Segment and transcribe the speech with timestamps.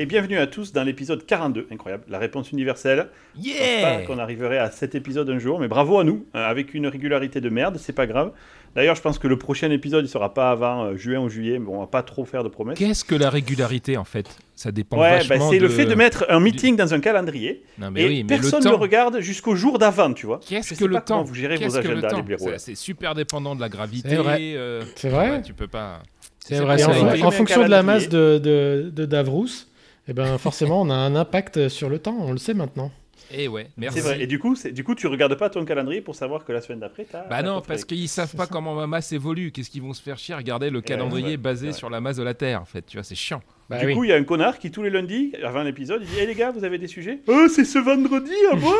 [0.00, 1.66] Et bienvenue à tous dans l'épisode 42.
[1.72, 3.08] Incroyable, la réponse universelle.
[3.36, 6.86] Yeah qu'on arriverait à cet épisode un jour, mais bravo à nous, euh, avec une
[6.86, 8.30] régularité de merde, c'est pas grave.
[8.76, 11.58] D'ailleurs, je pense que le prochain épisode, il sera pas avant euh, juin ou juillet,
[11.58, 12.78] mais bon, on va pas trop faire de promesses.
[12.78, 14.28] Qu'est-ce que la régularité en fait?
[14.54, 15.62] Ça dépend Ouais, vachement bah, c'est de...
[15.64, 18.60] le fait de mettre un meeting dans un calendrier Non mais et oui, mais personne
[18.60, 18.70] le ne temps...
[18.70, 20.38] le regarde jusqu'au jour d'avant, tu vois.
[20.46, 21.24] Qu'est-ce que le temps?
[21.24, 22.50] vous gérez vos agendas, les blaireaux.
[22.58, 24.10] C'est- super dépendant de la gravité.
[24.10, 24.38] C'est vrai.
[24.54, 25.30] euh, C'est vrai.
[25.30, 26.02] ouais, tu peux pas...
[26.38, 26.82] C'est C'est vrai.
[27.24, 29.66] en, fonction de la masse de, de, de Davrous,
[30.08, 32.16] eh ben forcément, on a un impact sur le temps.
[32.18, 32.90] On le sait maintenant.
[33.30, 33.98] Eh ouais, merci.
[33.98, 34.22] C'est vrai.
[34.22, 36.62] Et du coup, c'est- du coup, tu regardes pas ton calendrier pour savoir que la
[36.62, 37.28] semaine d'après, t'as.
[37.28, 39.52] Bah non, parce qu'ils savent pas comment ma masse évolue.
[39.52, 42.22] Qu'est-ce qu'ils vont se faire chier Regardez le calendrier ouais, basé sur la masse de
[42.22, 42.86] la Terre, en fait.
[42.86, 43.42] Tu vois, c'est chiant.
[43.68, 43.94] Bah du oui.
[43.94, 46.26] coup, il y a un connard qui tous les lundis, avant l'épisode, il dit Hé
[46.26, 47.18] les gars, vous avez des sujets?
[47.26, 48.78] Oh, c'est ce vendredi à moi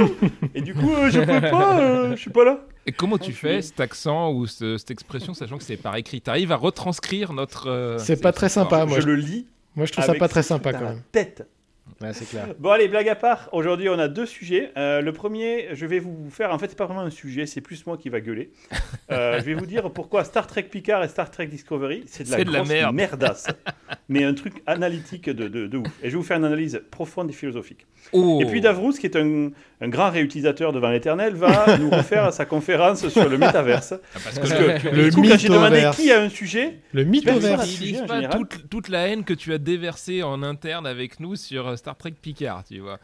[0.54, 2.60] Et du coup, euh, je peux pas, euh, je suis pas là.
[2.86, 5.94] Et comment tu je fais cet accent ou ce- cette expression, sachant que c'est par
[5.96, 6.22] écrit?
[6.22, 7.68] T'arrives à retranscrire notre.
[7.68, 8.96] euh, C'est pas très sympa, moi.
[8.96, 9.46] je Je, le lis.
[9.76, 11.02] Moi, je trouve ça pas très sympa dans quand la même.
[11.12, 11.46] Tête.
[12.02, 12.48] Ouais, c'est clair.
[12.58, 13.48] Bon, allez, blague à part.
[13.52, 14.70] Aujourd'hui, on a deux sujets.
[14.76, 16.52] Euh, le premier, je vais vous faire.
[16.52, 18.50] En fait, c'est pas vraiment un sujet, c'est plus moi qui va gueuler.
[19.10, 22.30] Euh, je vais vous dire pourquoi Star Trek Picard et Star Trek Discovery, c'est de
[22.30, 22.94] la, C'est de la grosse merde.
[22.94, 23.46] merdasse.
[24.08, 25.88] mais un truc analytique de, de, de ouf.
[26.02, 27.86] Et je vais vous faire une analyse profonde et philosophique.
[28.12, 28.38] Oh.
[28.42, 32.44] Et puis Davrous, qui est un, un grand réutilisateur devant l'éternel, va nous refaire sa
[32.44, 33.94] conférence sur le métaverse.
[33.94, 36.80] Ah, parce Parce que que, Le du coup, quand j'ai demandé qui a un sujet,
[36.92, 37.80] Le mythoverse.
[38.02, 41.68] en pas toute, toute la haine que tu as déversée en interne avec nous sur
[41.68, 42.98] euh, Star Trek Picard, tu vois.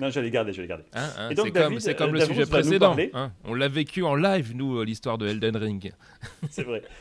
[0.00, 0.84] non, j'allais garder, j'allais garder.
[0.94, 2.96] Hein, hein, Et donc, c'est comme, David, c'est comme euh, le Davros sujet précédent.
[3.14, 3.30] hein.
[3.44, 5.92] On l'a vécu en live, nous, euh, l'histoire de Elden Ring.
[6.50, 6.82] C'est vrai.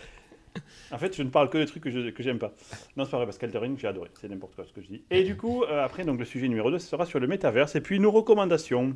[0.91, 2.53] En fait, je ne parle que des trucs que je que j'aime pas.
[2.97, 4.09] Non, c'est pas vrai, parce qu'Elden j'ai adoré.
[4.19, 5.03] C'est n'importe quoi ce que je dis.
[5.09, 7.75] Et du coup, euh, après, donc, le sujet numéro 2, ce sera sur le métaverse.
[7.75, 8.95] Et puis, nos recommandations.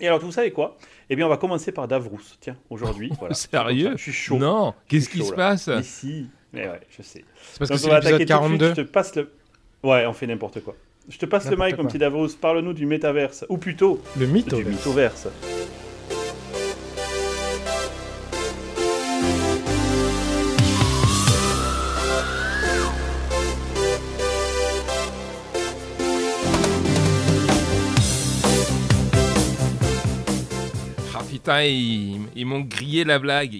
[0.00, 0.76] Et alors, vous savez quoi?
[1.08, 2.20] Eh bien, on va commencer par Davrous.
[2.40, 3.10] Tiens, aujourd'hui.
[3.18, 3.34] Voilà.
[3.34, 3.92] Sérieux?
[3.96, 4.38] Je suis chaud.
[4.38, 5.68] Non, qu'est-ce qui se passe?
[5.68, 6.28] Mais si.
[6.52, 7.24] Mais ouais, je sais.
[7.52, 8.58] C'est parce Donc, que c'est l'épisode attaquer tout de suite.
[8.60, 8.68] 42.
[8.70, 9.32] Je te passe le.
[9.82, 10.74] Ouais, on fait n'importe quoi.
[11.08, 12.28] Je te passe le mic, mon petit Davrous.
[12.40, 13.44] Parle-nous du métaverse.
[13.48, 15.28] Ou plutôt, Le du mythoverse.
[31.50, 33.56] Putain, ils, ils m'ont grillé la blague.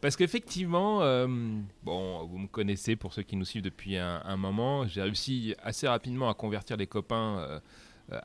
[0.00, 1.26] Parce qu'effectivement, euh,
[1.82, 5.54] bon, vous me connaissez pour ceux qui nous suivent depuis un, un moment, j'ai réussi
[5.62, 7.60] assez rapidement à convertir les copains euh,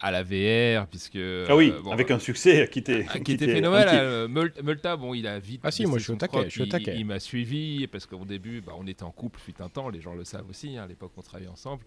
[0.02, 1.18] à la VR, puisque...
[1.48, 3.06] Ah oui, euh, bon, avec un succès qui était.
[3.24, 4.28] Qui était phénoménal.
[4.64, 5.62] Multa, bon, il a vite.
[5.64, 6.78] Ah si, moi, je suis au taquet, je suis au.
[6.78, 10.02] Il, m'a suivi parce qu'au début, bah, on était en couple, fut un temps, les
[10.02, 10.78] gens le savent aussi.
[10.78, 11.84] hein, à l'époque, on travaillait ensemble.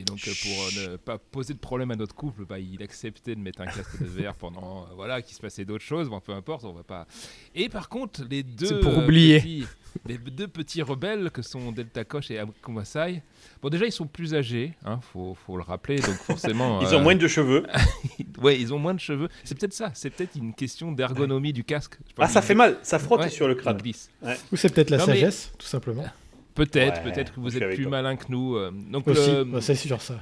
[0.00, 0.52] Et donc, euh, pour
[0.86, 3.66] euh, ne pas poser de problème à notre couple, bah, il acceptait de mettre un
[3.66, 6.08] casque de verre pendant, euh, voilà, qu'il se passait d'autres choses.
[6.08, 7.06] Bon, peu importe, on va pas.
[7.56, 8.66] Et par contre, les deux.
[8.66, 9.40] C'est pour euh, oublier.
[9.40, 9.66] petits-
[10.06, 13.22] les deux petits rebelles que sont Delta Koch et Akumasai.
[13.60, 15.96] Bon, déjà, ils sont plus âgés, hein, faut, faut le rappeler.
[15.96, 16.80] Donc, forcément.
[16.82, 17.66] Ils ont euh, moins de cheveux.
[18.40, 19.28] Ouais, ils ont moins de cheveux.
[19.42, 19.90] C'est peut-être ça.
[19.94, 21.98] C'est peut-être une question d'ergonomie du casque.
[22.18, 23.78] Ah, ça fait mal, ça frotte Ouais, sur le crâne.
[24.52, 26.04] Ou c'est peut-être la Non, mais- sagesse, tout simplement.
[26.58, 27.90] Peut-être, Ouais, peut-être que vous êtes plus toi.
[27.92, 28.56] malin que nous.
[28.56, 28.70] euh.
[28.90, 30.18] Donc, Aussi, le- bah, c'est sûr ça.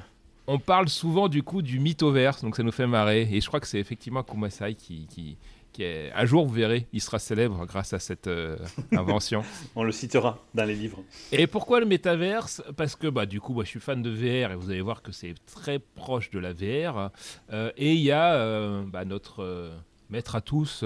[0.47, 3.28] on parle souvent du coup du mythoverse, donc ça nous fait marrer.
[3.32, 5.36] Et je crois que c'est effectivement Kumasai qui, qui,
[5.72, 6.12] qui est.
[6.14, 8.56] Un jour, vous verrez, il sera célèbre grâce à cette euh,
[8.92, 9.42] invention.
[9.76, 11.02] On le citera dans les livres.
[11.32, 12.62] Et pourquoi le métaverse?
[12.76, 15.03] Parce que bah, du coup, moi, je suis fan de VR et vous allez voir
[15.03, 17.10] que c'est très proche de la VR.
[17.53, 19.74] Euh, et il y a euh, bah, notre euh,
[20.10, 20.82] maître à tous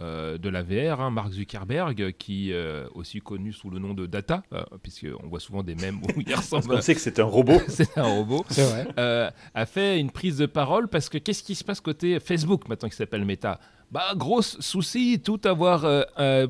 [0.00, 4.06] euh, de la VR, hein, Mark Zuckerberg, qui euh, aussi connu sous le nom de
[4.06, 7.24] Data, euh, puisqu'on voit souvent des mèmes où il ressemble On sait que c'est un
[7.24, 7.60] robot.
[7.68, 8.44] c'est un robot.
[8.50, 8.86] C'est vrai.
[8.98, 12.68] euh, a fait une prise de parole parce que qu'est-ce qui se passe côté Facebook
[12.68, 13.60] maintenant qui s'appelle Meta?
[13.92, 16.46] Bah gros souci, tout avoir, euh, euh,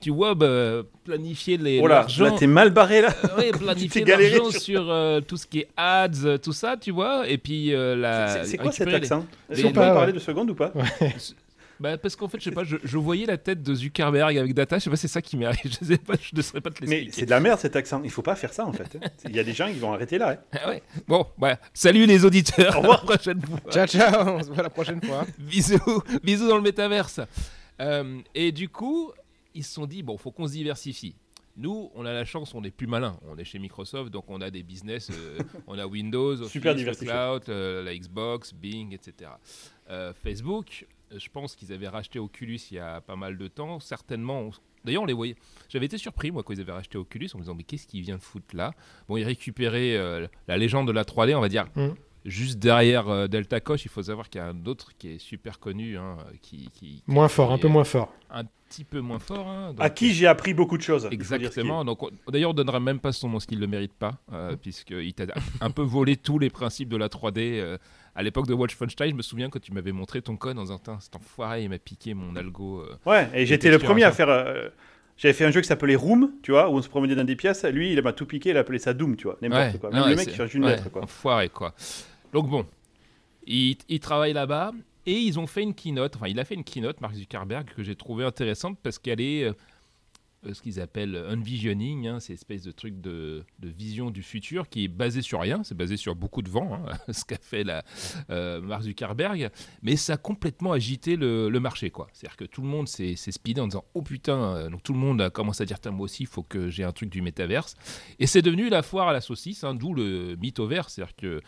[0.00, 3.12] tu vois, bah, planifier les Oh là, là t'es mal barré là.
[3.24, 6.54] Euh, ouais, planifier t'es galéré l'argent sur- sur, euh, tout ce qui est ads, tout
[6.54, 8.42] ça, tu vois, et puis euh, la.
[8.46, 9.26] C'est- quoi cet récupérer les- accent?
[9.50, 10.12] Est-ce qu'on peut en parler ouais.
[10.14, 10.72] deux secondes ou pas?
[11.82, 14.54] Bah, parce qu'en fait, je sais pas, je, je voyais la tête de Zuckerberg avec
[14.54, 16.60] Data, je sais pas, c'est ça qui m'est arrivé, je sais pas, je ne saurais
[16.60, 17.12] pas te Mais l'expliquer.
[17.20, 18.00] c'est de la merde cet accent.
[18.04, 18.96] Il faut pas faire ça en fait.
[19.28, 20.30] Il y a des gens qui vont arrêter là.
[20.52, 20.58] hein.
[20.64, 20.82] Ah ouais.
[21.08, 23.02] Bon, bah, salut les auditeurs, Au à la revoir.
[23.02, 23.58] prochaine fois.
[23.70, 24.28] Ciao, ciao.
[24.28, 25.26] On se voit la prochaine fois.
[25.38, 27.20] bisous, bisous dans le métaverse.
[27.80, 29.10] Euh, et du coup,
[29.54, 31.16] ils se sont dit bon, faut qu'on se diversifie.
[31.56, 33.18] Nous, on a la chance, on est plus malin.
[33.28, 35.10] On est chez Microsoft, donc on a des business.
[35.10, 37.08] euh, on a Windows, Office, Super le diversifié.
[37.12, 39.32] cloud, euh, la Xbox, Bing, etc.
[39.90, 40.86] Euh, Facebook,
[41.16, 43.80] je pense qu'ils avaient racheté Oculus il y a pas mal de temps.
[43.80, 44.50] Certainement.
[44.84, 45.36] D'ailleurs, on les voyait.
[45.68, 48.02] J'avais été surpris, moi, quand ils avaient racheté Oculus, en me disant, mais qu'est-ce qu'ils
[48.02, 48.72] viennent foutre là?
[49.08, 51.94] Bon, ils récupéraient euh, la légende de la 3D, on va dire, Mhm.
[52.24, 55.18] Juste derrière euh, Delta Koch, il faut savoir qu'il y a un autre qui est
[55.18, 58.12] super connu, hein, qui, qui- Moins fort, un peu moins fort.
[58.30, 59.46] un petit peu moins fort.
[59.48, 61.06] hein, À qui j'ai appris beaucoup de choses.
[61.10, 61.14] il.
[61.14, 61.84] Exactement.
[61.84, 64.14] Donc, on- d'ailleurs, on donnera même pas son nom, ce qu'il ne le mérite pas,
[64.32, 65.24] euh, puisqu'il t'a
[65.60, 67.58] un peu volé tous les principes de la 3D.
[67.60, 67.76] euh,
[68.14, 70.80] à l'époque de Wolfenstein, je me souviens quand tu m'avais montré ton code en disant
[71.00, 72.80] cet enfoiré, il m'a piqué mon algo.
[72.82, 72.94] euh.
[73.10, 74.28] Ouais, et j'étais le premier à faire.
[74.28, 74.68] euh,
[75.18, 77.36] J'avais fait un jeu qui s'appelait Room, tu vois, où on se promenait dans des
[77.36, 77.64] pièces.
[77.64, 79.36] Lui, il m'a tout piqué, il appelait ça Doom, tu vois.
[79.42, 79.90] N'importe Ouais, quoi.
[79.90, 81.02] non, Même ouais, le mec qui change une ouais, lettre, quoi.
[81.04, 81.74] Enfoiré, quoi.
[82.32, 82.66] Donc bon,
[83.46, 84.72] il, il travaille là-bas
[85.06, 86.16] et ils ont fait une keynote.
[86.16, 89.44] Enfin, il a fait une keynote, Mark Zuckerberg, que j'ai trouvé intéressante parce qu'elle est
[89.44, 89.52] euh,
[90.46, 94.68] euh, ce qu'ils appellent unvisioning, hein, c'est espèce de truc de, de vision du futur
[94.68, 97.64] qui est basé sur rien, c'est basé sur beaucoup de vent, hein, ce qu'a fait
[97.64, 97.84] la,
[98.30, 99.50] euh, Mark Zuckerberg,
[99.82, 102.08] mais ça a complètement agité le, marché, quoi.
[102.12, 105.20] C'est-à-dire que tout le monde s'est speedé en disant oh putain, donc tout le monde
[105.20, 107.76] a commencé à dire moi aussi, il faut que j'ai un truc du métaverse,
[108.18, 111.40] et c'est devenu la foire à la saucisse, hein, d'où le mythoverse, c'est-à-dire que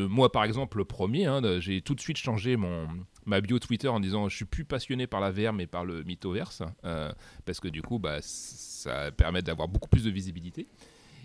[0.00, 2.86] moi par exemple le premier, hein, j'ai tout de suite changé mon
[3.24, 6.04] ma bio Twitter en disant je suis plus passionné par la VR mais par le
[6.04, 7.12] mythoverse euh,
[7.44, 10.68] parce que du coup bah, ça permet d'avoir beaucoup plus de visibilité.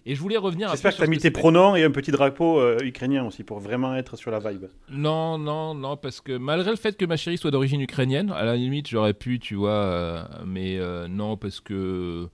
[0.06, 2.60] Et je voulais revenir J'espère que tu as mis tes pronoms et un petit drapeau
[2.60, 4.66] euh, ukrainien aussi pour vraiment être sur la vibe.
[4.90, 8.44] Non, non, non, parce que malgré le fait que ma chérie soit d'origine ukrainienne, à
[8.44, 12.28] la limite j'aurais pu, tu vois, euh, mais euh, non, parce que.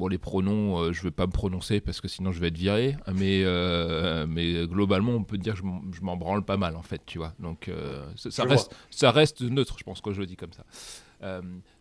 [0.00, 2.56] Bon, les pronoms, euh, je vais pas me prononcer parce que sinon je vais être
[2.56, 6.82] viré, mais, euh, mais globalement, on peut dire que je m'en- branle pas mal en
[6.82, 7.34] fait, tu vois.
[7.38, 10.64] Donc euh, ça, reste, ça reste neutre, je pense, quand je le dis comme ça.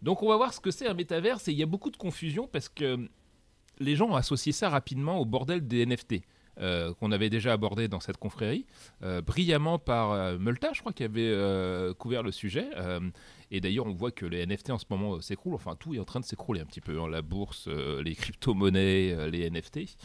[0.01, 1.98] Donc on va voir ce que c'est un métaverse et il y a beaucoup de
[1.98, 3.07] confusion parce que
[3.80, 6.21] les gens ont associé ça rapidement au bordel des NFT.
[6.62, 8.66] euh, qu'on avait déjà abordé dans cette confrérie,
[9.01, 11.33] euh, brillamment par euh, Multa, je crois, qui avait
[11.98, 12.68] couvert le sujet.
[13.51, 15.56] Et d'ailleurs, on voit que les NFT en ce moment euh, s'écroulent.
[15.56, 17.00] Enfin, tout est en train de s'écrouler un petit peu.
[17.01, 19.98] hein, la bourse, euh, les crypto-monnaies, euh, les NFT.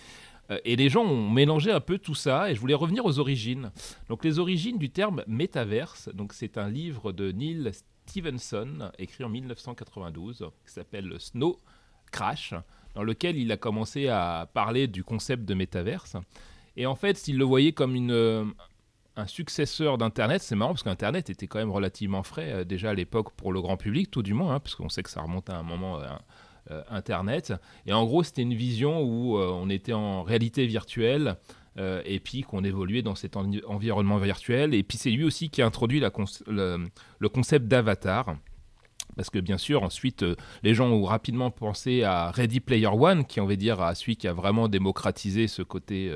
[0.67, 2.51] Et les gens ont mélangé un peu tout ça.
[2.51, 3.71] Et je voulais revenir aux origines.
[4.09, 6.11] Donc, les origines du terme métaverse.
[6.13, 7.71] Donc, c'est un livre de Neil
[8.07, 11.59] Stevenson, écrit en 1992, qui s'appelle Snow
[12.13, 12.53] Crash,
[12.95, 16.17] dans lequel il a commencé à parler du concept de métaverse.
[16.77, 18.53] Et en fait, s'il le voyait comme une,
[19.17, 22.95] un successeur d'Internet, c'est marrant parce qu'Internet était quand même relativement frais euh, déjà à
[22.95, 25.51] l'époque pour le grand public, tout du moins, hein, parce qu'on sait que ça remonte
[25.51, 26.07] à un moment euh,
[26.71, 27.53] euh, Internet.
[27.87, 31.37] Et en gros, c'était une vision où on était en réalité virtuelle.
[31.77, 34.75] et puis qu'on évoluait dans cet envi- environnement virtuel.
[34.75, 38.37] Et puis c'est lui aussi qui a introduit le, concept d'avatar.
[39.17, 40.25] Parce que bien sûr, ensuite,
[40.63, 44.17] les gens ont rapidement pensé à Ready Player One, qui on va dire à celui
[44.17, 46.13] qui a vraiment démocratisé ce côté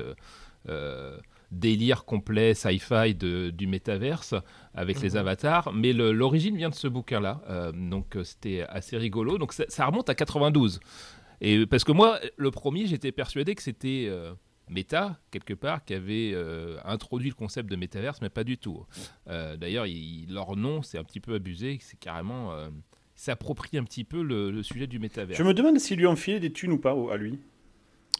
[1.51, 4.35] délire complet sci-fi du métaverse
[4.73, 5.73] avec les avatars.
[5.73, 9.37] Mais l'origine vient de ce bouquin-là, euh, donc euh, c'était assez rigolo.
[9.37, 10.79] Donc ça, ça remonte à 92.
[11.41, 14.33] Et parce que moi, le premier, j'étais persuadé que c'était euh,
[14.69, 18.85] Meta, quelque part, qui avait euh, introduit le concept de métaverse, mais pas du tout.
[19.29, 22.51] Euh, D'ailleurs, il- leur nom, c'est un petit peu abusé, c'est carrément...
[22.53, 22.69] euh,
[23.15, 25.37] s'approprie un petit peu le, le sujet du métaverse.
[25.37, 27.37] Je me demande s'ils lui ont filé des thunes ou pas à lui.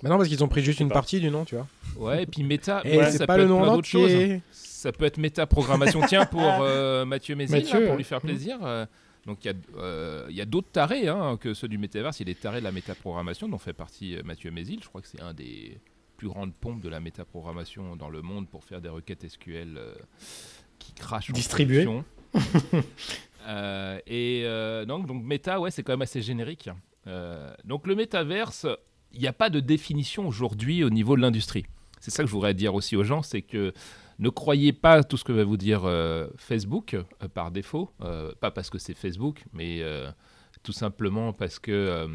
[0.01, 0.95] Bah non, parce qu'ils ont pris juste une pas.
[0.95, 1.67] partie du nom, tu vois.
[1.97, 4.13] Ouais, et puis méta, Et ça pas peut le être nom plein d'autres choses.
[4.13, 4.41] entier.
[4.51, 6.01] Ça peut être méta programmation.
[6.07, 8.57] Tiens, pour euh, Mathieu Mézil, pour lui faire plaisir.
[8.63, 8.85] euh,
[9.25, 12.19] donc il y a, euh, il y a d'autres tarés hein, que ceux du métaverse.
[12.19, 14.79] Il y a des tarés de la métaprogrammation dont fait partie Mathieu Mézil.
[14.81, 15.77] Je crois que c'est un des
[16.15, 19.93] plus grandes pompes de la métaprogrammation dans le monde pour faire des requêtes SQL euh,
[20.79, 21.87] qui crachent en Distribuées.
[23.47, 26.69] Euh, et euh, donc, donc méta, ouais, c'est quand même assez générique.
[27.07, 28.67] Euh, donc le métaverse,
[29.13, 31.65] il n'y a pas de définition aujourd'hui au niveau de l'industrie.
[31.99, 33.73] C'est ça que je voudrais dire aussi aux gens, c'est que
[34.19, 38.31] ne croyez pas tout ce que va vous dire euh, Facebook euh, par défaut, euh,
[38.39, 39.81] pas parce que c'est Facebook, mais
[40.63, 42.07] tout simplement parce que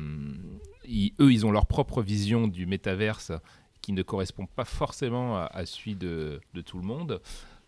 [0.87, 3.33] ils- eux, ils ont leur propre vision du métaverse
[3.81, 7.21] qui ne correspond pas forcément à, à celui de, tout le monde.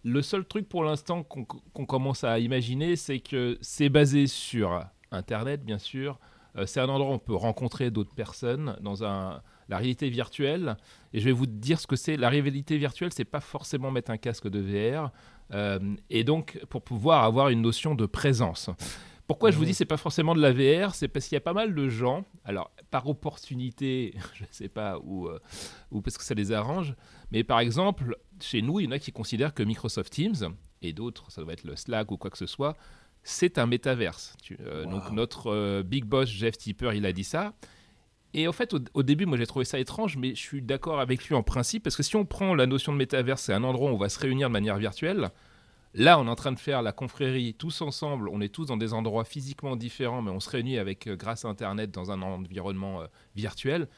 [0.04, 5.64] Le seul truc pour l'instant qu'on commence à imaginer, c'est que c'est basé sur Internet,
[5.64, 6.18] bien sûr.
[6.56, 10.76] Euh, c'est un endroit où on peut rencontrer d'autres personnes dans un, la réalité virtuelle.
[11.12, 12.16] Et je vais vous dire ce que c'est.
[12.16, 15.10] La réalité virtuelle, c'est pas forcément mettre un casque de VR.
[15.52, 15.78] euh,
[16.10, 18.70] et donc, pour pouvoir avoir une notion de présence.
[19.26, 21.40] Pourquoi je vous dis c'est pas forcément de la VR C'est parce qu'il y a
[21.40, 25.40] pas mal de gens, alors par opportunité, je ne sais pas, ou, euh,
[25.90, 26.94] ou parce que ça les arrange,
[27.32, 30.92] mais par exemple, chez nous, il y en a qui considèrent que Microsoft Teams, et
[30.92, 32.76] d'autres, ça doit être le Slack ou quoi que ce soit,
[33.26, 34.36] c'est un métaverse.
[34.60, 37.54] Euh, Donc notre euh, big boss Jeff Tipper, il a dit ça.
[38.34, 41.00] Et en fait, au, au début, moi j'ai trouvé ça étrange, mais je suis d'accord
[41.00, 43.64] avec lui en principe, parce que si on prend la notion de métaverse, c'est un
[43.64, 45.30] endroit où on va se réunir de manière virtuelle.
[45.92, 48.28] Là, on est en train de faire la confrérie tous ensemble.
[48.28, 51.44] On est tous dans des endroits physiquement différents, mais on se réunit avec, euh, grâce
[51.44, 53.88] à Internet, dans un environnement euh, virtuel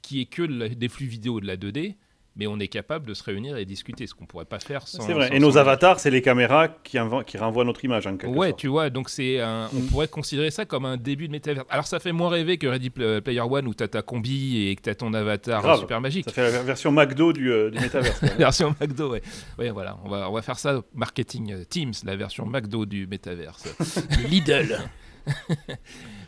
[0.00, 1.96] qui est que des flux vidéo de la 2D.
[2.38, 5.02] Mais on est capable de se réunir et discuter, ce qu'on pourrait pas faire sans.
[5.02, 5.28] C'est vrai.
[5.28, 8.34] sans- Et nos sans- avatars, c'est les caméras qui, qui renvoient notre image en quelque
[8.34, 8.60] Ouais, sorte.
[8.60, 9.86] tu vois, donc c'est un- on Mm.
[9.88, 11.64] pourrait considérer ça comme un début de métavers.
[11.68, 14.76] Alors ça fait moins rêver que Ready Pl- Player One où t'as ta combi et
[14.76, 15.80] que t'as ton avatar Grave.
[15.80, 16.24] super magique.
[16.26, 17.78] Ça fait la ver- version McDo du, euh, du.
[18.38, 19.22] Version McDo, ouais.
[19.58, 23.06] Ouais, voilà, on va, on va faire ça marketing euh, Teams, la version McDo du
[23.06, 23.64] métaverse.
[24.30, 24.78] Lidl.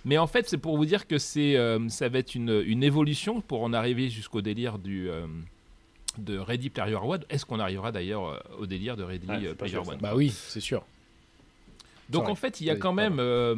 [0.04, 2.82] Mais en fait, c'est pour vous dire que c'est, euh, ça va être une, une
[2.82, 5.26] évolution pour en arriver jusqu'au délire du, euh,
[6.24, 7.22] de Ready Player One.
[7.30, 9.88] Est-ce qu'on arrivera d'ailleurs euh, au délire de Ready Ouais, euh, Player sûr.
[9.88, 10.84] One Bah oui, c'est sûr.
[12.08, 13.54] Donc en fait, il y a quand même euh,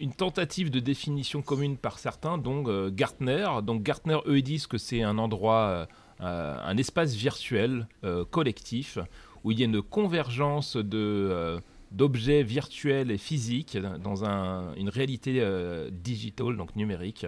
[0.00, 3.46] une tentative de définition commune par certains, donc euh, Gartner.
[3.62, 5.86] Donc Gartner, eux, ils disent que c'est un endroit,
[6.22, 8.98] euh, un espace virtuel euh, collectif
[9.44, 10.98] où il y a une convergence de
[11.30, 11.60] euh,
[11.92, 17.26] d'objets virtuels et physiques dans un- une réalité euh, digitale, donc numérique,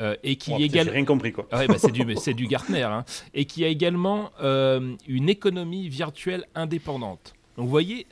[0.00, 1.46] euh, et qui Oh, égale J'ai rien compris quoi.
[1.52, 2.82] ah ouais, bah, c'est du, c'est du Gartner.
[2.82, 3.04] hein.
[3.32, 7.34] Et qui a également euh, une économie virtuelle indépendante.
[7.56, 8.06] Donc vous voyez,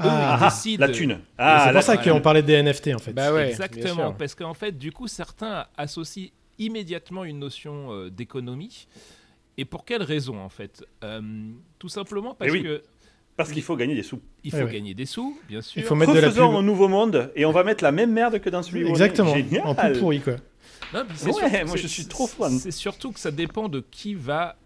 [0.00, 0.86] eux, Ah, ils Ah, décident...
[0.86, 1.18] la thune.
[1.38, 3.12] c'est pour la ça qu'on parlait des NFT en fait.
[3.12, 6.28] Bah ouais, Exactement, parce qu'en fait, du coup, certains associent
[6.58, 8.86] immédiatement une notion euh, d'économie.
[9.58, 10.84] Et pour quelle raison, en fait?
[11.02, 11.20] Euh,
[11.78, 12.62] Tout simplement parce Eh oui.
[12.62, 12.82] que
[13.36, 14.20] Parce qu'il faut gagner des sous.
[14.44, 14.72] il faut Ouais, ouais.
[14.72, 15.80] gagner des sous, bien sûr.
[15.80, 16.56] Il faut mettre de la Refaisons pub.
[16.58, 18.88] un nouveau monde et on va mettre la même merde que dans celui où on
[18.88, 18.92] est.
[18.92, 19.66] Exactement, Génial.
[19.66, 20.34] en plus pourri quoi.
[20.94, 22.58] Non, c'est Ouais, surtout- moi, je suis trop fan.
[22.58, 24.56] C'est surtout que ça dépend de qui va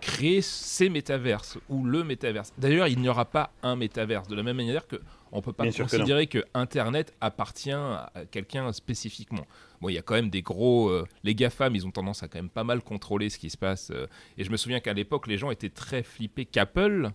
[0.00, 2.52] créer ces métaverses ou le métaverse.
[2.58, 4.96] D'ailleurs, il n'y aura pas un métaverse de la même manière que
[5.32, 9.46] on peut pas Bien que considérer que, Internet appartient à quelqu'un spécifiquement.
[9.80, 12.28] Bon, il y a quand même des gros euh, les GAFAM, ils ont tendance à
[12.28, 14.06] quand même pas mal contrôler ce qui se passe euh,
[14.38, 17.10] et je me souviens qu'à l'époque, les gens étaient très flippés qu'Apple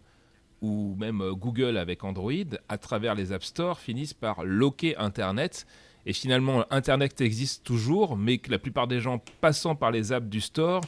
[0.62, 2.32] ou même euh, Google avec Android,
[2.70, 5.66] à travers les App Store, finissent par loquer Internet.
[6.06, 10.28] Et finalement, Internet existe toujours, mais que la plupart des gens passant par les apps
[10.30, 10.82] du store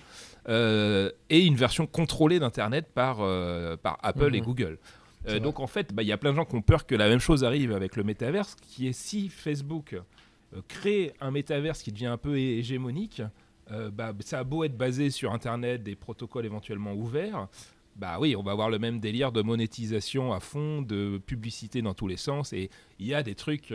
[0.48, 4.46] euh, aient une version contrôlée d'Internet par, euh, par Apple et Mhm.
[4.46, 4.78] Google.
[5.28, 6.96] Euh, donc en fait, bah, il y a plein de gens qui ont peur que
[6.96, 9.94] la même chose arrive avec le métaverse, qui est si Facebook
[10.54, 13.22] euh, crée un métaverse qui devient un peu hé- hégémonique,
[13.92, 17.50] bah, ça a beau être basé sur Internet, des protocoles éventuellement ouverts,
[17.98, 21.94] bah oui, on va avoir le même délire de monétisation à fond, de publicité dans
[21.94, 22.70] tous les sens, et
[23.00, 23.74] il y a des trucs...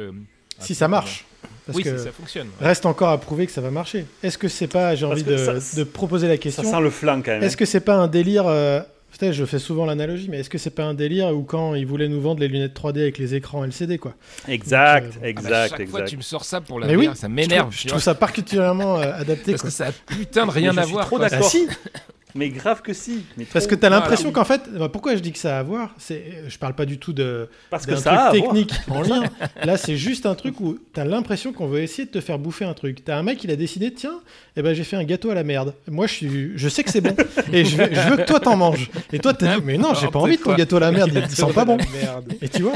[0.60, 1.24] euh, Si ça marche.
[1.66, 2.48] Parce oui, que si ça fonctionne.
[2.60, 4.04] reste encore à prouver que ça va marcher.
[4.22, 6.90] Est-ce que c'est pas, j'ai envie de, ça- de proposer la Ça question, sent le
[6.90, 7.42] flanc quand même.
[7.44, 8.80] est-ce que c'est pas un délire euh,
[9.18, 11.86] Peut-être je fais souvent l'analogie, mais est-ce que c'est pas un délire où quand ils
[11.86, 14.14] voulaient nous vendre les lunettes 3D avec les écrans LCD quoi
[14.48, 16.08] Exact, Donc, euh, Ah bah, exact, chaque fois exact.
[16.10, 17.68] tu me sors ça pour la Mais oui, ça Je m'énerve.
[17.68, 19.52] trouve, je trouve ça particulièrement euh, adapté.
[19.52, 19.70] Parce quoi.
[19.70, 21.06] que ça a putain de rien à suis voir.
[21.06, 21.40] trop d'accord.
[21.44, 21.68] Ah si,
[22.34, 23.24] Mais grave que si.
[23.36, 24.02] Mais parce que t'as Voilà.
[24.02, 26.74] l'impression qu'en fait, bah, pourquoi je dis que ça a à voir, c'est, je parle
[26.74, 28.52] pas du tout de Parce que ça truc voir.
[28.52, 29.24] technique en lien.
[29.62, 32.64] Là, c'est juste un truc où t'as l'impression qu'on veut essayer de te faire bouffer
[32.64, 33.04] un truc.
[33.04, 34.20] T'as un mec, il a décidé, tiens,
[34.56, 35.74] eh ben j'ai fait un gâteau à la merde.
[35.88, 37.14] Moi, je suis, je sais que c'est bon
[37.52, 38.90] et je veux, je veux que toi t'en manges.
[39.12, 41.10] Et toi, t'as dit, mais non, j'ai pas envie de ton gâteau à la merde,
[41.14, 41.76] il sent pas bon.
[42.40, 42.74] Et tu vois,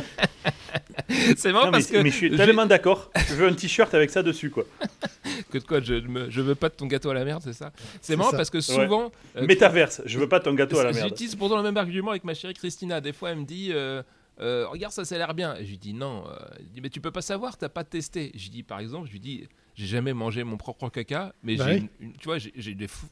[1.37, 3.11] C'est marrant Non, mais, parce que mais je suis je- tellement d'accord.
[3.29, 4.65] Je veux un t-shirt avec ça dessus, quoi.
[5.51, 7.73] que quoi, je, me- je veux pas de ton gâteau à la merde, c'est ça?
[8.01, 8.37] C'est marrant ça.
[8.37, 10.03] parce que souvent, euh, Métaverse.
[10.07, 11.09] Je veux pas ton gâteau à la merde.
[11.09, 13.01] j'utilise pourtant le même argument avec ma chérie Christina.
[13.01, 13.71] Des fois, elle me dit.
[13.73, 14.03] euh,
[14.39, 15.57] euh, regarde ça, ça a l'air bien.
[15.57, 16.25] Et je lui dis non.
[16.29, 18.33] euh, elle dit, mais tu peux pas savoir, t'as pas testé.
[18.35, 21.57] Je lui dis par exemple, je lui dis, j'ai jamais mangé mon propre caca, mais
[21.57, 23.07] Bah j'ai, une, une- tu vois, j'ai, j'ai des fou-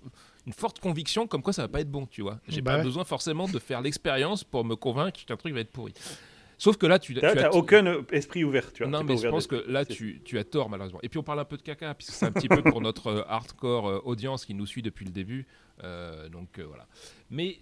[0.47, 2.41] une forte conviction comme quoi ça va pas être bon, tu vois.
[2.47, 2.85] J'ai Bah pas ouais.
[2.85, 5.95] besoin forcément de faire l'expérience pour me convaincre qu'un truc va être pourri.
[6.59, 8.91] Sauf que là, tu, tu T'as as t'as aucun esprit ouvert, tu vois.
[8.91, 11.01] non, mais je pense que là, tu, tu as tort, malheureusement.
[11.03, 13.09] Et puis, on parle un peu de caca, puisque c'est un petit peu pour notre
[13.09, 15.47] euh, hardcore euh, audience qui nous suit depuis le début.
[15.83, 16.87] Euh, donc, euh, voilà.
[17.31, 17.59] Mais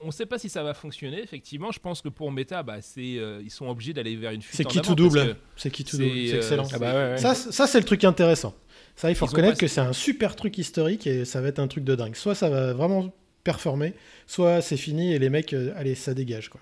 [0.00, 1.72] on ne sait pas si ça va fonctionner, effectivement.
[1.72, 4.56] Je pense que pour Meta, bah, c'est, euh, ils sont obligés d'aller vers une fuite
[4.56, 5.34] c'est qui tout double.
[5.34, 6.10] que C'est qui tout double.
[6.28, 6.68] C'est excellent.
[6.72, 7.18] Ah bah ouais, ouais.
[7.18, 8.54] Ça, ça c'est le truc intéressant.
[8.96, 11.58] Ça, il faut Ils reconnaître que c'est un super truc historique et ça va être
[11.58, 12.14] un truc de dingue.
[12.14, 13.12] Soit ça va vraiment
[13.44, 13.94] performer,
[14.26, 16.48] soit c'est fini et les mecs, euh, allez, ça dégage.
[16.48, 16.60] Quoi.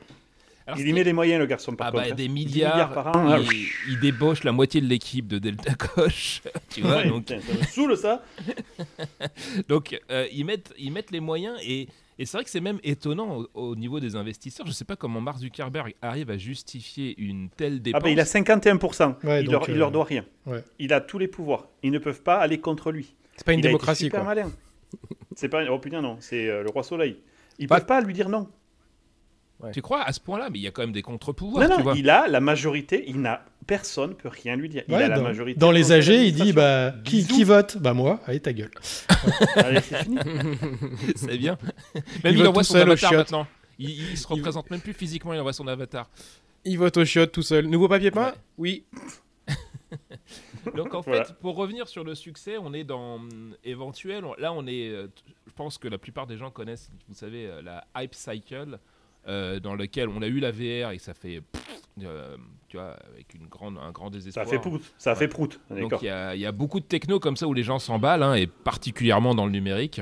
[0.66, 2.04] Alors, Il y met les moyens, le garçon, par Ah contre.
[2.04, 2.14] bah, hein.
[2.14, 3.37] des 10 milliards, par an.
[3.38, 7.40] il, il débauche la moitié de l'équipe de Delta Coche, tu vois, Ouais, donc putain,
[7.40, 8.23] ça me saoule, ça.
[9.69, 11.88] Donc, euh, ils, mettent, ils mettent les moyens et,
[12.19, 14.66] et c'est vrai que c'est même étonnant au, au niveau des investisseurs.
[14.66, 18.02] Je ne sais pas comment Mark Zuckerberg arrive à justifier une telle Ah dépense.
[18.02, 19.16] bah, il a 51%.
[19.25, 20.25] Ouais, il, donc, leur, il euh, leur doit rien.
[20.47, 20.62] ouais.
[20.78, 21.69] Il a tous les pouvoirs.
[21.83, 23.14] Ils ne peuvent pas aller contre lui.
[23.37, 24.35] C'est pas une il a été démocratie, super quoi.
[24.35, 24.52] malin.
[25.37, 27.16] C'est pas oh putain non, c'est euh, le roi soleil.
[27.59, 28.47] Ils Pas- peuvent pas lui dire non.
[29.71, 31.78] Tu crois à ce point-là Mais il y a quand même des contre-pouvoirs, Non tu
[31.78, 31.95] non, vois.
[31.97, 34.83] il a la majorité, il n'a personne peut rien lui dire.
[34.88, 35.59] Il Ouais, a la dans, majorité.
[35.61, 37.76] dans les AG, il dit bah, qui, vote?
[37.78, 38.71] Bah moi, allez ta gueule.
[39.57, 40.19] Allez, c'est fini.
[41.16, 41.57] C'est bien.
[42.25, 43.47] Même il, envoie son avatar maintenant.
[43.78, 46.11] Il, il se représente même plus physiquement, il envoie son avatar.
[46.64, 47.66] Il vote au chiottes tout seul.
[47.66, 48.28] Nouveau papier peint?
[48.28, 48.35] Ouais.
[48.59, 48.85] Oui.
[50.76, 51.25] Donc en fait, Voilà.
[51.40, 54.25] pour revenir sur le succès, on est dans hum, éventuel.
[54.25, 54.88] on- Là, on est.
[54.88, 55.09] euh,
[55.47, 58.78] je pense que la plupart des gens connaissent, vous savez, euh, la hype cycle,
[59.29, 61.43] euh, dans lequel on a eu la VR et ça fait,
[62.02, 62.37] euh,
[62.69, 64.47] tu vois, avec une grande, un grand Ça désespoir.
[64.47, 64.83] a fait prout.
[64.99, 65.61] Ça a fait prout.
[65.71, 67.79] Donc il y, a- il y a beaucoup de techno comme ça où les gens
[67.79, 70.00] s'emballent, hein, et particulièrement dans le numérique.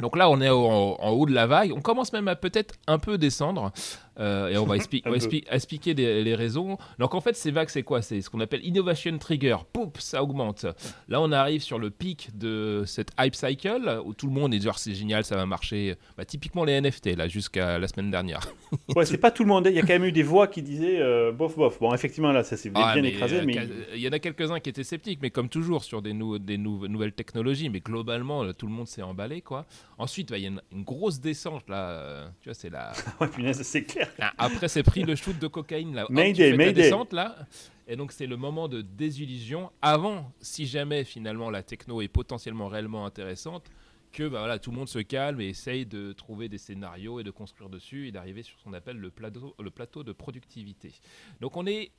[0.00, 1.72] Donc là, on est au- en, en haut de la vague.
[1.72, 3.72] On commence même à peut-être un peu descendre.
[4.18, 4.74] Euh, et on va,
[5.06, 5.14] on
[5.54, 6.76] expliquer les raisons.
[6.98, 8.02] Donc en fait, ces vagues, c'est quoi?
[8.02, 9.56] C'est ce qu'on appelle innovation trigger.
[9.72, 10.66] Poup, ça augmente.
[11.08, 14.66] Là, on arrive sur le pic de cette hype cycle où tout le monde est
[14.66, 15.96] Ah, c'est génial, ça va marcher.
[16.16, 18.40] Bah, typiquement les NFT, là, jusqu'à la semaine dernière.
[18.96, 19.66] Ouais, c'est pas tout le monde.
[19.70, 21.78] Il y a quand même eu des voix qui disaient euh, bof bof.
[21.80, 23.56] Bon, effectivement, là, ça s'est bien Ah, mais, écrasé, euh, mais.
[23.94, 26.58] Il y en a quelques-uns qui étaient sceptiques, mais comme toujours sur des, nou- des
[26.58, 29.40] nou- nouvelles technologies, mais globalement, là, tout le monde s'est emballé.
[29.42, 29.64] quoi.
[29.98, 32.30] Ensuite, bah, il y a une, une grosse descente, là.
[32.40, 32.92] tu vois, c'est la...
[33.20, 34.03] Ouais, punaise, c'est clair.
[34.18, 36.02] Ah, Après, c'est pris le shoot de cocaïne, là.
[36.04, 36.72] Hop, tu Mayday, ta Mayday.
[36.82, 37.36] descente, là.
[37.86, 39.70] Et donc, c'est le moment de désillusion.
[39.82, 43.64] Avant, si jamais, finalement, la techno est potentiellement réellement intéressante,
[44.12, 47.24] que bah, voilà, tout le monde se calme et essaye de trouver des scénarios et
[47.24, 50.92] de construire dessus et d'arriver sur ce qu'on appelle le plateau, le plateau de productivité.
[51.40, 51.90] Donc on est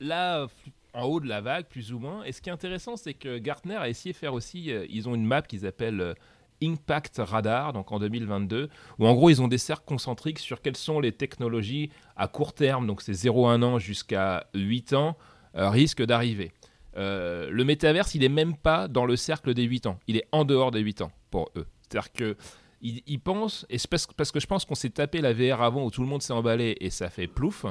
[0.00, 0.46] là
[0.94, 2.24] en haut de la vague plus ou moins.
[2.24, 5.08] Et ce qui est intéressant, c'est que Gartner a essayé de faire aussi, euh, ils
[5.10, 6.14] ont une map qu'ils appellent euh,
[6.62, 10.76] Impact Radar, donc en 2022, où en gros ils ont des cercles concentriques sur quelles
[10.76, 15.16] sont les technologies à court terme, donc c'est 0-1 an jusqu'à 8 ans,
[15.56, 16.52] euh, risquent d'arriver.
[16.96, 20.26] Euh, le métaverse, il est même pas dans le cercle des 8 ans, il est
[20.32, 21.66] en dehors des 8 ans pour eux.
[21.82, 22.36] C'est-à-dire que
[22.84, 25.90] ils, pensent, et parce, parce que je pense qu'on s'est tapé la VR avant où
[25.90, 27.64] tout le monde s'est emballé et ça fait plouf.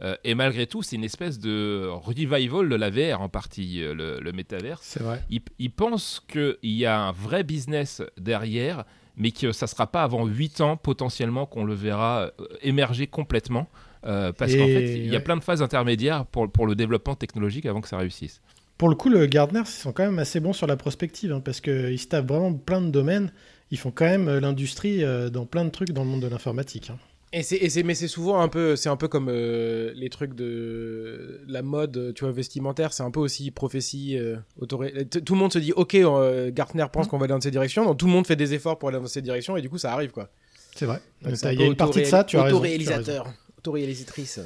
[0.00, 3.94] Euh, et malgré tout, c'est une espèce de revival de la VR en partie, euh,
[3.94, 4.80] le, le métaverse.
[4.82, 5.22] C'est vrai.
[5.30, 8.84] Ils, ils pensent qu'il y a un vrai business derrière,
[9.16, 13.06] mais que ça ne sera pas avant 8 ans potentiellement qu'on le verra euh, émerger
[13.06, 13.68] complètement.
[14.06, 15.20] euh, parce qu'en fait, il y a ouais.
[15.20, 18.40] plein de phases intermédiaires pour, pour le développement technologique avant que ça réussisse.
[18.78, 21.40] Pour le coup, le Gardner, ils sont quand même assez bons sur la prospective, hein,
[21.44, 23.30] parce qu'ils se tapent vraiment plein de domaines.
[23.70, 26.90] Ils font quand même l'industrie dans plein de trucs dans le monde de l'informatique.
[26.90, 26.98] hein.
[27.34, 30.10] Et c'est, et c'est- mais c'est souvent un peu, c'est un peu comme euh, les
[30.10, 32.92] trucs de la mode, tu vois, vestimentaire.
[32.92, 34.18] C'est un peu aussi prophétie.
[34.18, 37.32] euh, autoré- T- Tout le monde se dit, ok, euh, Gartner pense qu'on va aller
[37.34, 39.56] dans cette direction, donc tout le monde fait des efforts pour aller dans cette direction,
[39.56, 40.28] et du coup, ça arrive, quoi.
[40.74, 41.00] C'est vrai.
[41.24, 42.56] Il y a une partie de ça, tu as raison.
[42.58, 43.26] Autoréalisateur,
[43.58, 44.40] autoréalisatrice.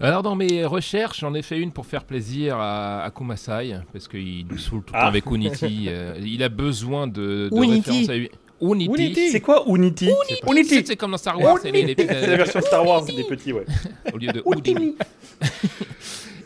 [0.00, 4.06] Alors dans mes recherches, j'en ai fait une pour faire plaisir à, à Kumasai, parce
[4.06, 5.02] qu'il nous saoule tout le Ah.
[5.02, 5.86] temps avec Unity.
[5.88, 8.14] euh, il a besoin de, de références à
[8.60, 8.90] Unity.
[9.02, 9.30] Unity.
[9.30, 10.10] C'est quoi Unity
[10.48, 10.82] Unity.
[10.86, 13.52] C'est comme dans Star Wars, c'est les, les- C'est la version Star Wars des petits,
[13.52, 13.64] ouais.
[14.12, 14.96] au lieu de Houdini.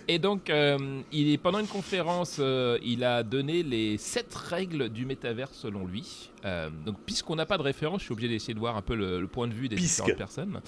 [0.08, 4.88] Et donc, euh, il est, pendant une conférence, euh, il a donné les sept règles
[4.88, 6.30] du métavers selon lui.
[6.44, 8.94] Euh, donc, puisqu'on n'a pas de référence, je suis obligé d'essayer de voir un peu
[8.96, 10.60] le, le point de vue des différentes personnes.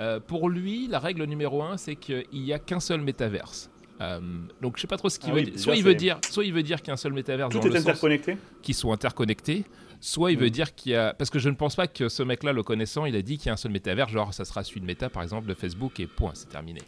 [0.00, 3.70] Euh, pour lui, la règle numéro un, c'est qu'il n'y a qu'un seul métaverse.
[4.00, 4.20] Euh,
[4.60, 5.60] donc, je sais pas trop ce qu'il Ah veut oui, dire.
[5.60, 7.60] Soit il veut dire, soit il veut dire qu'il y a un seul métaverse Tout
[7.60, 8.36] dans est le interconnecté.
[8.62, 9.64] qui sont interconnectés,
[10.00, 11.14] soit il veut dire qu'il y a...
[11.14, 13.46] Parce que je ne pense pas que ce mec-là, le connaissant, il a dit qu'il
[13.46, 16.00] y a un seul métavers, genre ça sera celui de Meta, par exemple, de Facebook,
[16.00, 16.80] et point, c'est terminé.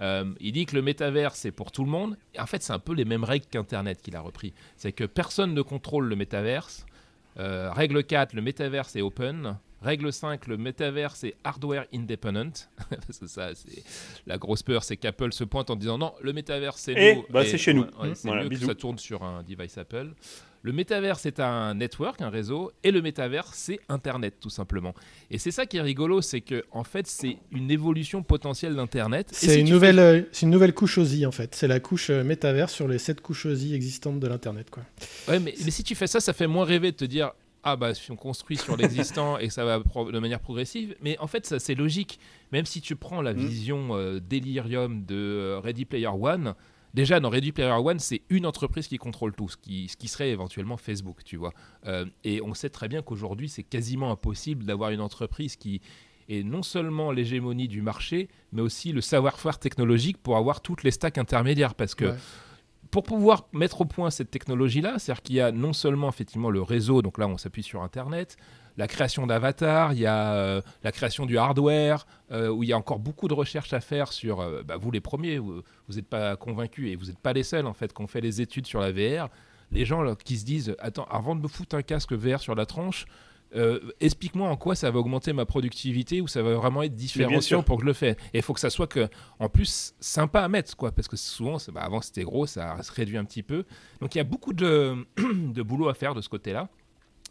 [0.00, 2.16] Euh, il dit que le métavers, c'est pour tout le monde.
[2.34, 4.52] Et en fait, c'est un peu les mêmes règles qu'Internet qu'il a repris.
[4.76, 6.84] C'est que personne ne contrôle le métaverse.
[7.38, 9.56] Euh, règle 4, le métaverse est open.
[9.82, 12.52] Règle 5, le métaverse est hardware independent.
[13.06, 13.82] Parce que ça, c'est
[14.26, 17.24] la grosse peur, c'est qu'Apple se pointe en disant non, le métaverse c'est Eh, nous.
[17.30, 17.82] bah, Et- c'est chez nous.
[17.82, 18.62] ouais, ouais, c'est Voilà, mieux bisous.
[18.62, 20.08] que ça tourne sur un device Apple.
[20.62, 24.94] Le métavers, c'est un network, un réseau, et le métavers, c'est Internet, tout simplement.
[25.30, 29.30] Et c'est ça qui est rigolo, c'est que en fait, c'est une évolution potentielle d'Internet.
[29.30, 31.54] Et C'est si une, nouvelle, euh, c'est une nouvelle couche OSI, en fait.
[31.54, 34.70] C'est la couche euh, métavers sur les sept couches OSI existantes de l'Internet.
[34.70, 34.82] quoi.
[34.98, 37.30] fais- Ouais, mais, mais si tu fais ça, ça fait moins rêver de te dire
[37.66, 40.94] ah bah si on construit sur l'existant et que ça va de manière progressive.
[41.02, 42.18] Mais en fait, ça c'est logique.
[42.52, 43.36] Même si tu prends la Mm.
[43.36, 46.54] vision euh, délirium de euh, Ready Player One.
[46.94, 50.08] Déjà, dans Ready Player One, c'est une entreprise qui contrôle tout, ce qui, ce qui
[50.08, 51.52] serait éventuellement Facebook, tu vois.
[51.86, 55.82] Euh, et on sait très bien qu'aujourd'hui, c'est quasiment impossible d'avoir une entreprise qui
[56.28, 60.90] est non seulement l'hégémonie du marché, mais aussi le savoir-faire technologique pour avoir toutes les
[60.90, 61.74] stacks intermédiaires.
[61.74, 62.14] Parce que Ouais.
[62.90, 66.62] Pour pouvoir mettre au point cette technologie-là, c'est-à-dire qu'il y a non seulement effectivement le
[66.62, 68.36] réseau, donc là on s'appuie sur Internet,
[68.76, 72.72] la création d'avatars, il y a euh, la création du hardware, euh, où il y
[72.72, 75.62] a encore beaucoup de recherches à faire sur, euh, bah, vous les premiers, vous
[75.94, 78.66] n'êtes pas convaincus et vous n'êtes pas les seuls en fait, qu'on fait les études
[78.66, 79.28] sur la VR,
[79.72, 82.66] les gens qui se disent, attends, avant de me foutre un casque VR sur la
[82.66, 83.06] tronche,
[83.54, 87.62] euh, explique-moi en quoi ça va augmenter ma productivité ou ça va vraiment être différenciant
[87.62, 88.16] pour que je le fasse.
[88.34, 91.16] Et il faut que ça soit que, en plus sympa à mettre, quoi, parce que
[91.16, 93.64] souvent, bah, avant c'était gros, ça se réduit un petit peu.
[94.00, 96.68] Donc il y a beaucoup de, de boulot à faire de ce côté-là.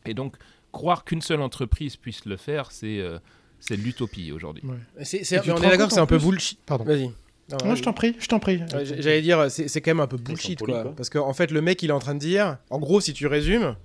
[0.05, 0.35] Et donc,
[0.71, 3.19] croire qu'une seule entreprise puisse le faire, c'est euh,
[3.59, 4.63] c'est l'utopie aujourd'hui.
[4.65, 5.03] Ouais.
[5.03, 6.59] C'est, on est d'accord c'est en un peu bullshit.
[6.65, 6.83] Pardon.
[6.85, 7.11] Vas-y.
[7.49, 8.61] Non, Non, je t'en prie, je t'en prie.
[8.83, 10.81] J'allais dire, c'est c'est quand même un peu bullshit, quoi.
[10.81, 10.95] quoi.
[10.95, 13.27] Parce qu'en fait, le mec, il est en train de dire, en gros, si tu
[13.27, 13.75] résumes,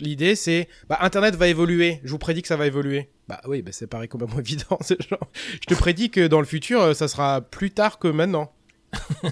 [0.00, 2.00] l'idée, c'est, bah, Internet va évoluer.
[2.04, 3.08] Je vous prédis que ça va évoluer.
[3.28, 4.78] Bah oui, bah, c'est pareil complètement évident.
[5.08, 8.52] Genre, je te prédis que dans le futur, euh, ça sera plus tard que maintenant.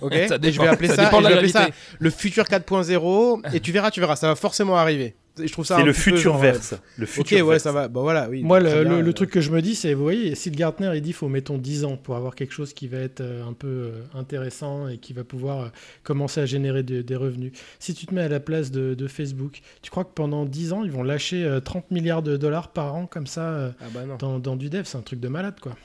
[0.03, 0.13] Ok.
[0.29, 2.45] Ça Et je dépend- vais appeler ça ça, dépend je vais appeler ça le futur
[2.45, 3.55] 4.0.
[3.55, 5.17] Et tu verras, tu verras, ça va forcément arriver.
[5.41, 5.77] Et je trouve ça.
[5.77, 6.75] C'est le petit peu futur genre, verse.
[6.97, 7.63] Le Ok, futur ouais, verse.
[7.63, 7.89] ça va.
[7.89, 8.43] Bah voilà, oui.
[8.43, 10.51] Moi, le, bien, le- le euh, truc que je me dis, c'est, vous voyez, si
[10.51, 13.21] le Gartner, il dit, faut mettons 10 ans pour avoir quelque chose qui va être
[13.21, 15.69] euh, un peu euh, intéressant et qui va pouvoir euh,
[16.03, 17.53] commencer à générer de- des revenus.
[17.79, 20.73] Si tu te mets à la place de, de Facebook, tu crois que pendant 10
[20.73, 23.85] ans, ils vont lâcher euh, 30 milliards de dollars par an comme ça euh, Ah
[23.95, 24.83] bah dans, dans du dev?
[24.85, 25.77] C'est un truc de malade, quoi.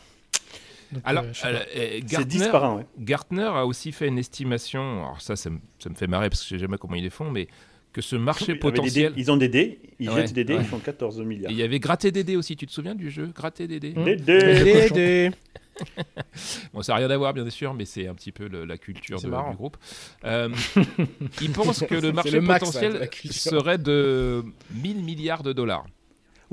[0.92, 1.66] Donc, Alors, euh, je sais euh, pas.
[1.76, 2.86] euh, C'est 10 Gartner, par an, ouais.
[3.00, 6.42] Gartner a aussi fait une estimation, alors ça, ça me, ça me fait marrer parce
[6.42, 7.48] que je sais jamais comment ils les font, mais
[7.94, 9.14] que ce marché dés- potentiel.
[9.16, 10.62] Ils ont des dés, ils Ouais, jettent des dés, ouais.
[10.62, 11.52] ils font 14 Et milliards.
[11.52, 13.32] il y avait Gratter Dédé aussi, tu te souviens du jeu?
[13.34, 13.92] Gratter Dédé.
[13.92, 15.32] Des dés Des- des-
[16.74, 18.78] Bon, ça n'a rien à voir, bien sûr, mais c'est un petit peu le- la
[18.78, 19.78] culture de- du groupe.
[20.24, 20.50] Euh,
[21.42, 25.86] ils pensent que le marché le max, ça, potentiel serait de 1000 milliards de dollars.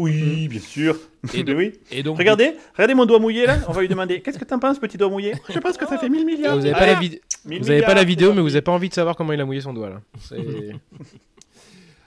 [0.03, 0.97] Oui, bien sûr.
[1.35, 1.73] Et donc- oui.
[1.91, 3.59] Et donc, Regardez, regardez mon doigt mouillé là.
[3.69, 5.35] On va lui demander Qu'est-ce que t'en penses, petit doigt mouillé?
[5.49, 6.57] Je pense que ça fait 1000 milliards.
[6.57, 7.21] Vous avez pas Ah, la vidéo.
[7.45, 8.57] 1000 Vous avez pas la milliards, vidéo, mais vous parti.
[8.57, 10.01] avez pas envie de savoir comment il a mouillé son doigt là.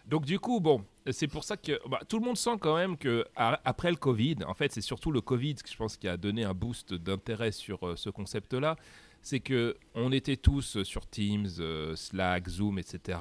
[0.08, 2.98] Donc du coup, bon, c'est pour ça que bah, tout le monde sent quand même
[2.98, 6.18] que après le Covid, en fait, c'est surtout le Covid que je pense qui a
[6.18, 8.76] donné un boost d'intérêt sur euh, ce concept-là.
[9.22, 13.18] C'est que on était tous sur Teams, euh, Slack, Zoom, etc.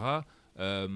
[0.60, 0.86] Euh,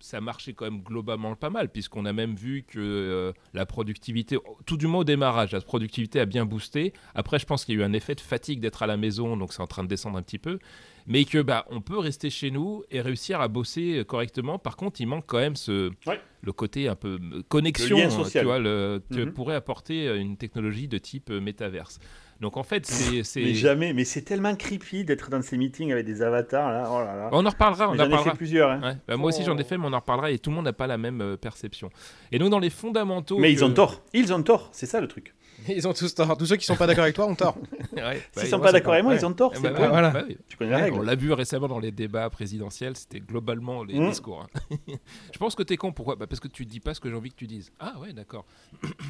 [0.00, 4.36] ça marchait quand même globalement pas mal, puisqu'on a même vu que euh, la productivité,
[4.66, 6.92] tout du moins au démarrage, la productivité a bien boosté.
[7.14, 9.36] Après, je pense qu'il y a eu un effet de fatigue d'être à la maison,
[9.36, 10.58] donc c'est en train de descendre un petit peu.
[11.06, 14.58] Mais que bah, on peut rester chez nous et réussir à bosser euh, correctement.
[14.58, 16.20] Par contre, il manque quand même ce, Ouais.
[16.42, 18.42] le côté un peu connexion, Le lien hein, social.
[18.42, 19.32] tu vois, le, que Mhm.
[19.32, 22.00] pourrait apporter une technologie de type métaverse.
[22.44, 26.04] Donc en fait, c'est, Mais jamais, mais c'est tellement creepy d'être dans ces meetings avec
[26.04, 26.90] des avatars là.
[26.92, 27.28] Oh là là.
[27.32, 28.70] on en reparlera, on en J'en ai fait plusieurs.
[28.70, 28.80] hein.
[28.82, 29.66] Ouais, bah, moi aussi j'en ai Oh.
[29.66, 31.88] fait, mais on en reparlera et tout le monde n'a pas la même euh, perception.
[32.32, 33.38] Et donc dans les fondamentaux.
[33.38, 34.02] Mais ils ont tort.
[34.12, 34.68] Ils ont tort.
[34.72, 35.34] C'est ça le truc.
[35.68, 36.36] Ils ont tous tort.
[36.36, 37.56] Tous ceux qui sont pas d'accord avec toi ont tort.
[37.94, 39.18] Ouais, bah, S'ils sont pas d'accord avec moi, Ouais.
[39.20, 39.52] ils ont tort.
[39.56, 40.10] Eh bah, voilà.
[40.10, 40.36] bah oui.
[40.48, 41.02] Tu connais la On règle.
[41.04, 44.08] l'a vu récemment dans les débats présidentiels, c'était globalement les Mm.
[44.10, 44.44] discours.
[44.70, 44.76] hein.
[45.32, 46.16] je pense que t'es con, pourquoi?
[46.16, 47.72] Bah, Parce que tu dis pas ce que j'ai envie que tu dises.
[47.78, 48.44] Ah ouais, d'accord.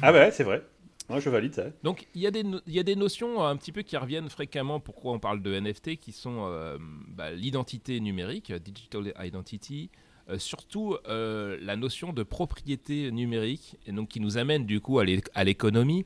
[0.03, 0.63] Ah ouais, c'est vrai.
[1.09, 1.65] Je valide ça.
[1.83, 4.79] Donc il y, a des y a des notions un petit peu qui reviennent fréquemment,
[4.79, 6.77] pourquoi on parle de NFT, qui sont euh,
[7.09, 9.89] bah, l'identité numérique, digital identity,
[10.29, 14.99] euh, surtout euh, la notion de propriété numérique, et donc qui nous amène du coup
[14.99, 16.05] à l'économie.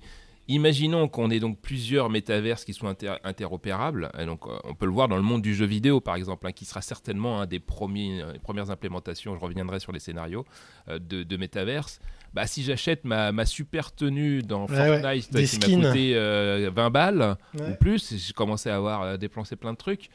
[0.49, 4.11] Imaginons qu'on ait donc plusieurs métaverses qui inter- interopérables.
[4.19, 6.47] Et donc, euh, on peut le voir dans le monde du jeu vidéo, par exemple,
[6.47, 9.35] hein, qui sera certainement un des premiers, euh, les premières implémentations.
[9.35, 10.45] Je reviendrai sur les scénarios
[10.89, 11.99] euh, de, de métaverse.
[12.33, 15.01] Bah, si j'achète ma, ma super tenue dans Ouais, ouais.
[15.01, 17.71] Fortnite Des qui m'a coûté euh, 20 balles Ouais.
[17.71, 20.09] ou plus, j'ai commencé à avoir dépensé plein de trucs.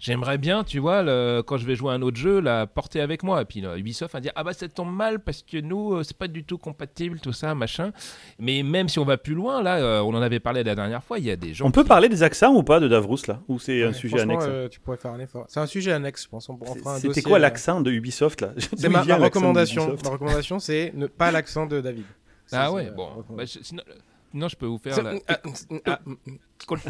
[0.00, 3.00] J'aimerais bien, tu vois, le- quand je vais jouer à un autre jeu, la porter
[3.00, 3.42] avec moi.
[3.42, 6.02] Et puis là, Ubisoft va dire Ah bah ça tombe mal parce que nous, euh,
[6.04, 7.90] c'est pas du tout compatible, tout ça, machin.
[8.38, 11.02] Mais même si on va plus loin, là, euh, on en avait parlé la dernière
[11.02, 11.66] fois, il y a des gens.
[11.66, 13.40] On peut parler des accents ou pas de Davrous là?
[13.48, 14.44] Ou c'est un sujet annexe?
[14.46, 15.46] euh, tu pourrais faire un effort.
[15.48, 16.48] C'est un sujet annexe, je pense.
[16.48, 16.58] On,
[16.98, 18.52] C'était quoi l'accent de Ubisoft là?
[18.76, 19.96] C'est ma, recommandation.
[20.04, 22.04] Ma recommandation, c'est ne pas l'accent de David.
[22.52, 23.08] Ah ouais, bon.
[23.16, 23.34] recommandation.
[23.36, 23.82] Bah, je- sinon,
[24.30, 25.02] sinon, je peux vous faire.
[25.02, 25.14] La-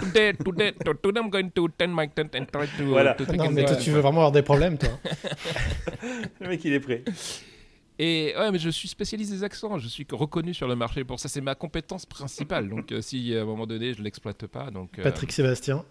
[0.00, 0.72] Today, today,
[1.02, 2.84] today, I'm going to turn my tent and try to.
[2.86, 3.14] Voilà.
[3.14, 4.88] to Non, mais it toi, tu veux vraiment avoir des problèmes, toi.
[6.40, 7.04] Le mec il est prêt.
[8.00, 9.76] Et ouais, mais je suis spécialiste des accents.
[9.78, 11.28] Je suis reconnu sur le marché pour ça.
[11.28, 12.68] C'est ma compétence principale.
[12.68, 14.98] Donc, euh, si à un moment donné, je l'exploite pas, donc.
[14.98, 15.84] euh, Patrick Sébastien.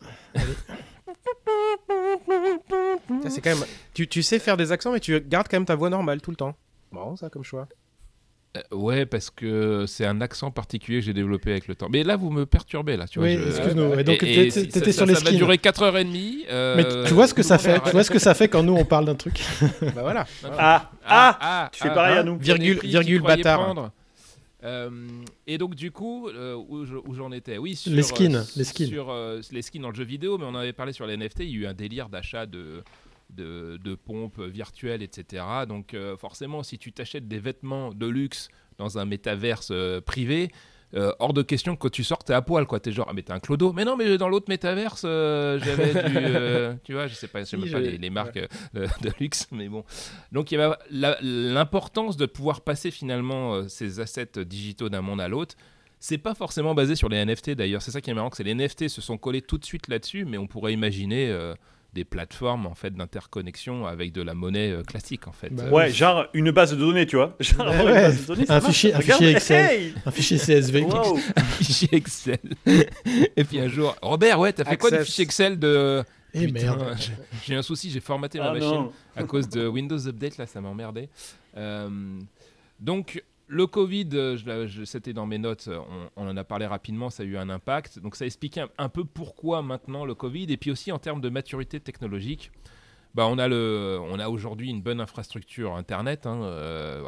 [3.23, 3.65] Ça, c'est quand même.
[3.93, 6.31] Tu, tu sais faire des accents, mais tu gardes quand même ta voix normale tout
[6.31, 6.55] le temps.
[6.91, 7.67] Bon, ça comme choix.
[8.55, 11.89] Euh, ouais, parce que c'est un accent particulier que j'ai développé avec le temps.
[11.91, 13.05] Mais là, vous me perturbez, là.
[13.07, 13.87] Tu vois, Oui, je- excuse-nous.
[13.89, 15.37] ouais, donc, Et- et t'étais sur les ça va skins.
[15.37, 16.45] durer 4h30.
[16.49, 18.63] euh, Mais tu vois ce que ça fait Tu vois ce que ça fait quand
[18.63, 19.39] nous on parle d'un truc
[19.81, 20.25] bah voilà.
[20.57, 22.37] Ah Ah Tu fais pareil à ah, nous.
[22.37, 23.63] Virgule- virgule bâtard.
[23.63, 23.91] prendre.
[24.63, 24.89] Euh,
[25.45, 27.57] et donc du coup, euh, où je- où j'en étais?
[27.59, 28.87] Oui, sur, Les skins, euh, les skins.
[28.87, 31.41] Sur euh, les skins dans le jeu vidéo, mais on avait parlé sur les NFT.
[31.41, 32.81] Il y a eu un délire d'achat de,
[33.29, 35.43] de, de pompes virtuelles, etc.
[35.67, 40.49] Donc euh, forcément, si tu t'achètes des vêtements de luxe dans un métaverse euh, privé,
[40.93, 42.79] euh, hors de question que quand tu sors, t'es à poil, quoi.
[42.79, 43.73] T'es genre, ah, mais t'es un clodo.
[43.73, 46.15] Mais non, mais dans l'autre métaverse, euh, j'avais du.
[46.15, 48.39] euh, tu vois, je sais pas, je sais même pas les, les marques
[48.73, 49.83] de luxe, mais bon.
[50.31, 55.19] Donc il y a la- l'importance de pouvoir passer finalement ces assets digitaux d'un monde
[55.19, 55.55] à l'autre.
[55.99, 57.81] C'est pas forcément basé sur les NFT d'ailleurs.
[57.81, 60.23] C'est ça qui est marrant, que les NFT se sont collés tout de suite là-dessus,
[60.23, 61.35] mais on pourrait imaginer
[61.97, 65.49] des plateformes en fait d'interconnexion avec de la monnaie euh, classique en fait.
[65.49, 67.35] Bah Ouais, genre une base de données, tu vois.
[67.39, 67.93] Genre Ouais, une ouais.
[67.93, 69.71] base de données, ça Un fichier- un fichier Excel.
[69.71, 70.81] hey Un fichier CSV.
[70.83, 71.17] Wow.
[71.59, 72.39] fichier Excel.
[73.35, 76.75] Et puis un jour, Robert, ouais, t'as fait quoi du fichier Excel de Et Putain,
[76.77, 76.97] merde.
[77.45, 78.91] j'ai- un souci, j'ai formaté ma Ah machine non.
[79.15, 81.09] à cause de Windows Update, là, ça m'a emmerdé.
[81.57, 81.89] Euh,
[82.79, 85.79] donc, le Covid, euh, je je- c'était dans mes notes, euh,
[86.17, 87.99] on, on en a parlé rapidement, ça a eu un impact.
[87.99, 91.21] Donc, ça explique un, un peu pourquoi maintenant le Covid, et puis aussi en termes
[91.21, 92.51] de maturité technologique.
[93.15, 96.27] Bah, on a, le- on a aujourd'hui une bonne infrastructure Internet.
[96.27, 97.03] hein, euh,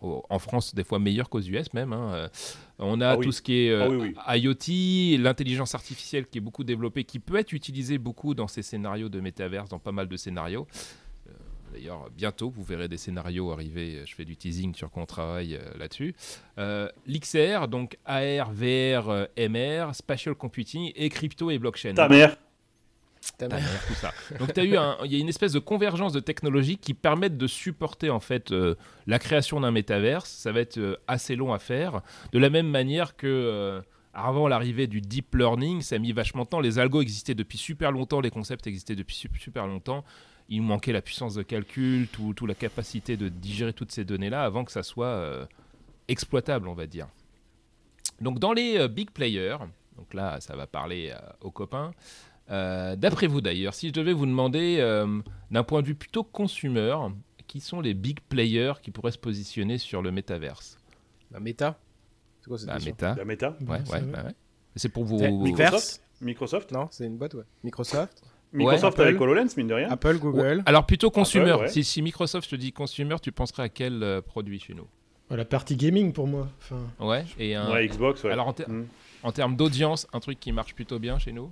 [0.00, 1.92] en France, des fois meilleure qu'aux US même.
[1.92, 2.28] hein.
[2.78, 3.24] On a Ah oui.
[3.26, 7.18] tout ce qui est euh, Ah oui, IoT, l'intelligence artificielle qui est beaucoup développée, qui
[7.18, 10.66] peut être utilisée beaucoup dans ces scénarios de métaverse, dans pas mal de scénarios.
[11.72, 14.02] D'ailleurs, bientôt, vous verrez des scénarios arriver.
[14.06, 16.14] Je fais du teasing sur quoi on travaille euh, là-dessus.
[16.58, 21.94] Euh, L'XR, donc AR, VR, euh, MR, spatial computing et crypto et blockchain.
[21.94, 22.36] Ta mère.
[23.38, 23.86] Ta Ta mère.
[23.86, 24.12] tout ça.
[24.38, 28.18] Donc, il y a une espèce de convergence de technologies qui permettent de supporter en
[28.20, 28.74] fait euh,
[29.06, 30.28] la création d'un métaverse.
[30.28, 32.02] Ça va être euh, assez long à faire.
[32.32, 33.80] De la même manière que euh,
[34.12, 36.60] avant l'arrivée du deep learning, ça a mis vachement de temps.
[36.60, 40.04] Les algos existaient depuis super longtemps, les concepts existaient depuis su- super longtemps.
[40.54, 44.04] Il nous manquait la puissance de calcul, tout, tout la capacité de digérer toutes ces
[44.04, 45.46] données-là avant que ça soit euh,
[46.08, 47.08] exploitable, on va dire.
[48.20, 49.56] Donc dans les euh, big players,
[49.96, 51.92] donc là ça va parler euh, aux copains,
[52.50, 56.22] euh, d'après vous d'ailleurs, si je devais vous demander euh, d'un point de vue plutôt
[56.22, 56.96] consumer,
[57.46, 60.78] qui sont les big players qui pourraient se positionner sur le métaverse?
[61.30, 61.78] La méta
[62.42, 62.90] C'est quoi cette question?
[62.92, 63.56] Meta, La méta.
[63.62, 64.34] ouais, ouais, ouais.
[64.76, 66.70] C'est pour vous- Microsoft Microsoft.
[66.72, 67.42] Non, c'est une boîte, ouais.
[67.64, 69.08] Microsoft Microsoft Apple.
[69.08, 69.88] avec HoloLens, mine de rien.
[69.90, 70.40] Apple, Google.
[70.40, 70.62] Ouais.
[70.66, 71.52] Alors plutôt consumer.
[71.54, 71.68] ouais.
[71.68, 74.86] Si, si Microsoft te dis consumer, tu penserais à quel euh, produit chez nous?
[75.30, 76.48] La partie gaming pour moi.
[76.60, 77.24] Enfin, Ouais.
[77.38, 77.72] Et un...
[77.72, 78.30] Ouais, Xbox, ouais.
[78.32, 78.84] Alors en, ter- Mm.
[79.22, 81.50] en termes d'audience, un truc qui marche plutôt bien chez nous?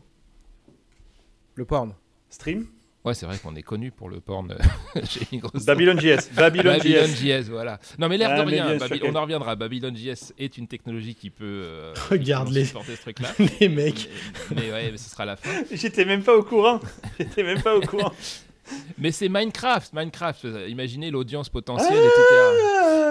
[1.54, 1.94] Le porn.
[2.28, 2.66] Stream?
[3.02, 5.64] Ouais, c'est vrai qu'on est connu pour le porn euh, chez Microsoft.
[5.66, 6.28] Babylon JS.
[6.34, 7.16] Babylon Babylon JS.
[7.44, 7.80] JS, voilà.
[7.98, 9.56] Non, mais l'air Ah, de mais rien, Baby- on en reviendra.
[9.56, 13.28] Babylon JS est une technologie qui peut euh, Regarde effectivement les- supporter ce truc-là.
[13.60, 14.08] les mecs.
[14.50, 15.48] mais, mais ouais, mais ce sera la fin.
[15.72, 16.78] J'étais même pas au courant.
[17.18, 18.12] J'étais même pas au courant.
[18.98, 20.44] Mais c'est Minecraft, Minecraft.
[20.44, 22.22] euh, Imaginez l'audience potentielle, etc.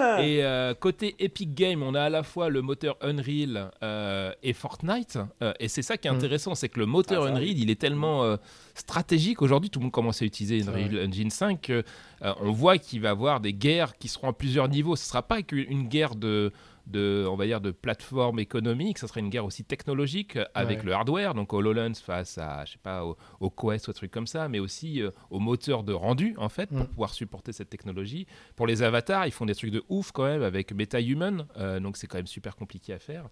[0.01, 4.31] Ah Et euh, côté Epic Game, on a à la fois le moteur Unreal euh,
[4.43, 5.17] et Fortnite.
[5.41, 6.15] Euh, et c'est ça qui est Mm.
[6.15, 8.35] intéressant, c'est que le moteur Ah, Unreal, il est tellement euh,
[8.75, 9.41] stratégique.
[9.41, 11.61] Aujourd'hui, tout le monde commence à utiliser Unreal Engine 5.
[11.61, 11.83] que,
[12.23, 14.95] euh, on voit qu'il va y avoir des guerres qui seront à plusieurs niveaux.
[14.95, 16.51] Ce ne sera pas qu'une guerre de,
[16.89, 20.85] de, on va dire, de plateforme économique, ce sera une guerre aussi technologique avec Ouais.
[20.85, 24.11] le hardware, donc HoloLens face à, je sais pas, au, au Quest ou des trucs
[24.11, 26.87] comme ça, mais aussi euh, au moteur de rendu, en fait, pour Mm.
[26.87, 28.25] pouvoir supporter cette technologie.
[28.55, 31.97] Pour les avatars, ils font des trucs de ouf quand même avec MetaHuman, euh, donc
[31.97, 33.27] c'est quand même super compliqué à faire.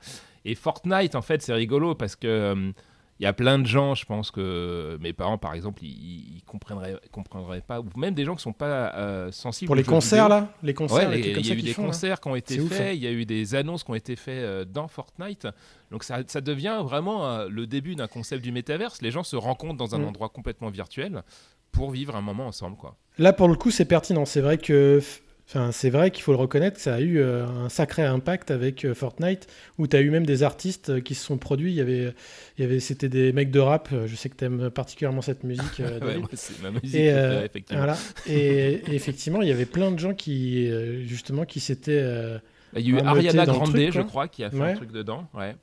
[0.45, 2.71] Et Fortnite, en fait, c'est rigolo parce que euh,
[3.19, 6.43] il y a plein de gens, je pense que mes parents, par exemple, ils, ils
[6.45, 9.67] comprendraient, comprendraient pas, ou même des gens qui sont pas euh, sensibles.
[9.67, 10.39] Pour les concerts vidéo.
[10.41, 11.87] là, les concerts, Ouais, les les- trucs comme il y a eu des font, là?
[11.87, 12.91] concerts qui ont été faits, hein.
[12.91, 15.47] il y a eu des annonces qui ont été faites euh, dans Fortnite.
[15.91, 19.01] Donc ça, ça devient vraiment euh, le début d'un concept du métaverse.
[19.01, 20.05] Les gens se rencontrent dans un Mm.
[20.09, 21.23] endroit complètement virtuel
[21.71, 22.95] pour vivre un moment ensemble, quoi.
[23.17, 24.25] Là, pour le coup, c'est pertinent.
[24.25, 25.01] C'est vrai que,
[25.47, 28.85] enfin, c'est vrai qu'il faut le reconnaître, ça a eu euh, un sacré impact avec
[28.85, 31.71] euh, Fortnite, où tu as eu même des artistes euh, qui se sont produits.
[31.71, 32.13] Il y avait,
[32.57, 33.89] il y avait, c'était des mecs de rap.
[34.05, 35.63] Je sais que tu aimes particulièrement cette musique.
[35.79, 36.19] Ouais, David.
[36.19, 37.83] moi, c'est ma musique Et, préférée, euh, effectivement.
[37.83, 37.97] voilà.
[38.27, 40.69] et, et effectivement, il y avait plein de gens qui,
[41.05, 42.01] justement, qui s'étaient.
[42.03, 42.37] euh,
[42.73, 44.71] Bah, Il y a eu Ariana Grande, truc, je crois, qui a fait Ouais.
[44.71, 45.27] un truc dedans.
[45.33, 45.55] Ouais.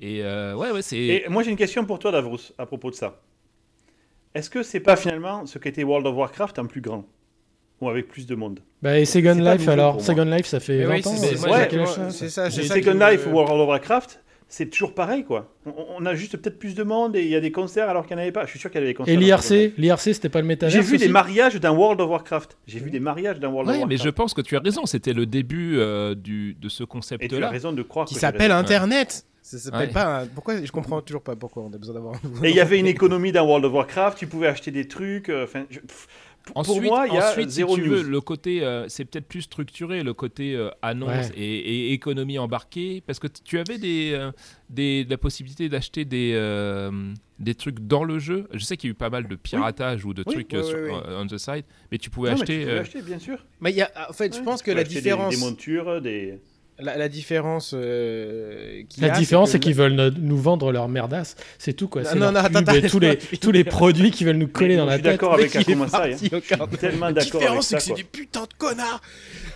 [0.00, 0.96] Et euh, ouais, ouais, c'est.
[0.98, 3.20] Et moi, j'ai une question pour toi, Davros, à propos de ça.
[4.34, 7.04] Est-ce que c'est pas finalement ce qu'était World of Warcraft en plus grand?
[7.82, 10.00] Ou avec plus de monde Bah, et Second Life alors.
[10.00, 11.16] Second Life, ça fait Mais 20 oui, ans.
[11.16, 11.36] c'est- euh,
[12.10, 15.52] c'est- ouais, ça, Second me- Life ou World of Warcraft, c'est toujours pareil, quoi.
[15.66, 18.06] On, on a juste peut-être plus de monde et il y a des concerts alors
[18.06, 18.44] qu'il n'y en avait pas.
[18.44, 19.12] Je suis sûr qu'il y avait des concerts.
[19.12, 22.56] Et l'IRC, l'IRC, c'était pas le métaverse J'ai vu des mariages dans World of Warcraft.
[22.68, 24.04] J'ai vu des mariages dans World Ouais, of mais Warcraft.
[24.04, 24.86] je pense que tu as raison.
[24.86, 27.48] C'était le début euh, du, de ce Et tu as concept-là.
[27.50, 28.52] raison de croire Qui s'appelle.
[28.52, 29.24] Internet.
[29.44, 29.92] Ça s'appelle Ouais.
[29.92, 30.20] pas.
[30.20, 32.14] un- Pourquoi Je comprends toujours pas pourquoi on a besoin d'avoir.
[32.44, 35.28] Et il y avait une économie dans World of Warcraft, tu pouvais acheter des trucs.
[35.30, 35.80] euh, Enfin, je-
[36.56, 37.88] Ensuite, pour moi, il y a ensuite, si tu news.
[37.88, 41.32] veux, le côté, euh, c'est peut-être plus structuré, le côté euh, annonce Ouais.
[41.36, 44.32] et, et économie embarquée, parce que tu avais des, euh,
[44.68, 46.90] des, la possibilité d'acheter des, euh,
[47.38, 48.48] des trucs dans le jeu.
[48.52, 50.64] Je sais qu'il y a eu pas mal de piratage ou de Oui, trucs oui,
[50.64, 52.54] sur- on the side, mais tu pouvais Non, mais acheter.
[52.58, 53.38] tu pouvais euh, acheter, bien sûr.
[53.60, 56.00] Mais il y a, en fait, je pense tu que la des- différence, Des, montures,
[56.02, 56.40] des.
[56.82, 61.36] La, la différence euh, La a, différence, c'est qu'ils veulent no- nous vendre leur merdasse.
[61.58, 62.02] C'est tout, quoi.
[62.02, 64.88] Non, C'est non, attends, tous les, tous les produits qu'ils veulent nous coller dans je
[64.90, 65.12] la suis tête.
[65.12, 66.14] d'accord avec Le mec, il est Akuma Sai,
[66.60, 66.66] hein.
[66.80, 69.00] Tellement La d'accord avec différence, c'est que c'est des putains de connards.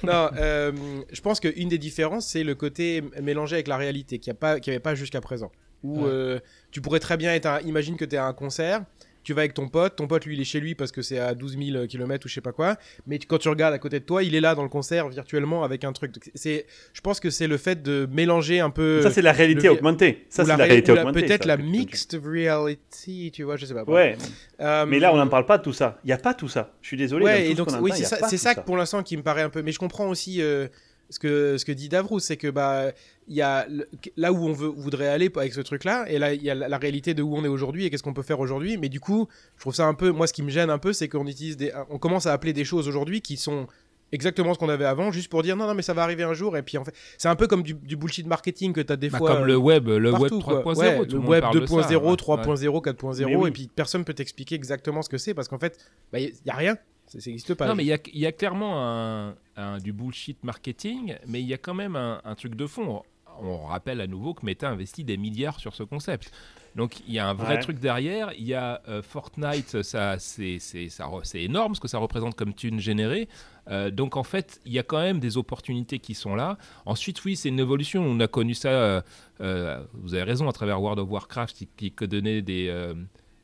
[0.02, 0.72] non, euh,
[1.12, 4.78] je pense qu'une des différences, c'est le côté mélangé avec la réalité, qu'il n'y avait
[4.80, 5.50] pas jusqu'à présent.
[5.82, 6.08] Où Ouais.
[6.10, 6.38] euh,
[6.70, 7.60] tu pourrais très bien être un...
[7.60, 8.82] Imagine que tu es à un concert,
[9.26, 11.18] tu vas avec ton pote, ton pote lui il est chez lui parce que c'est
[11.18, 12.76] à 12 000 km ou je sais pas quoi,
[13.08, 15.64] mais quand tu regardes à côté de toi, il est là dans le concert virtuellement
[15.64, 16.12] avec un truc.
[16.36, 19.02] C'est, je pense que c'est le fait de mélanger un peu.
[19.02, 20.26] Ça, c'est la réalité le- augmentée.
[20.30, 21.22] Ça, c'est la la ré- réalité augmentée.
[21.22, 23.82] Peut-être la mixed reality, tu vois, je sais pas.
[23.84, 24.16] Ouais,
[24.60, 25.98] Euh, mais là, on n'en parle pas de tout ça.
[26.04, 26.72] Il n'y a pas tout ça.
[26.80, 27.24] Je suis désolé.
[27.24, 28.02] Ouais, et donc oui, c'est
[28.34, 29.62] y ça, que pour l'instant qui me paraît un peu.
[29.62, 30.68] Mais je comprends aussi euh,
[31.10, 32.90] ce que ce que dit Davrous, c'est que bah
[33.28, 36.32] il y a le- là où on veut voudrait aller avec ce truc-là, et là
[36.34, 38.22] il y a la, la réalité de où on est aujourd'hui et qu'est-ce qu'on peut
[38.22, 38.76] faire aujourd'hui.
[38.76, 40.10] Mais du coup, je trouve ça un peu.
[40.10, 42.52] Moi, ce qui me gêne un peu, c'est qu'on utilise des, on commence à appeler
[42.52, 43.66] des choses aujourd'hui qui sont
[44.12, 46.32] exactement ce qu'on avait avant, juste pour dire non non mais ça va arriver un
[46.34, 46.56] jour.
[46.56, 49.08] Et puis en fait, c'est un peu comme du, du bullshit marketing que t'as des
[49.10, 49.34] Bah, fois.
[49.36, 50.62] comme le web, le web partout, quoi.
[50.62, 52.14] 3.0, Ouais, tout le web parle de ça, 2.0, ouais.
[52.14, 53.48] 3.0, 4.0, Mais oui.
[53.48, 55.76] et puis personne peut t'expliquer exactement ce que c'est parce qu'en fait,
[56.12, 57.66] bah, il y a rien, ça n'existe pas.
[57.66, 61.40] Non, mais il y a, il y a clairement un, un- du bullshit marketing, mais
[61.40, 63.02] il y a quand même un, un truc de fond.
[63.40, 66.32] On rappelle à nouveau que Meta investit des milliards sur ce concept.
[66.74, 67.60] Donc il y a un vrai Ouais.
[67.60, 68.32] truc derrière.
[68.38, 71.98] Il y a euh, Fortnite, ça, c'est, c'est, ça re- c'est énorme ce que ça
[71.98, 73.28] représente comme thune générée.
[73.68, 76.56] Euh, donc en fait, il y a quand même des opportunités qui sont là.
[76.86, 78.02] Ensuite, oui, c'est une évolution.
[78.02, 79.00] On a connu ça, euh,
[79.40, 82.94] euh, vous avez raison, à travers World of Warcraft qui, donnait des, euh,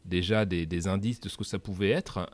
[0.07, 2.31] déjà des, des indices de ce que ça pouvait être.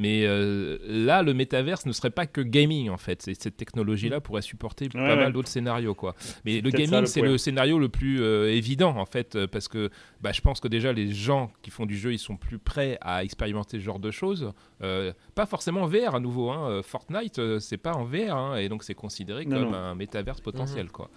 [0.00, 3.20] Mais euh, là, le métaverse ne serait pas que gaming en fait.
[3.20, 5.16] Cette technologie-là pourrait supporter pas ouais.
[5.16, 6.14] mal d'autres scénarios quoi.
[6.46, 9.90] Mais le gaming, c'est le scénario le plus euh, évident en fait, euh, parce que
[10.22, 12.96] bah, je pense que déjà les gens qui font du jeu, ils sont plus prêts
[13.02, 14.54] à expérimenter ce genre de choses.
[14.82, 16.50] Euh, pas forcément VR à nouveau.
[16.50, 16.80] Hein.
[16.82, 19.76] Fortnite, c'est pas en VR, hein, et donc c'est considéré Non, comme non.
[19.76, 21.10] un métaverse potentiel quoi.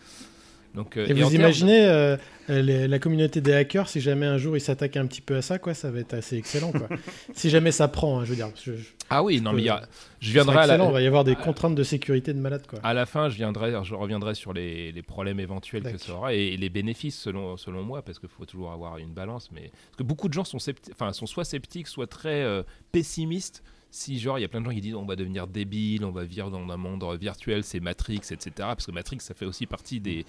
[0.75, 2.17] Donc, euh, Et, vous imaginez euh,
[2.49, 5.41] les- la communauté des hackers, si jamais un jour ils s'attaquent un petit peu à
[5.43, 6.71] ça, quoi, ça va être assez excellent.
[6.71, 6.87] Quoi.
[7.35, 8.49] si jamais ça prend, hein, je veux dire.
[8.55, 9.87] je- je- Ah oui, non peux- mais il y a-
[10.19, 12.65] je viendrai à la, il va y avoir des contraintes de sécurité de malade.
[12.67, 12.79] Quoi.
[12.83, 16.33] À la fin, je, viendrai, je reviendrai sur les, les problèmes éventuels que ça aura
[16.33, 19.49] et, les bénéfices selon, selon moi, parce qu'il faut toujours avoir une balance.
[19.51, 22.63] Mais parce que beaucoup de gens sont, scepti- enfin, sont soit sceptiques, soit très euh,
[22.91, 23.63] pessimistes.
[23.95, 26.09] Si genre il y a plein de gens qui disent on va devenir débile, on
[26.09, 28.51] va vivre dans un monde virtuel, c'est Matrix, etc.
[28.57, 30.25] Parce que Matrix, ça fait aussi partie des,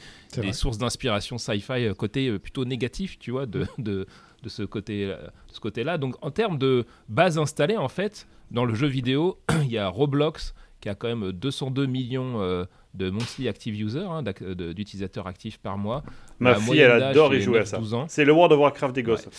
[0.53, 4.07] sources d'inspiration sci-fi euh, côté euh, plutôt négatif, tu vois, de, de,
[4.43, 5.97] de ce côté, euh, de ce côté-là.
[5.97, 9.89] Donc en termes de base installée, en fait, dans le jeu vidéo, il y a
[9.89, 15.57] Roblox qui a quand même 202 millions euh, de monthly active users, hein, d'utilisateurs actifs
[15.57, 16.05] par mois.
[16.39, 17.79] Ma La fille, elle adore y jouer à 9, ça.
[17.79, 18.05] 12 ans.
[18.09, 19.25] C'est le World of Warcraft des gosses.
[19.25, 19.33] Ouais.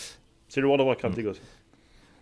[0.48, 1.16] C'est le World of Warcraft Mm.
[1.16, 1.40] des gosses.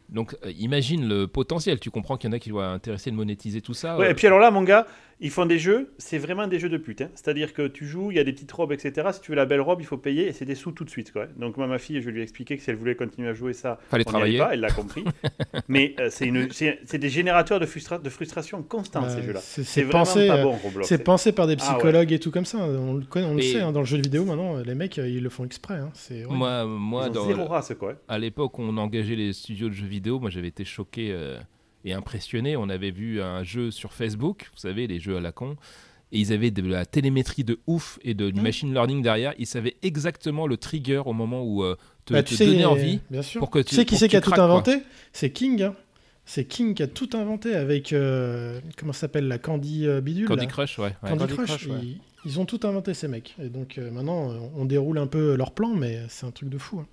[0.08, 1.80] Donc euh, imagine le potentiel.
[1.80, 3.96] Tu comprends qu'il y en a qui vont intéresser de monétiser tout ça.
[3.96, 4.86] Ouais, euh, et puis alors là, mon gars,
[5.20, 7.00] ils font des jeux, c'est vraiment des jeux de pute.
[7.02, 7.08] hein.
[7.14, 9.08] C'est-à-dire que tu joues, il y a des petites robes, etc.
[9.12, 10.90] Si tu veux la belle robe, il faut payer et c'est des sous tout de
[10.90, 11.12] suite.
[11.12, 11.26] Quoi.
[11.36, 13.52] Donc moi, ma fille, je lui ai expliqué que si elle voulait continuer à jouer
[13.52, 14.38] ça, Fallait on travailler.
[14.38, 15.04] pas, elle l'a compris.
[15.68, 19.40] Mais euh, c'est des générateurs de, frustra- de frustration constante, Ouais, ces jeux-là.
[19.40, 20.88] c'est- pensé, pas euh, bon, Roblox.
[20.88, 21.74] C'est pensé par des Ah ouais.
[21.78, 22.58] psychologues et tout comme ça.
[22.58, 24.56] On le, connaît, on le Mais- sait hein, dans le jeu vidéo maintenant.
[24.64, 25.74] Les mecs, euh, ils le font exprès.
[25.74, 26.24] hein, C'est.
[26.28, 27.94] Moi, moi dans, zéro race, quoi.
[28.08, 31.38] à l'époque où on engageait les studios de jeux vidéo, moi j'avais été choqué euh,
[31.84, 32.56] et impressionné.
[32.56, 35.56] On avait vu un jeu sur Facebook, vous savez, les jeux à la con,
[36.12, 39.34] et ils avaient de la télémétrie de ouf et de, du machine learning derrière.
[39.38, 42.64] Ils savaient exactement le trigger au moment où euh, te, Bah, te tu sais, donner
[42.64, 43.00] euh, envie.
[43.10, 43.40] Bien sûr.
[43.40, 44.78] pour que tu tu- sais qui c'est qui a tout inventé?
[45.12, 45.62] C'est King.
[45.62, 45.74] hein.
[46.26, 50.26] C'est King qui a tout inventé avec euh, comment ça s'appelle la Candy euh, bidule.
[50.26, 50.50] Candy là.
[50.50, 50.84] Crush, ouais.
[51.02, 51.10] ouais.
[51.10, 51.46] Candy, Candy Crush.
[51.50, 51.78] Crush, ouais.
[51.82, 53.34] ils, ils ont tout inventé ces mecs.
[53.42, 56.56] Et donc euh, maintenant, on déroule un peu leur plan, mais c'est un truc de
[56.58, 56.78] fou.
[56.80, 56.86] hein.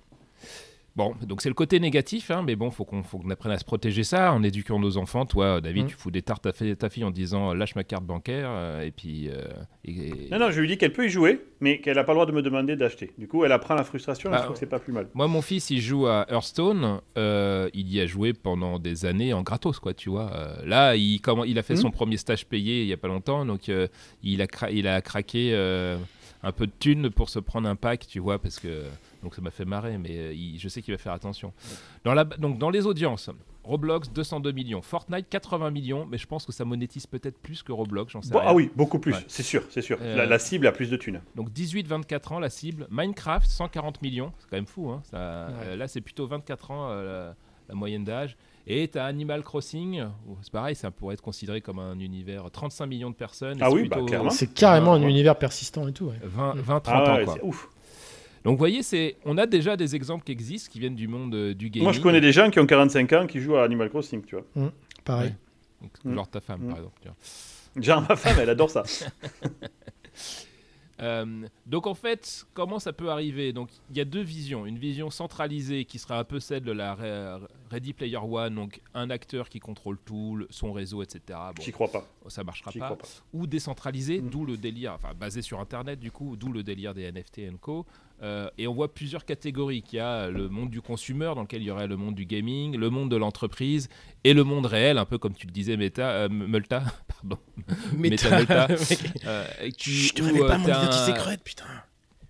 [0.94, 3.56] Bon, donc c'est le côté négatif, hein, mais bon, faut qu'on faut qu'on apprenne à
[3.58, 5.24] se protéger ça en éduquant nos enfants.
[5.24, 5.88] Toi, David, Mm.
[5.88, 8.90] tu fous des tartes à ta fille en disant lâche ma carte bancaire, euh, et
[8.90, 9.30] puis.
[9.30, 9.46] euh,
[9.86, 12.12] et- et- Non, non, je lui dis qu'elle peut y jouer, mais qu'elle n'a pas
[12.12, 13.10] le droit de me demander d'acheter.
[13.16, 15.08] Du coup, elle apprend la frustration et Bah, je trouve que c'est pas plus mal.
[15.14, 17.00] Moi, mon fils, il joue à Hearthstone.
[17.16, 20.30] euh, il y a joué pendant des années en gratos, quoi, tu vois.
[20.34, 21.80] Euh, là, il, comment, il a fait Mhm.
[21.80, 23.86] son premier stage payé il y a pas longtemps, donc euh,
[24.22, 25.96] il, a cra- il a craqué euh,
[26.42, 28.82] un peu de thunes pour se prendre un pack, tu vois, parce que
[29.22, 31.52] donc ça m'a fait marrer, mais euh, il- je sais qu'il va faire attention.
[32.04, 33.30] Dans la, donc dans les audiences,
[33.64, 37.70] Roblox 202 millions, Fortnite 80 millions, mais je pense que ça monétise peut-être plus que
[37.72, 38.48] Roblox, j'en sais Bon, rien.
[38.50, 39.24] ah oui, beaucoup plus, Ouais.
[39.28, 39.98] c'est sûr, c'est sûr.
[40.02, 41.20] Euh, La, la cible a plus de thunes.
[41.36, 42.86] Donc 18-24 ans la cible.
[42.90, 44.90] Minecraft 140 millions, c'est quand même fou.
[44.90, 47.34] Hein, ça, euh, là c'est plutôt 24 ans euh, la,
[47.68, 48.36] la moyenne d'âge.
[48.66, 50.04] Et tu as Animal Crossing,
[50.42, 53.58] c'est pareil, ça pourrait être considéré comme un univers 35 millions de personnes.
[53.60, 54.30] Ah c'est oui, bah, clairement.
[54.30, 56.06] C'est carrément un univers persistant et tout.
[56.06, 56.18] ouais.
[56.22, 57.34] 20, 20 30 Ah ans quoi.
[57.34, 57.68] c'est ouf.
[58.44, 61.34] Donc vous voyez, c'est, on a déjà des exemples qui existent, qui viennent du monde
[61.34, 61.84] euh, du gaming.
[61.84, 64.36] Moi, je connais des gens qui ont 45 ans qui jouent à Animal Crossing, tu
[64.36, 64.70] vois.
[65.04, 65.28] Pareil.
[65.30, 65.34] Ouais.
[65.80, 66.14] Donc, Mm.
[66.14, 66.68] Genre ta femme Mm.
[66.68, 67.00] par exemple.
[67.02, 67.82] tu vois.
[67.82, 68.82] Genre, ma femme, elle adore ça.
[71.00, 73.52] Euh, donc en fait, comment ça peut arriver?
[73.52, 74.66] Donc il y a deux visions.
[74.66, 77.40] Une vision centralisée qui sera un peu celle de la Re-
[77.72, 81.20] Ready Player One, donc un acteur qui contrôle tout, le- son réseau, etc.
[81.56, 82.06] Bon, J'y crois pas.
[82.28, 82.96] ça marchera pas.
[83.32, 84.28] Ou décentralisé, Mm.
[84.30, 87.50] d'où le délire, enfin basé sur Internet du coup, d'où le délire des NFT et
[87.60, 87.84] co.
[88.22, 89.82] Euh, et on voit plusieurs catégories.
[89.92, 92.24] Il y a le monde du consumer, dans lequel il y aurait le monde du
[92.24, 93.88] gaming, le monde de l'entreprise
[94.24, 97.38] et le monde réel, un peu comme tu le disais, Meta, euh, Multa, pardon.
[97.96, 98.68] Meta, Multa,
[99.26, 99.44] euh,
[100.20, 101.64] où, révèle euh, pas mon identité secrète, putain.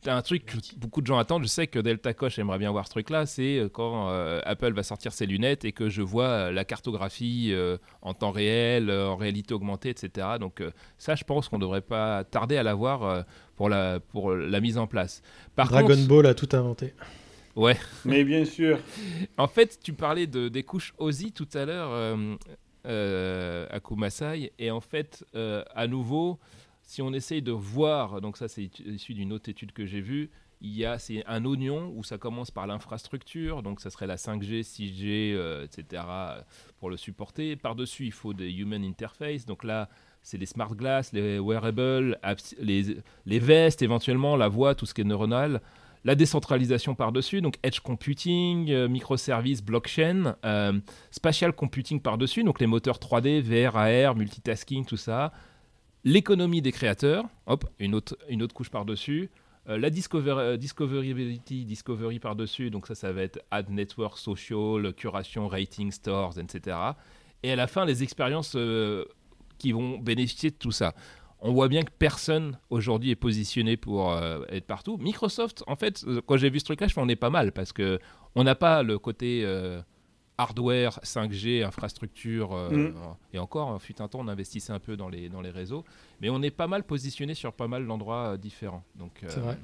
[0.07, 1.45] Un truc que beaucoup de gens attendent.
[1.45, 3.25] Je sais que Delta Coche aimerait bien voir ce truc-là.
[3.25, 6.65] C'est euh, quand euh, Apple va sortir ses lunettes et que je vois euh, la
[6.65, 10.27] cartographie euh, en temps réel, en réalité augmentée, etc.
[10.41, 13.23] Donc euh, ça, je pense qu'on ne devrait pas tarder à l'avoir euh,
[13.57, 15.23] pour, la, pour la mise en place.
[15.55, 16.95] Par Dragon contre, Ball a tout inventé.
[17.55, 17.77] ouais.
[18.05, 18.79] Mais bien sûr.
[19.39, 22.35] En fait, tu parlais de, des couches OSI tout à l'heure, euh,
[22.87, 26.41] euh, à Kumasai, et en fait, euh, à nouveau,
[26.93, 30.31] si on essaye de voir, donc ça c'est issu d'une autre étude que j'ai vue,
[30.61, 34.17] il y a c'est un oignon où ça commence par l'infrastructure, donc ça serait la
[34.17, 36.03] 5G, 6G, euh, etc.
[36.79, 37.57] pour le supporter.
[37.57, 39.89] Par-dessus, il faut des human interface, donc là
[40.21, 42.19] c'est les smart glass, les wearables,
[42.61, 45.63] les, les vestes éventuellement, la voix, tout ce qui est neuronal.
[46.05, 50.79] La décentralisation par-dessus, donc edge computing, euh, microservices, blockchain, euh,
[51.11, 55.33] spatial computing par-dessus, donc les moteurs 3D, VR, AR, multitasking, tout ça.
[56.05, 59.31] L'économie des créateurs, hop, une autre, une autre couche par-dessus.
[59.69, 65.47] Euh, la discover, euh, discovery par-dessus, donc ça, ça va être ad network, social, curation,
[65.47, 66.77] rating, stores, etc.
[67.45, 69.05] Et à la fin, les expériences euh,
[69.59, 70.95] qui vont bénéficier de tout ça.
[71.39, 74.17] On voit bien que personne aujourd'hui est positionné pour
[74.49, 74.97] être partout.
[74.99, 77.73] Microsoft, en fait, quand j'ai vu ce truc-là, je fais on est pas mal parce
[77.73, 77.99] que
[78.37, 79.45] on n'a pas le côté
[80.43, 82.53] hardware, 5G, infrastructure.
[82.53, 82.95] euh, Mm.
[83.35, 85.85] Et encore, fut un temps, on investissait un peu dans les, dans les réseaux.
[86.21, 88.85] Mais on est pas mal positionné sur pas mal d'endroits euh, différents.
[88.97, 89.59] Donc, C'est euh, vrai.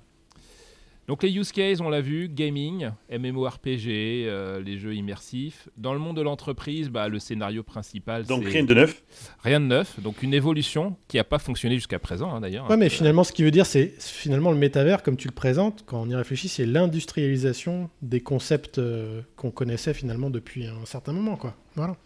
[1.09, 5.69] Donc les use cases, on l'a vu, gaming, MMORPG, euh, les jeux immersifs.
[5.79, 9.03] Dans le monde de l'entreprise, bah, le scénario principal, Donc c'est rien de neuf.
[9.43, 9.99] rien de neuf.
[10.01, 12.69] Donc une évolution qui n'a pas fonctionné jusqu'à présent, hein, d'ailleurs.
[12.69, 15.83] Ouais, mais finalement, ce qui veut dire, c'est finalement le métavers, comme tu le présentes,
[15.87, 21.13] quand on y réfléchit, c'est l'industrialisation des concepts euh, qu'on connaissait finalement depuis un certain
[21.13, 21.55] moment, quoi.
[21.75, 21.97] Voilà.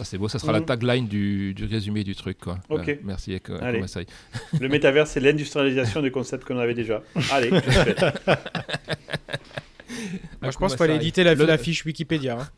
[0.00, 0.64] Ah, c'est beau, ça sera la Mhm.
[0.66, 2.38] tagline du, du résumé du truc.
[2.38, 2.58] Quoi.
[2.70, 2.88] Ok.
[2.88, 3.78] Euh, merci, Eko- Allez.
[3.78, 4.06] Ekomasai.
[4.58, 7.02] Le métavers, c'est l'industrialisation des concepts qu'on avait déjà.
[7.32, 7.94] Allez, je fais.
[10.40, 12.38] Moi, je pense qu'il fallait éditer la, Le- la fiche Wikipédia.
[12.40, 12.48] hein.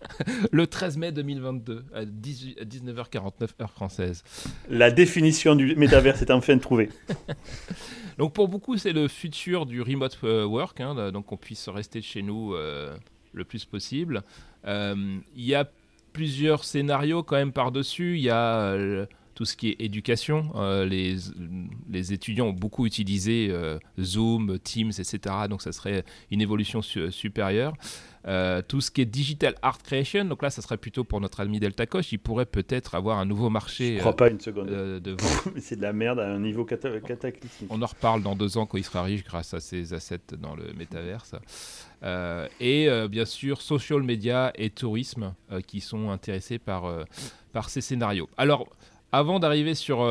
[0.52, 4.22] Le 13 mai 2022, à, 18 à 19h49 heure française.
[4.68, 6.90] La définition du métavers est enfin trouvée.
[8.18, 12.02] Donc pour beaucoup, c'est le futur du remote euh, work, hein, donc qu'on puisse rester
[12.02, 12.94] chez nous euh,
[13.32, 14.22] le plus possible.
[14.66, 15.68] Euh, Il y a
[16.12, 18.16] plusieurs scénarios quand même par-dessus.
[18.16, 20.52] Il y a euh, tout ce qui est éducation.
[20.56, 21.16] Euh, les,
[21.90, 25.18] les étudiants ont beaucoup utilisé euh, Zoom, Teams, etc.
[25.48, 27.74] Donc ça serait une évolution su- supérieure.
[28.28, 31.40] Euh, tout ce qui est digital art creation, donc là, ça serait plutôt pour notre
[31.40, 32.12] ami Delta Coche.
[32.12, 34.68] Il pourrait peut-être avoir un nouveau marché Je crois pas une seconde.
[34.68, 35.16] de
[35.58, 37.68] c'est de la merde à un niveau cata- cataclysmique.
[37.72, 40.54] on en reparle dans deux ans quand il sera riche grâce à ses assets dans
[40.54, 41.34] le métaverse.
[42.02, 46.84] Euh, et euh, bien sûr, social media et tourisme euh, qui sont intéressés par,
[47.52, 48.28] par ces scénarios.
[48.36, 48.68] Alors,
[49.12, 50.04] avant d'arriver sur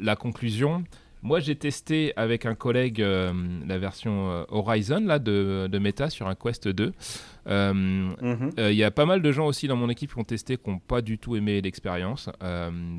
[0.00, 0.82] la conclusion,
[1.22, 6.34] moi j'ai testé avec un collègue la version Horizon là, de, de Meta sur un
[6.34, 6.92] Quest 2.
[7.48, 8.50] Euh, Mhm.
[8.56, 10.70] Il y a pas mal de gens aussi dans mon équipe qui ont testé, qui
[10.70, 12.30] n'ont pas du tout aimé l'expérience.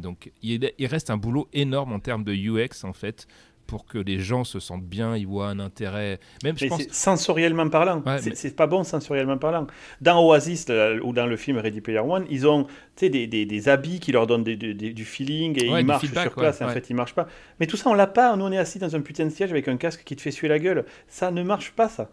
[0.01, 3.27] Donc il, il reste un boulot énorme en termes de UX en fait
[3.68, 6.20] pour que les gens se sentent bien, ils voient un intérêt.
[6.43, 6.88] Même je pense.
[6.89, 8.01] sensoriellement parlant.
[8.05, 9.68] Ouais, c'est mais- pas bon sensoriellement parlant.
[10.01, 12.65] Dans Oasis là, ou dans le film Ready Player One, ils ont
[12.99, 16.24] des, des, des habits qui leur donnent des- du feeling et Ouais, ils marchent feedback,
[16.24, 16.59] sur place.
[16.61, 17.28] ouais, en fait, ils marchent pas.
[17.59, 18.36] Mais tout ça, on l'a pas.
[18.36, 20.32] Nous, on est assis dans un putain de siège avec un casque qui te fait
[20.32, 20.86] suer la gueule.
[21.07, 22.09] Ça ne marche pas, ça.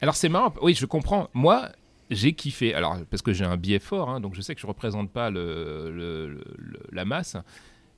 [0.00, 1.28] Alors c'est marrant, oui, je comprends.
[1.34, 1.68] Moi,
[2.10, 2.74] j'ai kiffé.
[2.74, 5.30] Alors parce que j'ai un biais fort, hein, donc je sais que je représente pas
[5.30, 7.36] le, le- le- le- la masse.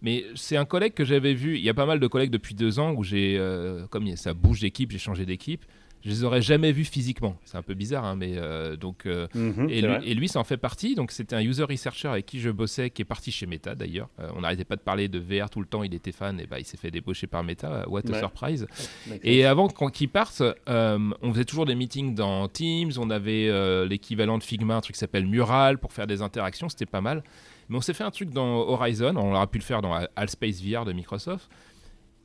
[0.04, 1.56] Mais c'est un collègue que j'avais vu.
[1.56, 4.34] Il y a pas mal de collègues depuis deux ans où j'ai, euh, comme ça
[4.34, 5.64] bouge d'équipe, j'ai changé d'équipe.
[6.04, 7.38] Je les aurais jamais vus physiquement.
[7.46, 9.06] C'est un peu bizarre, hein, mais euh, donc.
[9.06, 10.00] euh, Mhm, Et lui, vrai.
[10.04, 10.94] et lui, ça en fait partie.
[10.94, 14.10] Donc, c'était un user researcher avec qui je bossais, qui est parti chez Meta d'ailleurs.
[14.36, 15.82] On n'arrêtait pas de parler de VR tout le temps.
[15.82, 17.88] Il était fan et bah, il s'est fait débaucher par Meta.
[17.88, 18.66] What a surprise.
[19.22, 22.92] Et avant qu'il parte, on faisait toujours des meetings dans Teams.
[22.98, 23.48] On avait
[23.88, 26.68] l'équivalent de Figma, un truc qui s'appelle Mural pour faire des interactions.
[26.68, 27.22] C'était pas mal.
[27.68, 29.14] Mais on s'est fait un truc dans Horizon.
[29.16, 31.50] On aurait pu le faire dans Allspace VR de Microsoft.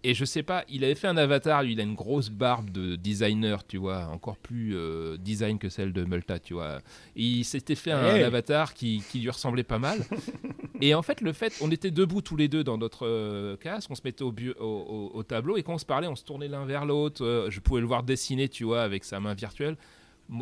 [0.01, 2.69] Et je sais pas, il avait fait un avatar, lui, il a une grosse barbe
[2.69, 6.77] de designer, tu vois, encore plus euh, design que celle de Multa, tu vois.
[7.17, 8.23] Et il s'était fait un, Hey.
[8.23, 9.99] avatar qui, qui lui ressemblait pas mal.
[10.81, 13.91] et en fait, le fait, on était debout tous les deux dans notre euh, casque,
[13.91, 16.15] on se mettait au, bu- au, au- au tableau, et quand on se parlait, on
[16.15, 17.25] se tournait l'un vers l'autre.
[17.25, 19.75] euh, je pouvais le voir dessiner, tu vois, avec sa main virtuelle.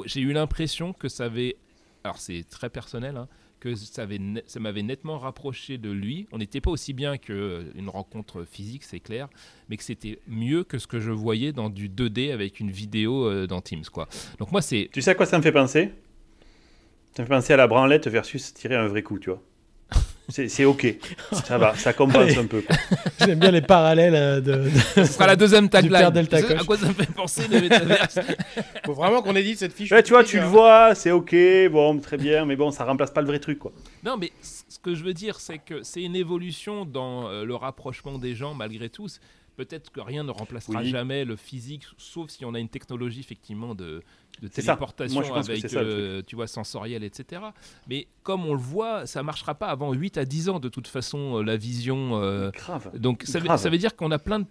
[0.05, 1.55] J'ai eu l'impression que ça avait.
[2.03, 3.27] Alors, c'est très personnel, hein,
[3.59, 4.05] que ça,
[4.59, 6.27] m'avait nettement rapproché de lui.
[6.31, 9.27] On n'était pas aussi bien qu'une rencontre physique, c'est clair,
[9.69, 13.25] mais que c'était mieux que ce que je voyais dans du 2D avec une vidéo
[13.25, 13.85] euh, dans Teams.
[13.91, 14.07] Quoi.
[14.39, 15.91] Donc moi, c'est Tu sais à quoi ça me fait penser?
[17.15, 19.41] Ça me fait penser à la branlette versus tirer un vrai coup, tu vois.
[20.29, 20.95] C'est c'est ok,
[21.45, 22.37] ça va, ça compense Allez.
[22.37, 22.61] un peu.
[23.25, 25.95] J'aime bien les parallèles euh, de, de- ce sera la deuxième tagline.
[25.95, 26.11] À
[26.65, 28.19] quoi ça me fait penser le métaverse
[28.85, 29.89] Faut vraiment qu'on édite cette fiche.
[29.91, 31.33] Ouais, tu vois, tu le vois, c'est ok,
[31.71, 33.71] bon, très bien, mais bon, ça remplace pas le vrai truc, quoi.
[34.03, 37.55] Non, mais ce que je veux dire, c'est que c'est une évolution dans euh, le
[37.55, 39.07] rapprochement des gens, malgré tout.
[39.55, 40.89] Peut-être que rien ne remplacera Oui.
[40.91, 44.03] jamais le physique, sauf si on a une technologie effectivement de,
[44.41, 47.41] de téléportation Moi, avec, ça, euh, tu vois, sensoriel, etc.
[47.87, 50.87] Mais comme on le voit, ça marchera pas avant 8 à 10 ans, de toute
[50.87, 52.21] façon, euh, la vision.
[52.21, 52.91] euh, Grave.
[52.97, 54.45] donc ça veut, ça veut dire qu'on a plein de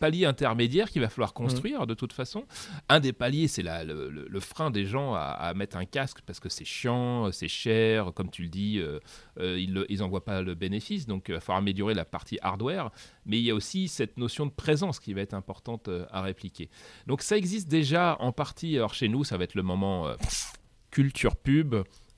[0.00, 1.32] paliers intermédiaires qu'il va falloir Mmh.
[1.34, 2.44] construire de toute façon.
[2.88, 6.18] Un des paliers, c'est le, le- le frein des gens à, à mettre un casque
[6.26, 8.98] parce que c'est chiant, c'est cher, comme tu le dis, euh,
[9.40, 9.58] euh,
[9.88, 12.90] ils n'en voient pas le bénéfice, donc il va falloir améliorer la partie hardware.
[13.24, 16.22] Mais il y a aussi cette notion de présence qui va être importante euh, à
[16.22, 16.68] répliquer.
[17.06, 20.14] Donc ça existe déjà en partie, alors chez nous, ça va être le moment euh,
[20.90, 21.74] culture pub.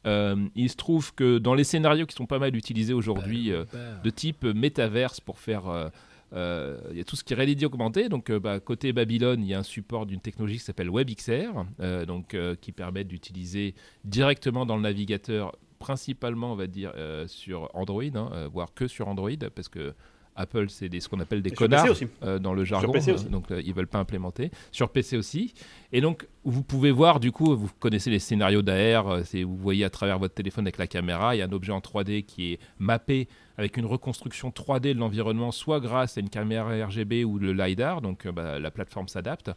[0.06, 3.64] Euh, il se trouve que dans les scénarios qui sont pas mal utilisés aujourd'hui, euh,
[4.04, 5.68] de type métaverse pour faire.
[5.68, 5.88] euh,
[6.32, 8.08] euh, Il y a tout ce qui est réalité augmentée.
[8.08, 11.64] Donc, euh, bah, côté Babylone, il y a un support d'une technologie qui s'appelle WebXR,
[11.80, 13.74] euh, donc, euh, qui permet d'utiliser
[14.04, 18.88] directement dans le navigateur, principalement, on va dire, euh, sur Android, hein, euh, voire que
[18.88, 19.94] sur Android, parce que
[20.38, 21.86] Apple, c'est ce qu'on appelle des Et connards
[22.22, 24.50] euh, dans le jargon, PC donc euh, ils veulent pas implémenter.
[24.70, 25.52] Sur PC aussi.
[25.92, 29.84] Et donc vous pouvez voir, du coup, vous connaissez les scénarios d'AR, euh, vous voyez
[29.84, 32.52] à travers votre téléphone avec la caméra, il y a un objet en 3D qui
[32.52, 33.28] est mappé
[33.58, 38.00] avec une reconstruction 3D de l'environnement, soit grâce à une caméra RGB ou le LiDAR,
[38.00, 39.50] donc euh, bah, la plateforme s'adapte.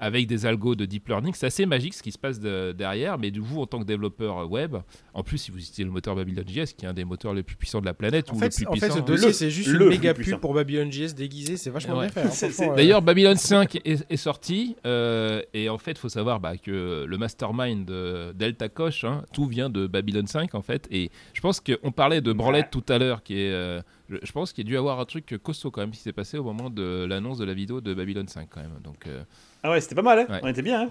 [0.00, 3.18] Avec des algos de deep learning, c'est assez magique ce qui se passe de- derrière,
[3.18, 4.76] mais du coup, en tant que développeur web,
[5.12, 7.56] en plus, si vous utilisez le moteur Babylon.js, qui est un des moteurs les plus
[7.56, 9.32] puissants de la planète, En ou fait, le plus en fait, puissant, ce dossier, Le-
[9.32, 11.56] c'est juste le une méga pub pour Babylon.js déguisé.
[11.56, 12.10] C'est vachement Ouais.
[12.14, 12.46] bien fait.
[12.46, 16.38] hein, euh, D'ailleurs, Babylon 5 est, est sorti, euh, et en fait, il faut savoir
[16.38, 20.86] bah, que le mastermind de Delta Koch, hein, tout vient de Babylon 5, en fait.
[20.92, 23.50] Et je pense qu'on parlait de branlette tout à l'heure, qui est.
[23.52, 25.98] euh, je, pense qu'il y a dû y avoir un truc costaud quand même qui
[25.98, 28.78] s'est passé au moment de l'annonce de la vidéo de Babylon 5, quand même.
[28.84, 29.22] Donc, euh,
[29.62, 30.40] Ah ouais, c'était pas mal, hein Ouais.
[30.42, 30.82] on était bien.
[30.82, 30.88] Hein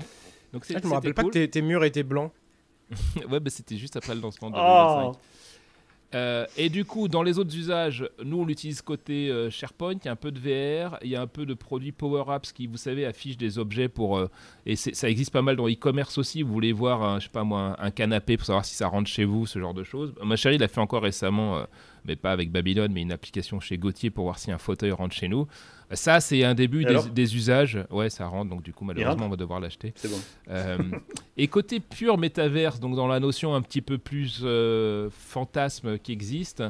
[0.53, 2.31] donc Ah, je me rappelle pas que tes, tes murs étaient blancs.
[3.29, 5.19] ouais, bah, c'était juste après le lancement de oh, 5.
[6.15, 10.05] Euh, et du coup, dans les autres usages, nous on l'utilise côté euh, SharePoint, il
[10.05, 12.53] y a un peu de VR, il y a un peu de produits Power Apps
[12.53, 14.17] qui, vous savez, affichent des objets pour.
[14.17, 14.29] euh,
[14.65, 16.43] et ça existe pas mal dans e-commerce aussi.
[16.43, 18.87] Vous voulez voir, un, je sais pas moi, un, un canapé pour savoir si ça
[18.87, 20.13] rentre chez vous, ce genre de choses.
[20.23, 21.63] Ma chérie l'a fait encore récemment, euh,
[22.05, 25.13] mais pas avec Babylone, mais une application chez Gauthier pour voir si un fauteuil rentre
[25.13, 25.45] chez nous.
[25.91, 27.79] Ça, c'est un début des, usages.
[27.89, 29.93] Ouais, ça rentre, donc du coup, malheureusement, on va devoir l'acheter.
[29.95, 30.19] c'est bon.
[30.49, 30.77] Euh,
[31.37, 36.11] et côté pur métaverse, donc dans la notion un petit peu plus euh, fantasme qui
[36.11, 36.63] existe,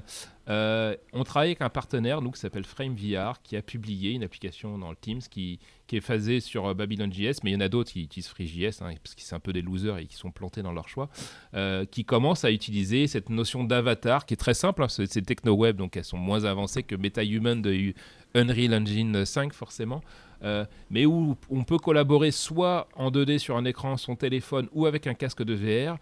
[0.49, 4.77] euh, on travaille avec un partenaire nous, qui s'appelle FrameVR, qui a publié une application
[4.77, 7.69] dans le Teams qui, qui est phasée sur euh, Babylon.js, mais il y en a
[7.69, 10.31] d'autres qui utilisent FreeJS, hein, parce que c'est un peu des losers et qui sont
[10.31, 11.09] plantés dans leur choix,
[11.53, 15.77] euh, qui commencent à utiliser cette notion d'avatar qui est très simple, hein, c'est techno-web,
[15.77, 17.93] donc elles sont moins avancées que MetaHuman de
[18.35, 20.01] Unreal Engine 5 forcément.
[20.43, 24.85] Euh, mais où on peut collaborer soit en 2D sur un écran, son téléphone ou
[24.85, 25.97] avec un casque de VR.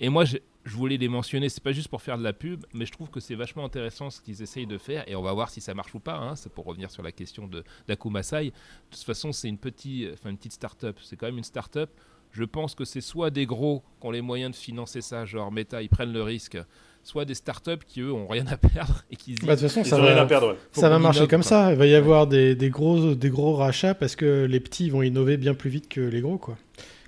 [0.00, 0.24] Et moi,
[0.66, 3.08] je, voulais les mentionner, c'est pas juste pour faire de la pub, mais je trouve
[3.08, 5.74] que c'est vachement intéressant ce qu'ils essayent de faire et on va voir si ça
[5.74, 6.16] marche ou pas.
[6.16, 6.36] hein.
[6.36, 8.46] C'est pour revenir sur la question de d'Akumasai.
[8.46, 8.50] De
[8.90, 10.98] toute façon, c'est une, petite, enfin, une petite start-up.
[11.02, 11.90] C'est quand même une start-up.
[12.32, 15.50] Je pense que c'est soit des gros qui ont les moyens de financer ça, genre
[15.52, 16.58] Meta, ils prennent le risque,
[17.02, 19.60] soit des start-up qui eux ont rien à perdre et qui se disent Bah, de
[19.60, 20.58] toute façon, Ils ça ont rien à va, perdre, ouais.
[20.72, 21.48] ça va marcher comme quoi.
[21.48, 21.72] ça.
[21.72, 25.02] Il va y avoir des, des gros, des gros rachats parce que les petits vont
[25.02, 26.58] innover bien plus vite que les gros, quoi.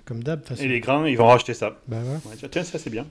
[0.05, 0.59] Comme d'hab, de.
[0.63, 1.77] Et les grands, ils vont racheter ça.
[1.87, 2.47] Bah ouais.
[2.49, 3.05] Tiens, ça c'est bien.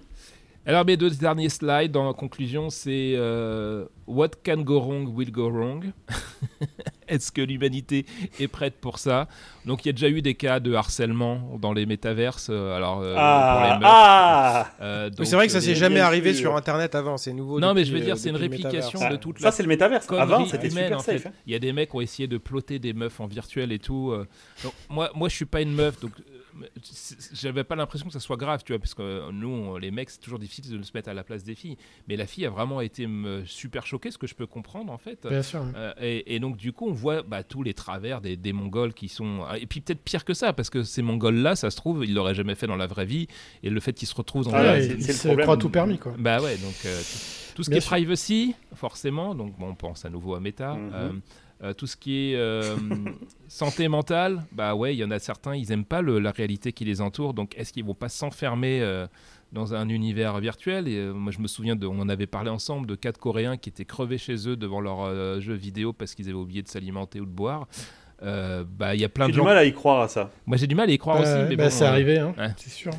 [0.69, 5.49] Alors mes deux derniers slides en conclusion, c'est euh, What can go wrong will go
[5.49, 5.93] wrong.
[7.09, 8.05] Est-ce que l'humanité
[8.39, 9.29] est prête pour ça?
[9.65, 12.49] Donc il y a déjà eu des cas de harcèlement dans les métaverses.
[12.51, 13.89] euh, alors euh, pour les Ah, meufs.
[13.91, 17.59] ah euh, c'est vrai que ça s'est jamais arrivé sur Internet avant, c'est nouveau.
[17.61, 19.13] Non, mais je veux dire, c'est une réplication Metaverse.
[19.13, 20.07] de toute Ça, la c'est le métaverse.
[20.19, 21.13] Avant, c'était super en fait.
[21.19, 21.27] safe.
[21.29, 21.33] hein.
[21.47, 23.79] Il y a des mecs qui ont essayé de plotter des meufs en virtuel et
[23.79, 24.13] tout.
[24.63, 26.38] Donc, moi, moi, je suis pas une meuf, donc euh,
[27.33, 29.91] j'avais pas l'impression que ça soit grave, tu vois, parce que euh, nous, on- les
[29.91, 31.77] mecs, c'est toujours difficile de se mettre à la place des filles.
[32.09, 34.99] Mais la fille a vraiment été me, super choquée, ce que je peux comprendre en
[34.99, 35.27] fait.
[35.27, 35.65] Bien sûr.
[35.77, 38.95] Euh, et, et donc du coup on voit bah, tous les travers des, des Mongols
[38.95, 41.77] qui sont et puis peut-être pire que ça parce que ces Mongols là ça se
[41.77, 43.27] trouve ils l'auraient jamais fait dans la vraie vie
[43.63, 45.59] et le fait qu'ils se retrouvent dans Ah la ouais, c'est- le problème.
[45.59, 46.15] tout permis, quoi.
[46.19, 49.75] bah ouais donc euh, tout, tout ce Bien qui est privacy forcément donc bon, on
[49.75, 50.91] pense à nouveau à Meta Mhm.
[50.95, 51.13] euh,
[51.63, 52.77] euh, tout ce qui est euh,
[53.49, 56.73] santé mentale, bah ouais, il y en a certains, ils aiment pas le- la réalité
[56.73, 59.07] qui les entoure, donc est-ce qu'ils vont pas s'enfermer euh,
[59.53, 60.87] dans un univers virtuel?
[60.89, 63.57] Et euh, moi, je me souviens, de, on en avait parlé ensemble, de quatre Coréens
[63.57, 66.69] qui étaient crevés chez eux devant leur euh, jeu vidéo parce qu'ils avaient oublié de
[66.69, 67.67] s'alimenter ou de boire.
[68.23, 69.45] Euh, bah, il y a plein J'ai de du gens.
[69.45, 70.31] mal à y croire à ça.
[70.47, 71.49] Moi, j'ai du mal à y croire Bah, aussi.
[71.49, 72.49] Mais bah, bon, c'est euh, arrivé, hein, ouais.
[72.57, 72.93] c'est sûr.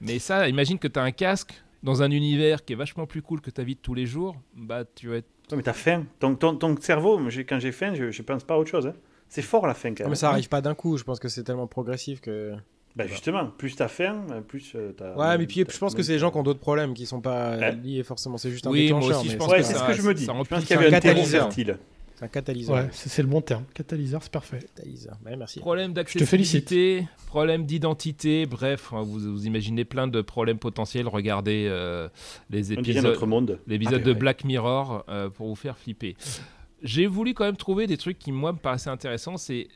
[0.00, 3.22] Mais ça, imagine que tu as un casque dans un univers qui est vachement plus
[3.22, 4.36] cool que ta vie de tous les jours.
[4.54, 5.28] Bah, tu vas être.
[5.50, 6.04] Ouais, mais t'as faim.
[6.18, 8.86] Ton, ton, ton cerveau, moi, quand j'ai faim, je, je pense pas à autre chose.
[8.86, 8.94] hein.
[9.28, 10.10] C'est fort la faim quand Non, même.
[10.10, 10.96] mais ça arrive pas d'un coup.
[10.96, 12.52] Je pense que c'est tellement progressif que.
[12.96, 15.14] Bah, justement, plus t'as faim, plus euh, t'as.
[15.14, 17.20] Ouais, mais puis je pense que c'est les gens qui ont d'autres problèmes qui sont
[17.20, 17.72] pas Ouais.
[17.76, 18.36] liés forcément.
[18.36, 19.20] C'est juste un Oui, moi déclencheur.
[19.20, 20.24] aussi, je pense Ouais, c'est ce que je me dis.
[20.24, 21.48] ça Je pense qu'il y avait un terreau catalyseur.
[22.20, 22.76] C'est un catalyseur.
[22.76, 23.64] Ouais, c'est le bon terme.
[23.72, 24.58] Catalyseur, c'est parfait.
[24.58, 25.16] Catalyseur.
[25.24, 25.58] Ouais, merci.
[25.58, 26.64] Problème te félicite.
[26.68, 31.08] d'accessibilité, problème d'identité, bref, hein, vous, vous imaginez plein de problèmes potentiels.
[31.08, 32.10] Regardez euh,
[32.50, 33.16] les épisodes,
[33.66, 34.18] l'épisode Ah, de ouais.
[34.18, 36.14] Black Mirror euh, pour vous faire flipper.
[36.82, 39.38] J'ai voulu quand même trouver des trucs qui, moi, me paraissaient intéressants.
[39.38, 39.68] C'est.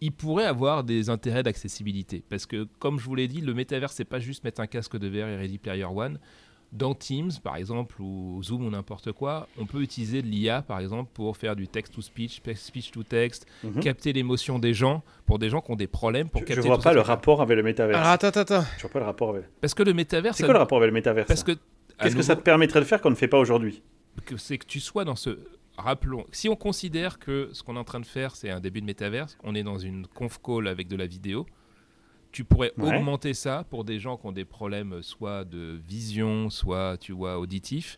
[0.00, 2.24] Il pourrait avoir des intérêts d'accessibilité.
[2.28, 4.96] Parce que, comme je vous l'ai dit, le métavers, c'est pas juste mettre un casque
[4.96, 6.18] de verre et Ready Player One.
[6.72, 10.78] Dans Teams, par exemple, ou Zoom ou n'importe quoi, on peut utiliser de l'IA, par
[10.78, 13.80] exemple, pour faire du text-to-speech, speech-to-text, Mhm.
[13.80, 16.66] capter l'émotion des gens, pour des gens qui ont des problèmes, pour Je, capter je
[16.68, 17.96] vois pas le rapport avec le métavers.
[17.98, 18.64] Alors attends, attends, attends.
[18.76, 19.44] Je vois pas le rapport avec.
[19.60, 21.52] Parce que le métavers, C'est ça- quoi le rapport avec le métavers parce que
[22.00, 23.82] Qu'est-ce que ça te permettrait de faire qu'on ne fait pas aujourd'hui
[24.24, 25.38] que c'est que tu sois dans ce.
[25.76, 28.80] Rappelons, si on considère que ce qu'on est en train de faire, c'est un début
[28.80, 31.46] de métaverse, on est dans une conf call avec de la vidéo,
[32.32, 32.96] tu pourrais Ouais.
[32.96, 37.38] augmenter ça pour des gens qui ont des problèmes soit de vision, soit tu vois
[37.38, 37.96] auditif,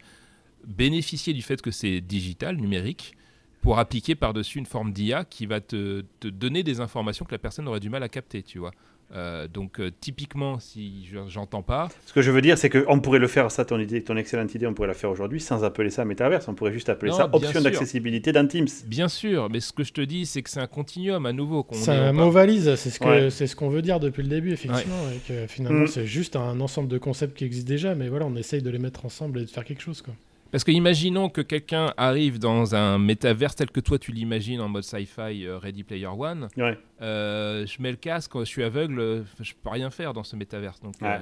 [0.66, 3.14] bénéficier du fait que c'est digital, numérique,
[3.60, 7.38] pour appliquer par-dessus une forme d'IA qui va te, te donner des informations que la
[7.38, 8.72] personne aurait du mal à capter, tu vois.
[9.14, 12.98] Euh, donc euh, typiquement, si je- j'entends pas, Ce que je veux dire, c'est qu'on
[13.00, 15.64] pourrait le faire, ça, ton, idée, ton excellente idée, on pourrait la faire aujourd'hui sans
[15.64, 16.48] appeler ça métaverse.
[16.48, 18.68] On pourrait juste appeler Non, ça option d'accessibilité dans Teams.
[18.86, 21.62] bien sûr, mais ce que je te dis, c'est que c'est un continuum à nouveau.
[21.62, 23.30] qu'on C'est est- un mot valise, c'est ce que Ouais.
[23.30, 25.86] c'est ce qu'on veut dire depuis le début, effectivement, et que finalement Mm.
[25.88, 28.78] c'est juste un ensemble de concepts qui existent déjà, mais voilà, on essaye de les
[28.78, 30.14] mettre ensemble et de faire quelque chose, quoi.
[30.52, 34.68] Parce que imaginons que quelqu'un arrive dans un métaverse tel que toi tu l'imagines en
[34.68, 36.46] mode sci-fi euh, Ready Player One.
[36.58, 36.78] Ouais.
[37.00, 40.36] Euh, je mets le casque, je suis aveugle, euh, je peux rien faire dans ce
[40.36, 40.78] métaverse.
[40.80, 41.20] Donc, Ouais.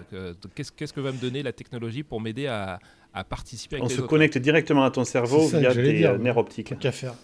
[0.55, 2.81] qu'est-ce qu'est-ce que va me donner la technologie pour m'aider à,
[3.15, 5.93] à participer avec On les se autres connecte directement à ton cerveau ça via tes
[5.93, 6.19] dire.
[6.19, 6.77] nerfs optiques.
[6.79, 7.15] Qu'à faire.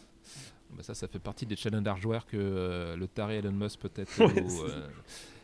[0.76, 4.12] Bah, ça, ça fait partie des challenges hardware que euh, le taré Elon Musk peut-être.
[4.22, 4.86] Euh,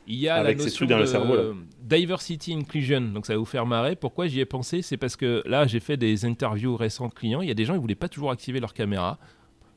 [0.06, 3.66] il y a Avec la notion de cerveau, diversity inclusion, donc ça va vous faire
[3.66, 3.96] marrer.
[3.96, 4.82] Pourquoi j'y ai pensé?
[4.82, 7.40] C'est parce que là, j'ai fait des interviews récentes clients.
[7.42, 9.18] Il y a des gens qui voulaient pas toujours activer leur caméra.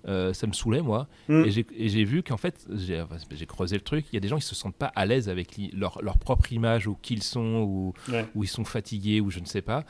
[0.08, 1.46] Euh, ça me saoulait moi Mm.
[1.76, 3.16] et j'ai- vu qu'en fait j'ai enfin,
[3.48, 5.60] creusé le truc il y a des gens qui se sentent pas à l'aise avec
[5.74, 8.24] leur, leur propre image ou qui ils sont ou, Ouais.
[8.36, 9.84] ou ils sont fatigués ou je ne sais pas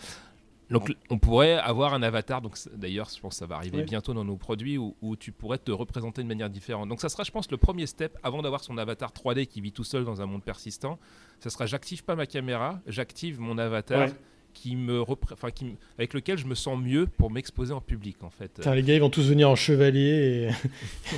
[0.71, 3.83] donc on pourrait avoir un avatar donc d'ailleurs je pense que ça va arriver Ouais.
[3.83, 7.09] bientôt dans nos produits où, où tu pourrais te représenter de manière différente donc ça
[7.09, 10.05] sera je pense le premier step avant d'avoir son avatar 3D qui vit tout seul
[10.05, 10.97] dans un monde persistant
[11.39, 14.13] ça sera j'active pas ma caméra j'active mon avatar Ouais.
[14.53, 18.23] qui me repré- enfin, qui avec lequel je me sens mieux pour m'exposer en public
[18.23, 20.49] en fait les gars, ils vont tous venir en chevalier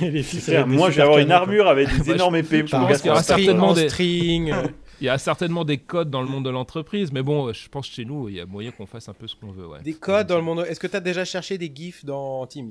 [0.02, 0.24] et, et les
[0.66, 2.64] moi, je vais avoir une armure avec des je- énormes épées.
[2.66, 4.52] je pense qu'il y aura certainement en des- string.
[5.00, 7.88] Il y a certainement des codes dans le monde de l'entreprise, mais bon, je pense
[7.88, 9.66] que chez nous, il y a moyen qu'on fasse un peu ce qu'on veut.
[9.66, 9.78] Ouais.
[9.84, 10.64] Des codes dans le monde.
[10.68, 12.70] Est-ce que tu as déjà cherché des gifs dans Teams?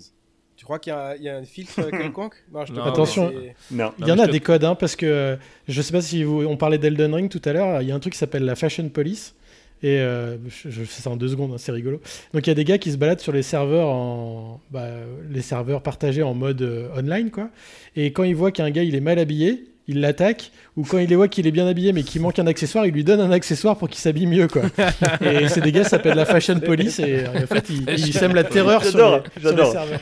[0.56, 2.36] Tu crois qu'il y, a- il y a un filtre quelconque?
[2.52, 3.32] Non, je te Non, Attention.
[3.72, 3.92] Non.
[4.00, 6.58] Il y en a des codes, hein, parce que je sais pas si vous, on
[6.58, 8.90] parlait d'Elden Ring tout à l'heure, il y a un truc qui s'appelle la Fashion
[8.90, 9.36] Police.
[9.84, 12.02] Et euh, je, je fais ça en deux secondes, hein, c'est rigolo.
[12.34, 14.88] Donc il y a des gars qui se baladent sur les serveurs en, bah,
[15.30, 17.52] les serveurs partagés en mode euh, online, quoi.
[17.96, 20.52] Et quand ils voient qu'un gars il est mal habillé, ils l'attaquent.
[20.76, 22.94] Ou quand ils les voient qu'il est bien habillé mais qu'il manque un accessoire, ils
[22.94, 24.64] lui donnent un accessoire pour qu'il s'habille mieux, quoi.
[25.22, 28.84] et gars qui s'appellent la Fashion Police et en fait ils, ils sèment la terreur
[28.84, 29.72] sur J'adore, les, sur les j'adore.
[29.72, 30.00] serveurs.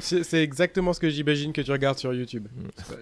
[0.00, 2.46] C'est exactement ce que j'imagine que tu regardes sur YouTube.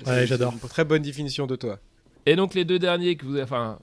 [0.06, 0.54] Ouais, j'adore.
[0.68, 1.78] Très bonne définition de toi.
[2.26, 3.78] Et donc les deux derniers que vous, enfin,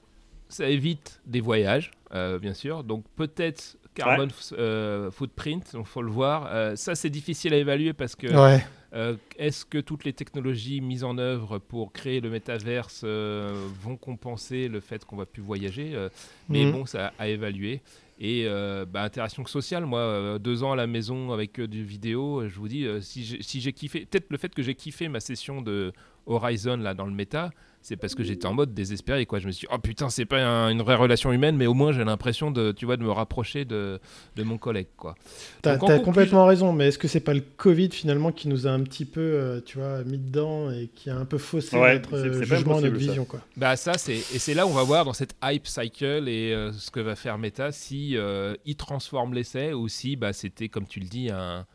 [0.48, 2.84] ça évite des voyages, euh, bien sûr.
[2.84, 6.48] Donc peut-être carbon f- euh, footprint, il faut le voir.
[6.52, 8.64] Euh, ça c'est difficile à évaluer parce que Ouais.
[8.94, 13.96] Euh, est-ce que toutes les technologies mises en œuvre pour créer le métaverse euh, vont
[13.96, 16.08] compenser le fait qu'on va plus voyager Euh,
[16.48, 16.72] Mais Mhm.
[16.72, 17.82] bon, ça à évaluer.
[18.18, 18.46] Et
[18.92, 22.86] bah, interaction sociale, moi, deux ans à la maison avec du vidéo, je vous dis,
[23.00, 25.92] si j'ai si j'ai kiffé, peut-être le fait que j'ai kiffé ma session de
[26.26, 27.50] Horizon là dans le méta,
[27.86, 29.38] c'est parce que j'étais en mode désespéré, quoi.
[29.40, 31.74] Je me suis dit, oh putain, c'est pas un- une vraie relation humaine, mais au
[31.74, 34.00] moins j'ai l'impression de, tu vois, de me rapprocher de,
[34.36, 35.14] de mon collègue, quoi.
[35.60, 38.82] T'as complètement raison, mais est-ce que c'est pas le Covid finalement qui nous a un
[38.82, 42.14] petit peu, euh, tu vois, mis dedans et qui a un peu faussé Ouais, notre
[42.16, 43.06] euh, jugement, notre impossible, ça.
[43.06, 43.40] vision, quoi?
[43.58, 46.54] Bah ça c'est et c'est là où on va voir dans cette hype cycle et
[46.54, 50.70] euh, ce que va faire Meta si euh, il transforme l'essai ou si bah c'était
[50.70, 51.66] comme tu le dis un,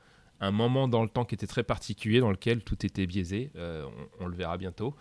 [0.41, 3.51] un moment dans le temps qui était très particulier dans lequel tout était biaisé.
[3.57, 3.83] Euh,
[4.19, 4.95] on, on le verra bientôt.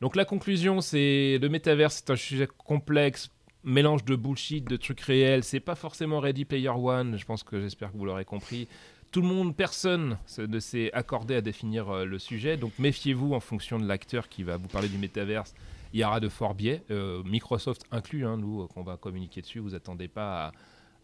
[0.00, 3.30] Donc la conclusion c'est le métavers c'est un sujet complexe
[3.66, 5.44] mélange de bullshit, de trucs réels.
[5.44, 7.18] C'est pas forcément Ready Player One.
[7.18, 8.68] Je pense que j'espère que vous l'aurez compris.
[9.12, 12.56] Tout le monde, personne ne s'est accordé à définir euh, le sujet.
[12.56, 15.54] Donc méfiez-vous en fonction de l'acteur qui va vous parler du métaverse.
[15.92, 19.58] Il y aura de forts biais, euh, Microsoft inclus, hein, nous, qu'on va communiquer dessus.
[19.58, 20.52] Vous attendez pas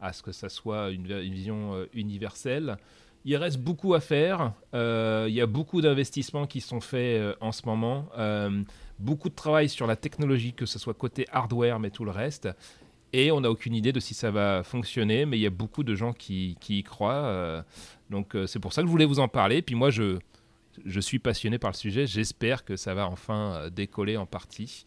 [0.00, 2.76] à, ce que ça soit une, vision euh, universelle.
[3.24, 4.52] Il reste beaucoup à faire.
[4.74, 8.08] Euh, il y a beaucoup d'investissements qui sont faits euh, en ce moment.
[8.18, 8.62] Euh,
[8.98, 12.48] beaucoup de travail sur la technologie, que ce soit côté hardware, mais tout le reste.
[13.12, 15.84] Et on n'a aucune idée de si ça va fonctionner, mais il y a beaucoup
[15.84, 17.62] de gens qui, qui y croient.
[18.08, 19.60] donc c'est pour ça que je voulais vous en parler.
[19.60, 20.16] Puis moi, je,
[20.86, 22.06] je suis passionné par le sujet.
[22.06, 24.86] J'espère que ça va enfin décoller en partie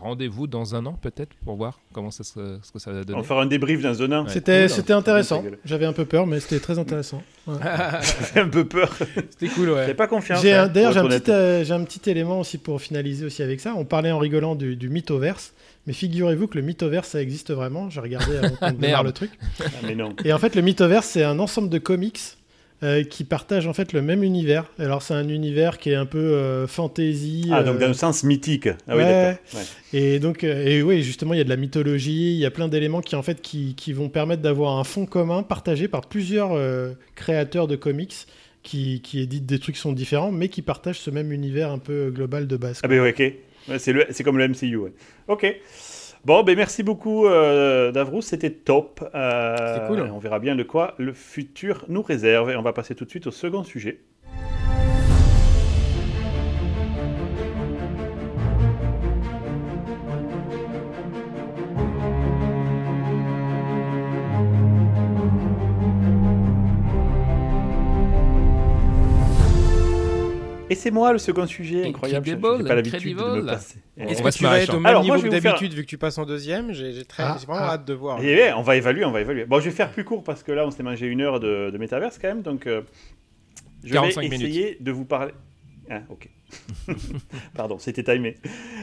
[0.00, 3.18] rendez-vous dans un an peut-être pour voir comment ça se, ce que ça va donner.
[3.18, 4.24] On va faire un débrief dans un an.
[4.24, 4.30] Ouais.
[4.30, 5.44] C'était cool, c'était intéressant.
[5.64, 7.22] J'avais un peu peur, mais c'était très intéressant.
[7.48, 7.54] Ouais.
[7.62, 8.94] J'avais un peu peur.
[9.30, 9.80] C'était cool, ouais.
[9.80, 10.44] J'avais pas confiance.
[10.44, 13.72] Hein, D'ailleurs, j'ai un, petit, euh, un petit élément aussi pour finaliser aussi avec ça.
[13.74, 15.54] On parlait en rigolant du, du mythoverse.
[15.86, 17.88] Mais figurez-vous que le mythoverse, ça existe vraiment.
[17.88, 19.30] J'ai regardé avant de démarre le truc.
[19.60, 20.14] Ah, mais non.
[20.22, 22.20] Et en fait, le mythoverse, c'est un ensemble de comics
[22.82, 24.70] euh, qui partagent en fait le même univers.
[24.78, 27.48] Alors c'est un univers qui est un peu euh, fantasy.
[27.52, 28.68] Ah, donc dans le sens mythique.
[28.86, 29.38] Ah, oui, ouais.
[29.54, 29.62] ouais.
[29.92, 32.50] Et donc, euh, et oui, justement, il y a de la mythologie, il y a
[32.50, 36.02] plein d'éléments qui en fait qui, qui vont permettre d'avoir un fond commun partagé par
[36.02, 38.26] plusieurs euh, créateurs de comics.
[38.64, 41.78] Qui, qui éditent des trucs qui sont différents, mais qui partagent ce même univers un
[41.78, 42.80] peu global de base.
[42.80, 42.90] Quoi.
[42.90, 43.78] Ah, ben oui, ok.
[43.78, 44.78] C'est comme le MCU.
[45.28, 45.46] Ok.
[46.24, 49.08] Bon, ben merci beaucoup euh, Davrous, c'était top.
[49.14, 50.00] Euh, cool.
[50.00, 52.50] On verra bien de quoi le futur nous réserve.
[52.50, 54.00] Et on va passer tout de suite au second sujet.
[70.78, 72.24] Et c'est moi le second sujet, incroyable.
[72.24, 73.78] J'ai pas l'habitude de me passer.
[73.96, 76.18] Est-ce que tu vas être au même Alors, niveau que d'habitude vu que tu passes
[76.18, 77.72] en deuxième J'ai ah, vraiment ah.
[77.72, 78.20] hâte de voir.
[78.20, 79.44] Ouais, on va évaluer, on va évaluer.
[79.44, 81.76] Bon, je vais faire plus court parce que là, on s'est mangé une heure de,
[81.78, 82.82] métaverse quand même, donc euh,
[83.82, 85.32] je vais essayer de vous parler.
[85.90, 86.28] Ah, ok.
[87.54, 88.36] Pardon, c'était timé.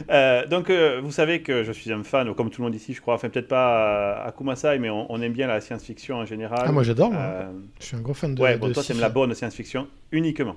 [0.10, 2.94] Euh, donc, euh, vous savez que je suis un fan, comme tout le monde ici,
[2.94, 3.16] je crois.
[3.16, 6.64] Enfin, peut-être pas à, Kumasai, mais on, on, aime bien la science-fiction en général.
[6.66, 7.12] Ah, moi j'adore.
[7.16, 7.52] Euh...
[7.80, 8.42] Je suis un gros fan de.
[8.42, 10.56] Ouais, bon, de toi, t'aimes la bonne science-fiction uniquement.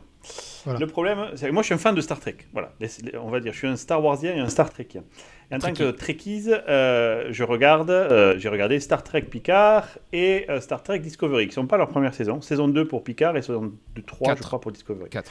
[0.65, 0.81] Voilà.
[0.81, 2.37] Le problème, c'est que moi, je suis un fan de Star Trek.
[2.53, 2.73] Voilà,
[3.23, 5.03] on va dire, je suis un Star Warsien et un Star Trekien.
[5.51, 10.45] Et en tant que Trekkies, euh, je regarde, euh, j'ai regardé Star Trek Picard et
[10.51, 12.43] euh, Star Trek Discovery, qui ne sont pas leur première saison.
[12.43, 13.73] Saison 2 pour Picard et saison
[14.07, 14.39] 3, 4.
[14.39, 15.09] je crois, pour Discovery.
[15.09, 15.31] 4.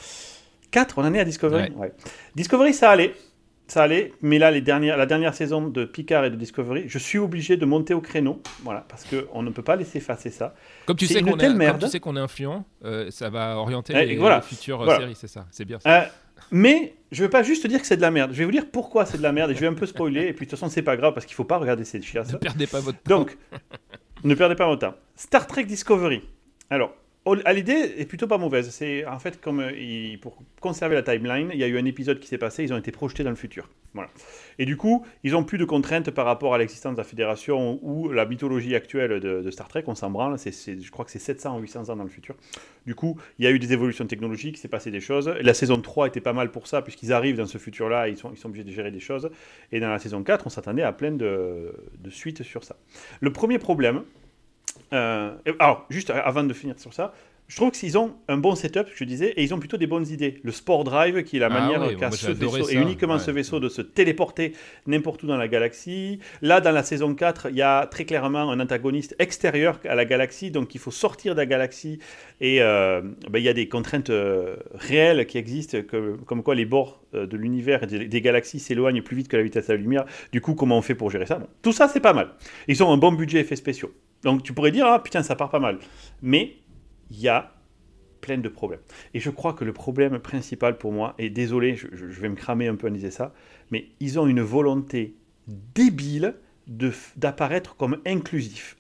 [0.72, 1.76] 4 On en est à Discovery ouais.
[1.76, 1.94] Ouais.
[2.36, 3.14] Discovery, ça allait.
[3.68, 6.98] Ça allait, mais là, les dernières, la dernière saison de Picard et de Discovery, je
[6.98, 10.56] suis obligé de monter au créneau, voilà, parce qu'on ne peut pas laisser effacer ça.
[10.86, 13.94] Comme tu, sais qu'on est, comme tu sais qu'on est influent, euh, ça va orienter
[13.94, 14.38] et les, voilà.
[14.38, 15.00] les futures voilà.
[15.00, 16.04] séries, c'est ça, c'est bien ça.
[16.04, 16.06] Euh,
[16.50, 18.32] mais je ne veux pas juste dire que c'est de la merde.
[18.32, 20.28] Je vais vous dire pourquoi c'est de la merde et je vais un peu spoiler.
[20.28, 22.32] Et puis de toute façon, c'est pas grave parce qu'il faut pas regarder ces chiasses.
[22.32, 23.20] Ne perdez pas votre temps.
[23.20, 23.38] Donc,
[24.24, 24.96] ne perdez pas votre temps.
[25.16, 26.22] Star Trek Discovery.
[26.70, 26.96] Alors,
[27.36, 28.70] l'idée est plutôt pas mauvaise.
[28.70, 32.20] C'est en fait comme euh, pour conserver la timeline, il y a eu un épisode
[32.20, 32.64] qui s'est passé.
[32.64, 33.70] Ils ont été projetés dans le futur.
[33.94, 34.10] Voilà.
[34.60, 37.80] Et du coup, ils ont plus de contraintes par rapport à l'existence de la fédération
[37.82, 39.84] ou la mythologie actuelle de, Star Trek.
[39.88, 40.38] On s'en branle.
[40.38, 42.36] C'est, je crois que c'est 700 ou 800 ans dans le futur.
[42.86, 44.58] Du coup, il y a eu des évolutions technologiques.
[44.58, 45.28] S'est passé des choses.
[45.28, 48.08] La saison 3 était pas mal pour ça puisqu'ils arrivent dans ce futur-là.
[48.08, 49.30] Ils sont, ils sont obligés de gérer des choses.
[49.72, 52.76] Et dans la saison 4, on s'attendait à plein de, de suites sur ça.
[53.20, 54.04] Le premier problème.
[54.94, 57.14] Euh, alors, juste avant de finir sur ça,
[57.48, 60.08] je trouve qu'ils ont un bon setup, je disais, et ils ont plutôt des bonnes
[60.08, 60.42] idées.
[60.44, 62.74] Le Sport Drive, qui est la ah manière oui, qu'a ce vaisseau, ça.
[62.74, 63.20] et uniquement ouais.
[63.20, 64.54] ce vaisseau, de se téléporter
[64.86, 66.20] n'importe où dans la galaxie.
[66.42, 70.04] Là, dans la saison 4, il y a très clairement un antagoniste extérieur à la
[70.04, 72.00] galaxie, donc il faut sortir de la galaxie,
[72.42, 76.54] et euh, ben, il y a des contraintes euh, réelles qui existent, que, comme quoi
[76.54, 79.68] les bords euh, de l'univers et des, des galaxies s'éloignent plus vite que la vitesse
[79.68, 80.04] de la lumière.
[80.34, 81.36] Du coup, comment on fait pour gérer ça?
[81.36, 82.32] Bon, Tout ça, c'est pas mal.
[82.68, 83.94] Ils ont un bon budget effets spéciaux.
[84.24, 85.80] Donc tu pourrais dire, ah putain, ça part pas mal.
[86.22, 86.58] Mais
[87.12, 87.54] il y a
[88.22, 88.82] plein de problèmes.
[89.14, 92.36] Et je crois que le problème principal pour moi, et désolé, je, je vais me
[92.36, 93.34] cramer un peu en disant ça,
[93.72, 95.16] mais ils ont une volonté
[95.48, 96.36] débile
[97.16, 98.76] d'apparaître comme inclusif.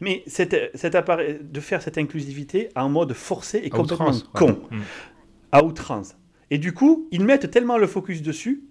[0.00, 4.60] Mais cette, cette de faire cette inclusivité en mode forcé et à complètement outrance, con,
[4.70, 4.78] ouais.
[5.50, 6.16] à outrance.
[6.50, 8.64] Et du coup, ils mettent tellement le focus dessus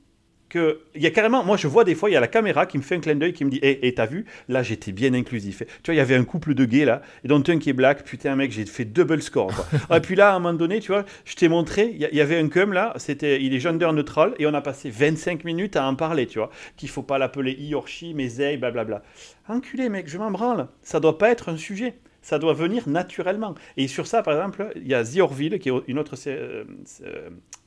[0.52, 2.66] que il y a carrément, moi je vois des fois, il y a la caméra
[2.66, 4.62] qui me fait un clin d'œil qui me dit, hé, hey, hey, t'as vu, là
[4.62, 5.60] j'étais bien inclusif.
[5.60, 7.74] Tu vois, il y avait un couple de gays là, et dont un qui est
[7.74, 9.52] black, putain mec, j'ai fait double score.
[9.56, 9.98] Quoi.
[9.98, 12.22] et puis là, à un moment donné, tu vois, je t'ai montré, il y, y,
[12.22, 15.78] avait un cum là, c'était, il est gender neutral, et on a passé 25 minutes
[15.78, 19.04] à en parler, tu vois, qu'il faut pas l'appeler i or she, mais they, blablabla.
[19.48, 23.56] Enculé mec, je m'en branle, ça doit pas être un sujet ça doit venir naturellement.
[23.78, 26.64] Et sur ça, par exemple, il y a The Orville, qui est une autre euh,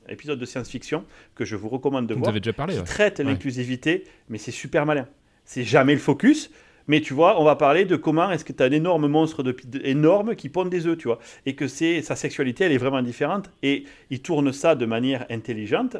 [0.09, 1.03] épisode de science-fiction
[1.35, 2.85] que je vous recommande de Vous voir, avez déjà parlé, qui ouais.
[2.85, 3.25] traite Ouais.
[3.25, 5.07] l'inclusivité, mais c'est super malin.
[5.43, 6.51] c'est jamais le focus.
[6.87, 9.41] Mais tu vois, on va parler de comment est-ce que tu as un énorme monstre
[9.41, 11.17] de, de- énorme qui pond des œufs, tu vois.
[11.47, 13.49] Et que c'est sa sexualité, elle est vraiment différente.
[13.63, 15.97] Et il tourne ça de manière intelligente.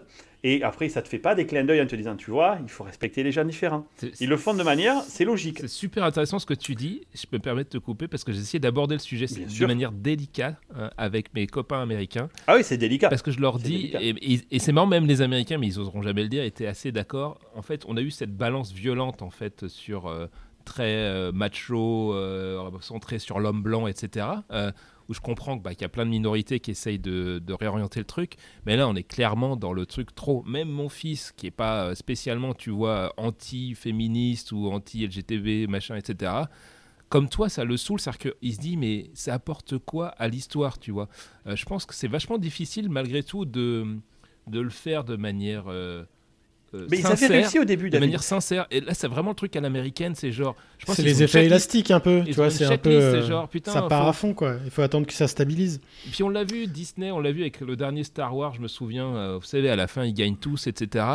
[0.47, 2.69] Et après, ça te fait pas des clins d'œil en te disant, tu vois, il
[2.69, 3.87] faut respecter les gens différents.
[4.19, 5.57] Ils le font de manière, c'est logique.
[5.61, 7.01] C'est super intéressant ce que tu dis.
[7.15, 9.49] Je me permets de te couper parce que j'ai essayé d'aborder le sujet Bien de
[9.51, 9.67] sûr.
[9.67, 12.29] manière délicate euh, avec mes copains américains.
[12.45, 13.09] Ah oui, c'est délicat.
[13.09, 13.99] Parce que je leur dis, délicat.
[14.03, 16.67] et, et- et c'est marrant, même les Américains, mais ils oseront jamais le dire, étaient
[16.67, 17.39] assez d'accord.
[17.55, 20.27] En fait, on a eu cette balance violente en fait sur euh,
[20.63, 22.13] très euh, macho,
[22.81, 24.27] centré sur l'homme blanc, etc.
[25.09, 27.99] où je comprends bah, qu'il y a plein de minorités qui essayent de, de réorienter
[27.99, 28.35] le truc,
[28.65, 30.43] mais là on est clairement dans le truc trop.
[30.43, 36.31] Même mon fils, qui est pas euh, spécialement, tu vois, anti-féministe ou anti-LGTB, machin, etc.
[37.09, 40.79] Comme toi, ça le saoule, c'est-à-dire qu'il se dit, mais ça apporte quoi à l'histoire,
[40.79, 41.07] tu vois?
[41.47, 43.85] Euh, Je pense que c'est vachement difficile, malgré tout, de,
[44.47, 46.03] de le faire de manière euh,
[46.73, 48.65] euh, Mais ils avaient réussi au début, de manière sincère.
[48.71, 50.55] Et là, c'est vraiment le truc à l'américaine, c'est genre.
[50.77, 52.89] je pense C'est les effets élastiques un peu, tu vois, c'est un peu.
[52.91, 54.55] c'est euh, genre, putain, ça part faut- à fond, quoi.
[54.65, 55.79] Il faut attendre que ça stabilise.
[56.07, 58.61] Et Puis on l'a vu, Disney, on l'a vu avec le dernier Star Wars, je
[58.61, 61.05] me souviens, euh, vous savez, à la fin, ils gagnent tous, etc.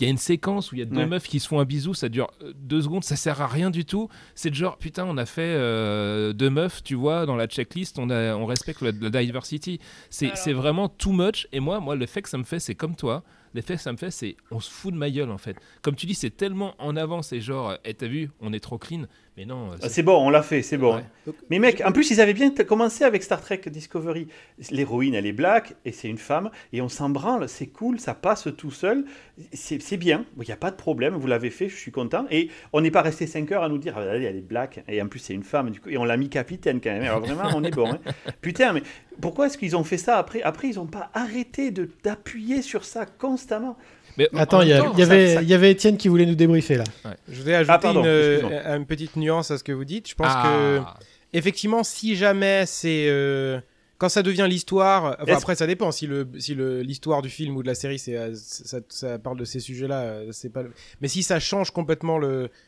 [0.00, 1.06] Il y a une séquence où il y a deux Ouais.
[1.06, 3.70] meufs qui se font un bisou, ça dure euh, deux secondes, ça sert à rien
[3.70, 4.08] du tout.
[4.36, 7.98] C'est de genre, putain, on a fait euh, deux meufs, tu vois, dans la checklist,
[7.98, 9.80] on, a, on respecte la, la diversity.
[10.10, 11.48] C'est c'est vraiment too much.
[11.52, 13.24] Et moi, moi, l'effet que ça me fait, c'est comme toi.
[13.54, 15.56] L'effet que ça me fait, c'est on se fout de ma gueule, en fait.
[15.82, 18.78] Comme tu dis, c'est tellement en avant, c'est genre, eh, t'as vu, on est trop
[18.78, 19.04] clean.
[19.38, 20.96] Mais non, Ah, C'est bon, on l'a fait, c'est bon.
[20.96, 21.32] Ouais.
[21.48, 24.26] Mais mec, en plus, ils avaient bien commencé avec Star Trek Discovery.
[24.72, 28.14] L'héroïne, elle est black et c'est une femme et on s'en branle, c'est cool, ça
[28.14, 29.04] passe tout seul.
[29.52, 32.26] C'est bien, il n'y a pas de problème, vous l'avez fait, je suis content.
[32.32, 34.82] Et on n'est pas resté 5 heures à nous dire, ah, allez, elle est black
[34.88, 35.70] et en plus, c'est une femme.
[35.70, 37.02] Du coup, et on l'a mis capitaine quand même.
[37.04, 37.92] Alors vraiment, on est bon.
[37.92, 38.00] hein.
[38.40, 38.82] Putain, mais
[39.20, 40.42] pourquoi est-ce qu'ils ont fait ça après?
[40.42, 43.76] Après, ils n'ont pas arrêté de- d'appuyer sur ça constamment.
[44.18, 46.34] Mais Attends, en il y, avait, ça- ça- il y avait Étienne qui voulait nous
[46.34, 46.84] débriefer là.
[47.28, 50.08] Je voulais ajouter Ah, pardon, une, euh, une petite nuance à ce que vous dites.
[50.08, 50.42] Je pense Ah.
[51.32, 53.60] que effectivement, si jamais c'est euh,
[53.98, 57.56] quand ça devient l'histoire, enfin, après ça dépend si le si le l'histoire du film
[57.56, 60.62] ou de la série c'est euh, ça, ça parle de ces sujets-là, c'est pas.
[60.62, 62.18] le- Mais si ça change complètement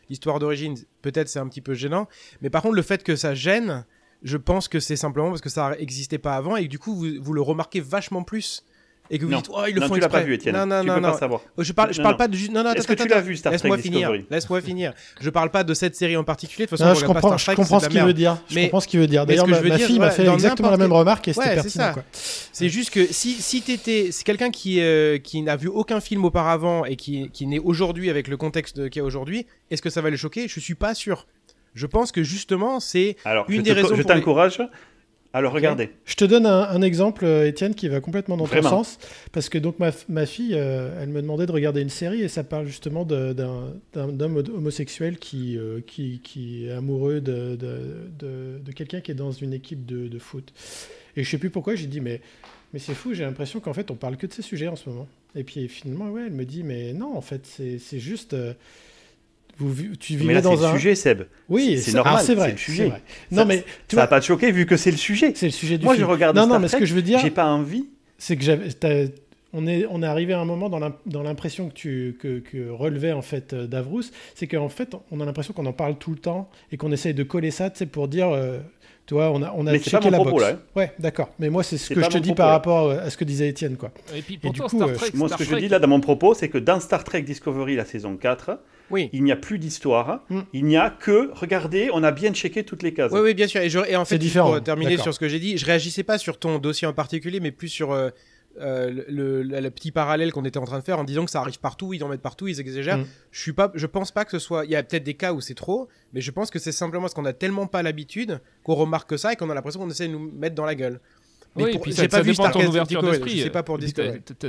[0.09, 2.09] l'histoire d'origine, peut-être c'est un petit peu gênant.
[2.43, 3.85] Mais par contre, le fait que ça gêne,
[4.23, 6.95] je pense que c'est simplement parce que ça n'existait pas avant et que du coup
[6.95, 8.65] vous, vous le remarquez vachement plus
[9.11, 9.39] et que vous Non.
[9.39, 10.55] dites oh ils le non, font tu l'as pas vu, Étienne.
[10.57, 11.11] Non non tu non peux non.
[11.13, 11.41] pas savoir.
[11.57, 12.19] Oh, Je parle, je parle non.
[12.19, 12.37] pas de.
[12.53, 14.13] Non, non, Est-ce que tu l'as vu, Star Trek Laisse-moi finir.
[14.31, 14.93] Laisse-moi finir.
[15.21, 16.67] Je parle pas de cette série en particulier.
[16.67, 18.39] De toute façon, je comprends, Star je comprends ce qu'il veut dire.
[18.49, 19.27] Je comprends ce qu'il veut dire.
[19.27, 21.93] D'ailleurs, ma, fille m'a fait exactement la même remarque et c'était pertinent.
[22.13, 26.25] C'est juste que si, si t'étais, c'est quelqu'un qui, euh, qui n'a vu aucun film
[26.25, 29.91] auparavant et qui, qui naît aujourd'hui avec le contexte qu'il y a aujourd'hui, est-ce que
[29.91, 30.47] ça va le choquer?
[30.49, 31.27] Je suis pas sûr.
[31.75, 33.17] Je pense que justement, c'est
[33.49, 34.61] Une je des te- raisons je les- t'encourage.
[35.33, 35.91] Alors, regardez.
[36.07, 38.71] Je te donne un, un exemple, euh, Étienne, qui va complètement dans Vraiment.
[38.71, 38.99] ton sens.
[39.31, 42.29] Parce que donc ma, ma fille, euh, elle me demandait de regarder une série et
[42.29, 48.59] ça parle justement d'un homme homosexuel qui, euh, qui, qui est amoureux de, de, de-
[48.65, 50.53] de quelqu'un qui est dans une équipe de, de foot.
[51.17, 52.21] Et je sais plus pourquoi, j'ai dit, mais,
[52.73, 54.89] mais c'est fou, j'ai l'impression qu'en fait, on parle que de ces sujets en ce
[54.89, 55.07] moment.
[55.37, 58.35] Et puis finalement, ouais, elle me dit, mais non, en fait, c'est c'est juste.
[58.35, 58.53] euh,
[59.69, 60.73] vous, tu Mais vivais là, c'est dans le un.
[60.75, 61.23] sujet, Seb.
[61.49, 62.47] Oui, c'est ah, normal, c'est vrai.
[62.47, 62.83] c'est le sujet.
[62.85, 63.03] c'est vrai.
[63.31, 65.33] Non, Ça- mais tu Ça vois, va pas te choquer vu que c'est le sujet.
[65.35, 66.07] c'est le sujet du Moi, film.
[66.07, 67.87] je regarde Non, Star non, mais ce Trek, que je veux dire, J'ai pas envie.
[68.19, 68.69] c'est que j'avais,
[69.53, 72.39] on est, on est arrivé à un moment dans l'im- dans l'impression que tu que,
[72.39, 74.03] que relevait en fait euh, Davrous,
[74.37, 77.15] c'est qu'en fait on a l'impression qu'on en parle tout le temps et qu'on essaye
[77.15, 78.59] de coller ça, tu sais, pour dire, euh,
[79.07, 80.43] tu vois, on a on a Mais c'est checké pas mon la propos, box.
[80.43, 80.59] là, hein.
[80.77, 81.31] Ouais, d'accord.
[81.41, 82.53] Mais moi c'est ce C'est que je te dis propos, par là.
[82.53, 83.91] rapport à ce que disait Étienne, quoi.
[84.15, 86.33] Et puis du coup, Star euh, Moi, ce que je dis là dans mon propos,
[86.35, 88.57] c'est que dans Star Trek Discovery, la saison 4,
[88.91, 89.09] oui.
[89.13, 90.25] il n'y a plus d'histoire.
[90.29, 90.41] Mm.
[90.53, 93.13] Il n'y a que, regardez, on a bien checké toutes les cases.
[93.13, 93.61] Oui, oui, bien sûr.
[93.61, 95.57] Et, je- et en fait, C'est juste différent, pour terminer sur ce que j'ai dit,
[95.59, 98.11] je réagissais pas sur ton dossier en particulier, mais plus sur euh,
[98.61, 101.31] euh, le, le- le petit parallèle qu'on était en train de faire en disant que
[101.31, 102.99] ça arrive partout, ils en mettent partout, ils exagèrent.
[102.99, 103.07] Mm.
[103.31, 104.65] Je suis pas, je pense pas que ce soit.
[104.65, 107.03] Il y a peut-être des cas où c'est trop, mais je pense que c'est simplement
[107.03, 110.09] parce qu'on a tellement pas l'habitude qu'on remarque ça et qu'on a l'impression qu'on essaie
[110.09, 111.01] de nous mettre dans la gueule.
[111.57, 113.39] Mais Oui, pour- et puis ça, pas ça vu dépend de ton ouverture d'esprit.
[113.39, 113.79] je sais pas pour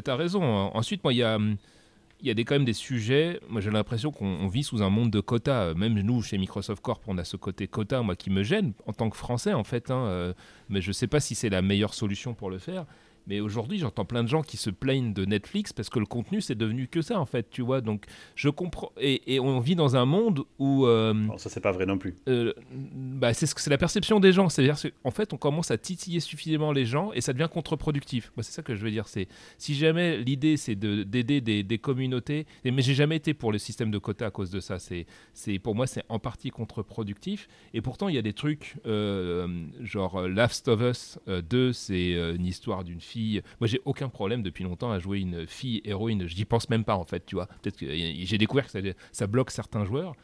[0.03, 0.41] T'as raison.
[0.43, 1.57] Ensuite, moi, il y a, hum,
[2.21, 3.39] il y a des, quand même des sujets.
[3.49, 5.69] Moi, j'ai l'impression qu'on on vit sous un monde de quotas.
[5.69, 8.73] Euh, Même nous, chez Microsoft Corp, on a ce côté quota, moi, qui me gêne
[8.85, 9.91] en tant que Français, en fait.
[9.91, 10.33] hein, euh,
[10.69, 12.85] mais je sais pas si c'est la meilleure solution pour le faire.
[13.27, 16.41] Mais aujourd'hui, j'entends plein de gens qui se plaignent de Netflix parce que le contenu,
[16.41, 17.81] c'est devenu que ça, en fait, tu vois.
[17.81, 18.05] Donc,
[18.35, 18.91] je comprends.
[18.99, 20.85] Et, et on vit dans un monde où.
[20.85, 22.15] euh, Bon, ça, c'est pas vrai non plus.
[22.27, 24.49] euh, bah, c'est c'est la perception des gens.
[24.49, 28.31] C'est-à-dire qu'en fait, on commence à titiller suffisamment les gens et ça devient contre-productif.
[28.35, 29.07] Moi, c'est ça que je veux dire.
[29.07, 33.51] C'est si jamais l'idée c'est de- d'aider des, des communautés, mais j'ai jamais été pour
[33.51, 34.79] le système de quotas à cause de ça.
[34.79, 37.47] C'est, c'est pour moi, c'est en partie contre-productif.
[37.73, 39.47] Et pourtant, il y a des trucs euh,
[39.81, 43.10] genre Last of Us euh, 2, c'est euh, une histoire d'une fille.
[43.59, 46.27] Moi, j'ai aucun problème depuis longtemps à jouer une fille héroïne.
[46.27, 47.25] Je n'y pense même pas en fait.
[47.25, 50.15] Tu vois, peut-être que j'ai découvert que ça, bloque certains joueurs.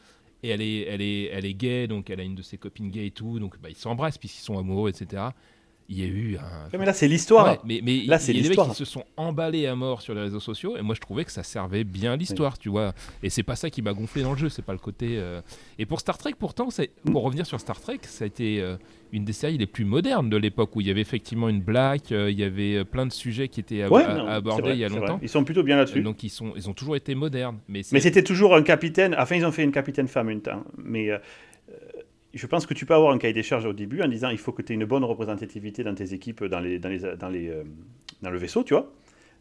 [0.44, 2.90] et elle est, elle est, elle est gay, donc elle a une de ses copines
[2.90, 5.24] gays et tout, donc bah, ils s'embrassent puisqu'ils sont amoureux, etc.
[5.90, 6.78] Il y a eu un.
[6.78, 7.48] Mais là, c'est l'histoire.
[7.54, 8.70] Ouais, mais, mais Là, c'est a des mecs l'histoire.
[8.70, 11.32] qui se sont emballés à mort sur les réseaux sociaux, et moi je trouvais que
[11.32, 12.94] ça servait bien l'histoire, tu vois.
[13.24, 15.12] Et c'est pas ça qui m'a gonflé dans le jeu, c'est pas le côté.
[15.18, 15.42] euh,
[15.80, 16.68] Et pour Star Trek, pourtant,
[17.10, 18.76] pour revenir sur Star Trek, ça a été euh,
[19.14, 22.02] une des séries les plus modernes de l'époque où il y avait effectivement une blague,
[22.12, 24.62] euh, il y avait plein de sujets qui étaient ab- Ouais, a- non, c'est abordés
[24.64, 25.20] vrai, il y a longtemps.
[25.22, 26.02] Ils sont plutôt bien là-dessus.
[26.02, 27.60] Donc ils, sont, ils ont toujours été modernes.
[27.70, 29.16] Mais, c'était toujours un capitaine.
[29.18, 30.66] Enfin, ils ont fait une capitaine femme une temps.
[30.78, 31.12] Mais
[32.38, 34.38] je pense que tu peux avoir un cahier des charges au début en disant il
[34.38, 37.30] faut que tu aies une bonne représentativité dans tes équipes, dans, les, dans, les, dans,
[37.30, 37.64] les, euh,
[38.22, 38.92] dans le vaisseau, tu vois.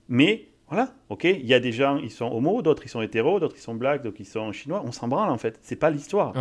[0.09, 3.39] Mais voilà, ok, il y a des gens, ils sont homo, d'autres ils sont hétéros,
[3.39, 4.83] d'autres ils sont blacks, d'autres ils sont chinois.
[4.85, 5.59] On s'en branle en fait.
[5.63, 6.33] C'est pas l'histoire.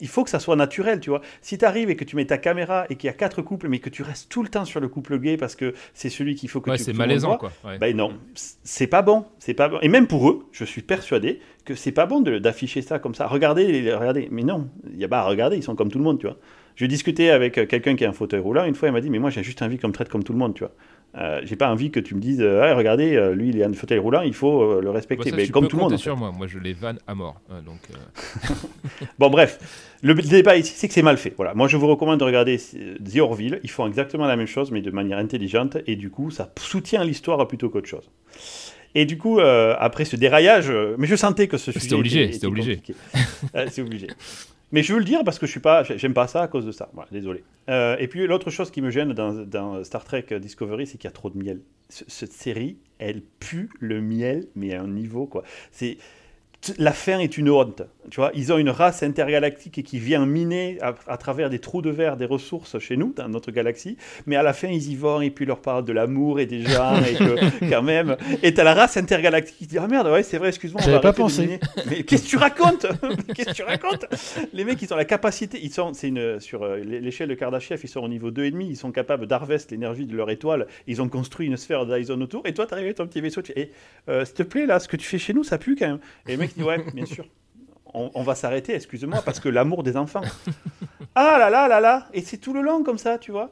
[0.00, 1.20] Il faut que ça soit naturel, tu vois.
[1.40, 3.68] Si tu arrives et que tu mets ta caméra et qu'il y a quatre couples,
[3.68, 6.36] mais que tu restes tout le temps sur le couple gay parce que c'est celui
[6.36, 7.50] qu'il faut que ouais, tu c'est malaisant quoi.
[7.64, 7.78] Ouais.
[7.78, 8.14] ben non,
[8.62, 9.78] c'est pas bon, c'est pas bon.
[9.82, 13.26] Et même pour eux, je suis persuadé que c'est pas bon d'afficher ça comme ça.
[13.26, 14.28] Regardez, regardez.
[14.30, 16.26] Mais non, il y a pas à regarder, ils sont comme tout le monde, tu
[16.26, 16.36] vois.
[16.76, 19.18] Je discutais avec quelqu'un qui a un fauteuil roulant une fois, il m'a dit mais
[19.18, 20.72] moi j'ai juste envie qu'on me traite comme tout le monde, tu vois.
[21.16, 23.66] Euh, j'ai pas envie que tu me dises euh, Ah, regardez, euh, lui il a
[23.66, 25.30] un fauteuil roulant, il faut le Bah, respecter.
[25.30, 25.96] ça, Mais tu comme tout le monde.
[25.96, 26.30] sur moi.
[26.30, 27.40] Moi, je les vanne à mort.
[27.50, 27.78] hein, donc,
[29.18, 29.58] Bon, bref,
[30.02, 31.32] le débat ici, c'est que c'est mal fait.
[31.36, 31.54] Voilà.
[31.54, 33.60] Moi, je vous recommande de regarder The Orville.
[33.62, 37.02] Ils font exactement la même chose, mais de manière intelligente, et du coup, ça soutient
[37.02, 38.10] l'histoire plutôt qu'autre chose.
[38.94, 42.32] Et du coup, après ce déraillage, mais je sentais que ce sujet C'était obligé, était-
[42.34, 42.80] c'était était obligé.
[43.68, 44.06] c'est obligé.
[44.76, 46.66] Mais je veux le dire parce que je suis pas, j'aime pas ça à cause
[46.66, 46.90] de ça.
[47.10, 47.42] Désolé.
[47.70, 51.10] Euh, et puis l'autre chose qui me gêne dans, Star Trek Discovery, c'est qu'il y
[51.10, 51.62] a trop de miel.
[51.88, 55.44] Ce- cette série, elle pue le miel, mais à un niveau quoi.
[55.72, 55.96] C'est
[56.76, 57.84] la fin est une honte.
[58.10, 61.82] Tu vois, ils ont une race intergalactique qui vient miner à, à travers des trous
[61.82, 63.96] de verre des ressources chez nous, dans notre galaxie.
[64.26, 66.46] Mais à la fin, ils y vont et puis ils leur parlent de l'amour et
[66.46, 68.16] des gens et que quand même.
[68.42, 70.80] Et t'as la race intergalactique qui dit ah merde ouais c'est vrai excuse-moi.
[70.82, 71.58] J'avais va pas pensé.
[71.88, 72.86] Mais qu'est-ce que tu racontes?
[73.34, 74.06] Qu'est-ce que tu racontes?
[74.52, 77.80] Les mecs ils ont la capacité, ils sont c'est une sur euh, l'échelle de Kardashev
[77.82, 80.66] ils sont au niveau 2,5, ils sont capables d'harvest l'énergie de leur étoile.
[80.86, 82.46] Ils ont construit une sphère d'Dyson autour.
[82.46, 83.42] Et toi t'arrives avec ton petit vaisseau.
[83.42, 83.70] Tu Eh,
[84.08, 85.98] euh, s'il te plaît là ce que tu fais chez nous ça pue quand même.
[86.28, 87.24] Et le mec dit ouais bien sûr
[87.94, 90.22] on, va s'arrêter, excuse-moi, parce que l'amour des enfants.
[91.18, 93.50] Ah là là là là Et c'est tout le long comme ça, tu vois.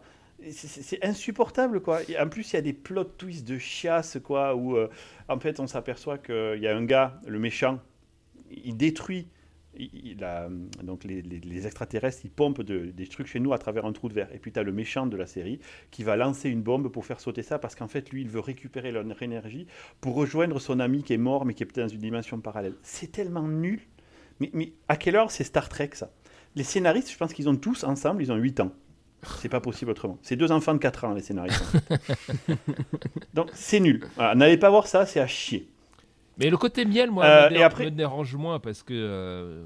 [0.51, 2.01] C'est- insupportable, quoi.
[2.11, 4.89] Et en plus, il y a des plot twists de chiasse, quoi, où euh,
[5.31, 7.79] en fait, on s'aperçoit qu'il y a un gars, le méchant,
[8.51, 9.29] il détruit.
[9.77, 10.49] il- a,
[10.83, 14.15] donc les, extraterrestres, ils pompent de- des trucs chez nous à travers un trou de
[14.15, 14.29] verre.
[14.35, 15.59] Et puis tu as le méchant de la série
[15.91, 18.41] qui va lancer une bombe pour faire sauter ça parce qu'en fait, lui, il veut
[18.41, 19.67] récupérer leur énergie
[20.03, 22.75] pour rejoindre son ami qui est mort mais qui est peut-être dans une dimension parallèle.
[22.83, 23.81] C'est tellement nul.
[24.41, 26.11] Mais, mais à quelle heure c'est Star Trek ça?
[26.57, 28.73] Les scénaristes, je pense qu'ils ont tous ensemble, ils ont 8 ans.
[29.41, 30.19] C'est pas possible autrement.
[30.23, 31.63] C'est deux enfants de 4 ans, les scénaristes.
[31.63, 32.59] en fait.
[33.33, 34.05] Donc c'est nul.
[34.19, 35.69] N'allez pas voir ça, c'est à chier.
[36.39, 38.93] Mais le côté miel, moi, Euh, me, et dérange, après- me dérange moins parce que
[38.93, 39.65] euh,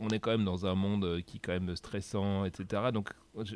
[0.00, 2.82] on est quand même dans un monde euh, qui est quand même stressant, etc.
[2.92, 3.10] Donc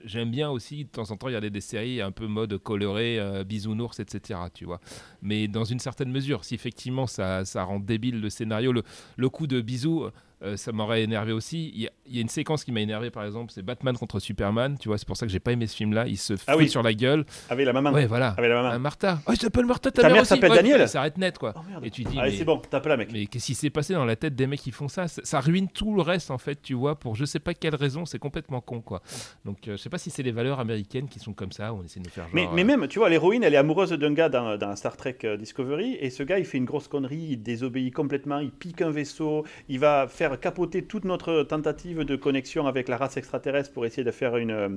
[0.04, 3.44] j'aime bien aussi de temps en temps regarder des séries un peu mode coloré, euh,
[3.44, 4.40] bisounours, etc.
[4.54, 4.80] Tu vois.
[5.22, 8.82] Mais dans une certaine mesure, si effectivement ça, ça rend débile le scénario, le,
[9.16, 10.06] le coup de bisous.
[10.42, 11.70] Euh, ça m'aurait énervé aussi.
[11.74, 13.96] Il y, a, il y a une séquence qui m'a énervé, par exemple, c'est Batman
[13.96, 14.76] contre Superman.
[14.78, 16.06] Tu vois, c'est pour ça que j'ai pas aimé ce film-là.
[16.08, 16.68] Il se fout Ah oui.
[16.68, 17.24] sur la gueule.
[17.48, 17.92] Avec la maman.
[17.92, 18.30] Ouais, voilà.
[18.36, 18.70] Avec la maman.
[18.72, 19.20] Ah, Martha.
[19.26, 19.90] Oh, il s'appelle Martha.
[19.90, 20.28] Ta, Ta mère aussi.
[20.30, 21.54] s'appelle Ouais, Daniel Ça arrête net, quoi.
[21.56, 21.84] Oh, merde.
[21.84, 23.10] Et tu dis, Allez, mais- c'est bon, tape là, mec.
[23.12, 25.08] mais qu'est-ce qui s'est passé dans la tête des mecs qui font ça?
[25.08, 27.74] Ça, ça ruine tout le reste en fait, tu vois, pour je sais pas quelle
[27.74, 29.02] raison, c'est complètement con quoi.
[29.44, 31.82] Donc euh, je sais pas si c'est les valeurs américaines qui sont comme ça, on
[31.84, 32.32] essaie de nous faire genre.
[32.34, 34.96] Mais, mais euh, même, tu vois, l'héroïne, elle est amoureuse d'un gars dans, dans Star
[34.96, 38.50] Trek euh, Discovery, et ce gars, il fait une grosse connerie, il désobéit complètement, il
[38.50, 43.16] pique un vaisseau, il va faire capoter toute notre tentative de connexion avec la race
[43.16, 44.68] extraterrestre pour essayer de faire une, euh,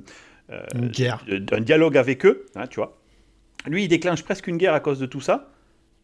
[0.76, 1.26] Une guerre.
[1.52, 2.98] un dialogue avec eux, hein, tu vois.
[3.68, 5.50] Lui, il déclenche presque une guerre à cause de tout ça,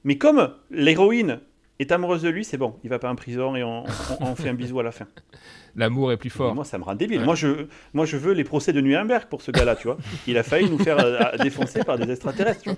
[0.03, 1.39] mais comme l'héroïne
[1.79, 4.35] est amoureuse de lui, c'est bon, il va pas en prison et on, on- on
[4.35, 5.07] fait un bisou à la fin.
[5.75, 6.53] l'amour est plus Mais fort.
[6.55, 7.19] Moi, ça me rend débile.
[7.19, 7.25] Ouais.
[7.25, 9.97] Moi, je, moi, je veux les procès de Nuremberg pour ce gars-là, tu vois.
[10.27, 12.77] Il a failli nous faire euh, défoncer par des extraterrestres, tu vois.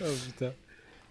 [0.00, 0.52] Oh, putain.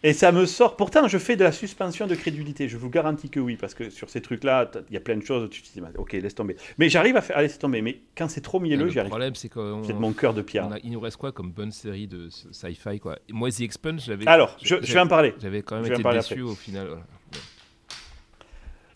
[0.03, 0.75] Et ça me sort.
[0.75, 2.67] Pourtant, je fais de la suspension de crédulité.
[2.69, 5.23] Je vous garantis que oui, parce que sur ces trucs-là, il y a plein de
[5.23, 5.49] choses.
[5.49, 6.55] Tu te dis, ok, laisse tomber.
[6.77, 7.81] Mais j'arrive à, faire, à laisser tomber.
[7.81, 10.43] Mais quand c'est trop mielleux, j'y le problème c'est qu'on C'est de mon cœur de
[10.43, 10.71] pierre.
[10.71, 13.17] a- il nous reste quoi comme bonne série de sci-fi quoi?
[13.27, 15.33] Et Moi The Expanse, j'avais Alors, je, je vais en parler.
[15.41, 16.87] j'avais quand même je été déçu au final.
[16.87, 17.01] voilà.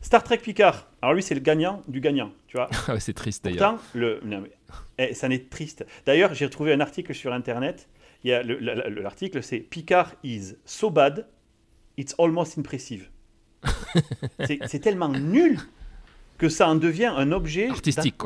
[0.02, 0.88] Star Trek Picard.
[1.02, 2.70] Alors lui, c'est le gagnant du gagnant, tu vois.
[3.00, 3.76] C'est triste d'ailleurs.
[3.76, 4.52] Pourtant, le, non, mais,
[4.98, 5.86] eh, ça n'est triste.
[6.06, 7.88] D'ailleurs, j'ai retrouvé un article sur Internet.
[8.24, 11.28] Il y a le- le- le- L'article, c'est Picard is so bad,
[11.98, 13.10] it's almost impressive.
[14.46, 15.60] c'est tellement nul
[16.38, 17.70] que ça en devient un objet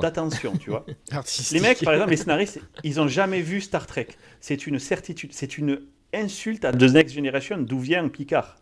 [0.01, 0.85] d'attention, tu vois.
[1.51, 4.07] Les mecs, par exemple, les scénaristes, ils ont jamais vu Star Trek.
[4.39, 5.81] C'est une certitude, c'est une
[6.13, 8.55] insulte à The Next Generation d'où vient Picard.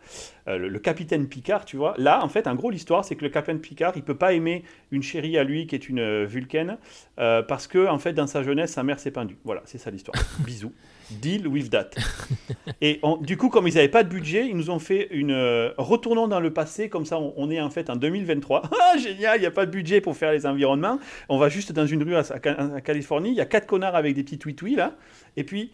[0.47, 1.93] Euh, le, le capitaine Picard, tu vois.
[1.99, 4.63] Là, en fait, en gros, l'histoire, c'est que le capitaine Picard, il peut pas aimer
[4.89, 6.77] une chérie à lui qui est une euh, Vulcaine
[7.19, 9.37] euh, parce que, en fait, dans sa jeunesse, sa mère s'est pendue.
[9.43, 10.17] Voilà, c'est ça l'histoire.
[10.39, 10.73] Bisous.
[11.11, 11.89] Deal with that.
[12.81, 15.31] Et on- du coup, comme ils n'avaient pas de budget, ils nous ont fait une.
[15.31, 18.63] euh, retournons dans le passé, comme ça, on, on est en fait en 2023.
[18.81, 20.99] Ah, génial, il n'y a pas de budget pour faire les environnements.
[21.29, 23.29] On va juste dans une rue à, à- à Californie.
[23.29, 24.95] Il y a quatre connards avec des petits tweets là.
[25.37, 25.71] Et puis,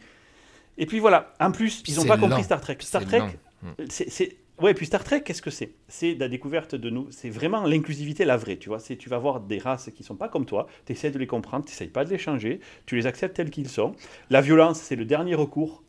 [0.77, 1.33] et puis voilà.
[1.39, 2.43] En plus, ils n'ont pas compris.
[2.43, 2.77] Star Trek.
[2.81, 3.19] Star Trek,
[4.09, 4.73] c'est- ouais.
[4.73, 5.71] Puis Star Trek, qu'est-ce que c'est?
[5.87, 7.07] C'est la découverte de nous.
[7.11, 8.57] C'est vraiment l'inclusivité, la vraie.
[8.57, 10.67] Tu vois, c'est tu vas voir des races qui sont pas comme toi.
[10.85, 11.65] Tu essaies de les comprendre.
[11.65, 12.59] Tu pas de les changer.
[12.85, 13.93] Tu les acceptes tels qu'ils sont.
[14.29, 15.83] La violence, c'est le dernier recours.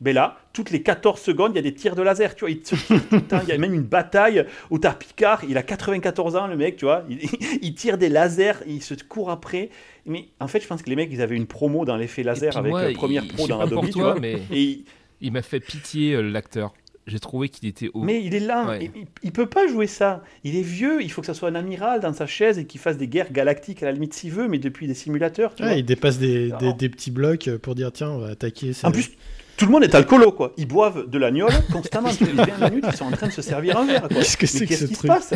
[0.00, 2.50] Ben là, toutes les 14 secondes, il y a des tirs de laser, tu vois,
[2.50, 6.74] il y a même une bataille où t'as Picard, il a 94 ans, le mec,
[6.76, 7.20] tu vois, il,
[7.62, 9.70] il tire des lasers, il se court après.
[10.04, 12.24] Mais en fait, je pense que les mecs, ils avaient une promo dans l'effet Et
[12.24, 14.20] laser avec moi, euh, Premiere il- Pro dans Adobe, tu toi, vois.
[14.20, 14.84] mais Et il-
[15.20, 16.74] il m'a fait pitié euh, l'acteur.
[17.08, 18.00] J'ai trouvé qu'il était au.
[18.02, 18.90] mais il est là, Ouais.
[18.94, 20.22] il, il- peut pas jouer ça.
[20.44, 22.80] Il est vieux, il faut que ça soit un amiral dans sa chaise et qu'il
[22.80, 25.68] fasse des guerres galactiques à la limite s'il veut, mais depuis des simulateurs, tu Ouais,
[25.70, 25.78] vois.
[25.78, 28.72] il dépasse des, des, Alors- des petits blocs pour dire tiens, on va attaquer.
[28.72, 29.10] ça- En plus,
[29.56, 30.52] tout le monde est alcoolo, quoi.
[30.56, 32.10] Ils boivent de l'agnole constamment.
[32.10, 34.08] Toutes les 20 minutes, ils sont en train de se servir un verre, quoi.
[34.18, 35.34] Qu'est-ce que c'est Mais que qu'est-ce ce qui se truc passe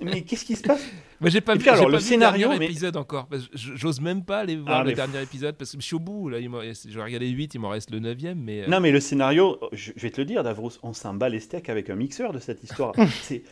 [0.00, 0.82] Mais qu'est-ce qui se passe
[1.20, 2.96] Moi, j'ai pas Et vu, puis alors, j'ai le pas vu scénario, dernier mais- épisode
[2.96, 3.28] encore.
[3.54, 6.00] J'ose même pas aller voir Ah, le mais- dernier épisode parce que je suis au
[6.00, 6.28] bout.
[6.28, 8.38] Là, je vais regarder 8, il m'en reste le 9ème.
[8.38, 11.28] Mais, euh, Non, mais le scénario, je, vais te le dire, Davros, on s'en bat
[11.28, 12.92] les steaks avec un mixeur de cette histoire.
[13.22, 13.42] c'est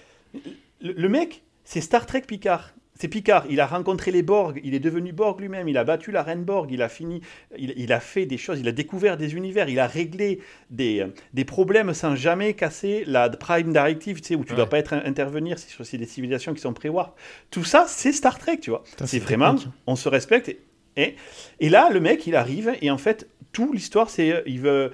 [0.80, 2.70] le mec, c'est Star Trek Picard.
[2.98, 6.10] C'est Picard, il a rencontré les Borg, il est devenu Borg lui-même, il a battu
[6.10, 7.20] la reine Borg, il a fini,
[7.56, 10.40] il, il a fait des choses, il a découvert des univers, il a réglé
[10.70, 14.68] des, des problèmes sans jamais casser la Prime Directive, tu sais, où tu ne dois
[14.68, 17.16] pas être intervenir si c'est des civilisations qui sont pré-warp.
[17.50, 18.82] Tout ça, c'est Star Trek, tu vois.
[19.04, 19.54] C'est vraiment,
[19.86, 20.54] on se respecte.
[20.96, 21.14] Et,
[21.60, 24.90] et là, le mec, il arrive, et en fait, tout l'histoire, c'est, euh, il veut,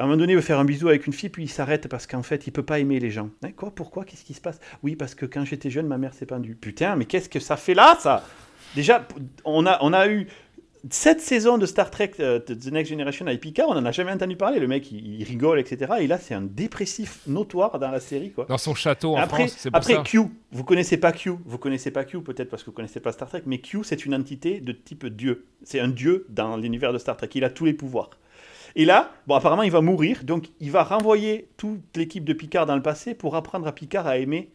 [0.00, 1.86] à un moment donné, il veut faire un bisou avec une fille, puis il s'arrête
[1.86, 3.28] parce qu'en fait, il peut pas aimer les gens.
[3.42, 4.58] Hein, quoi Pourquoi Qu'est-ce qui se passe?
[4.82, 6.54] Oui, parce que quand j'étais jeune, ma mère s'est pendue.
[6.54, 8.24] Putain, mais qu'est-ce que ça fait là, ça?
[8.74, 9.06] Déjà,
[9.44, 10.26] on a, on a eu
[10.88, 13.92] sept saisons de Star Trek euh, de The Next Generation avec Picard, on en a
[13.92, 14.58] jamais entendu parler.
[14.58, 15.92] Le mec, il, il rigole, etc.
[16.00, 18.46] Et là, c'est un dépressif notoire dans la série, quoi.
[18.48, 20.02] Dans son château en Après, France, c'est après ça.
[20.02, 20.20] Q,
[20.50, 23.28] vous connaissez pas Q, vous connaissez pas Q peut-être parce que vous connaissez pas Star
[23.28, 25.44] Trek, mais Q c'est une entité de type dieu.
[25.62, 27.28] C'est un dieu dans l'univers de Star Trek.
[27.34, 28.08] Il a tous les pouvoirs.
[28.76, 32.66] Et là, bon, apparemment, il va mourir, donc il va renvoyer toute l'équipe de Picard
[32.66, 34.50] dans le passé pour apprendre à Picard à aimer,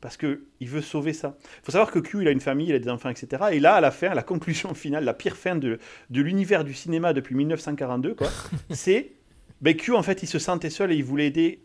[0.00, 1.36] parce que il veut sauver ça.
[1.62, 3.44] Il faut savoir que Q, il a une famille, il a des enfants, etc.
[3.52, 5.78] Et là, à la fin, la conclusion finale, la pire fin de,
[6.10, 8.28] de l'univers du cinéma depuis 1942, quoi,
[8.70, 9.12] c'est
[9.62, 11.60] ben, Q, en fait, il se sentait seul et il voulait aider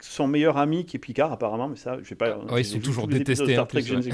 [0.00, 2.80] son meilleur ami qui est Picard apparemment mais ça je vais pas Ouais, ils sont
[2.80, 4.10] toujours détestés, plus, sais-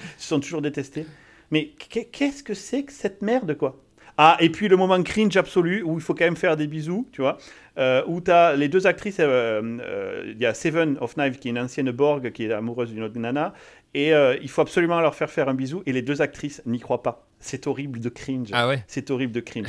[0.00, 1.04] ils sont toujours détestés.
[1.50, 3.78] Mais qu'est- qu'est-ce que c'est que cette merde quoi?
[4.18, 7.06] Ah et puis le moment cringe absolu où il faut quand même faire des bisous
[7.12, 7.38] tu vois
[7.78, 11.38] euh, où tu as les deux actrices euh, euh, il y a Seven of Knives
[11.38, 13.54] qui est une ancienne Borg qui est amoureuse d'une autre nana
[13.94, 17.02] et il faut absolument leur faire faire un bisou et les deux actrices n'y croient
[17.02, 19.66] pas c'est horrible de cringe Ah ouais c'est horrible de cringe.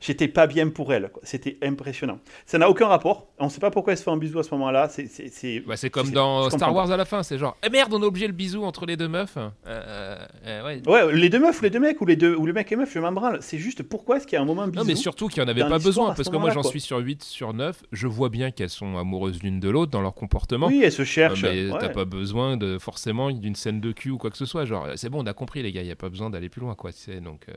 [0.00, 1.10] J'étais pas bien pour elle.
[1.22, 2.18] C'était impressionnant.
[2.46, 3.26] Ça n'a aucun rapport.
[3.38, 4.88] On ne sait pas pourquoi elle se fait un bisou à ce moment-là.
[4.88, 8.06] C'est, Bah, comme dans Star Wars à la fin, c'est genre, eh merde, on a
[8.06, 9.36] oublié le bisou entre les deux meufs.
[9.66, 10.16] Euh,
[10.46, 11.12] euh, ouais.
[11.14, 12.92] les deux meufs ou les deux mecs ou les deux ou le mec et meuf,
[12.92, 13.38] je m'en branle.
[13.40, 15.48] C'est juste pourquoi est-ce qu'il y a un moment bisou Non, mais surtout qu'il n'y
[15.48, 18.28] en avait pas besoin, parce que moi j'en suis sur 8 sur 9, je vois
[18.28, 20.66] bien qu'elles sont amoureuses l'une de l'autre dans leur comportement.
[20.66, 21.42] Oui, elle se Euh, cherche.
[21.42, 21.78] mais ouais.
[21.80, 24.64] t'as pas besoin de forcément d'une scène de cul ou quoi que ce soit.
[24.64, 26.60] Genre, c'est bon, on a compris les gars, il y a pas besoin d'aller plus
[26.60, 26.92] loin, quoi.
[26.92, 27.52] tu Donc, euh,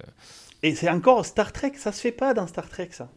[0.63, 1.73] Et c'est encore Star Trek.
[1.75, 3.09] Ça se fait pas dans Star Trek, ça?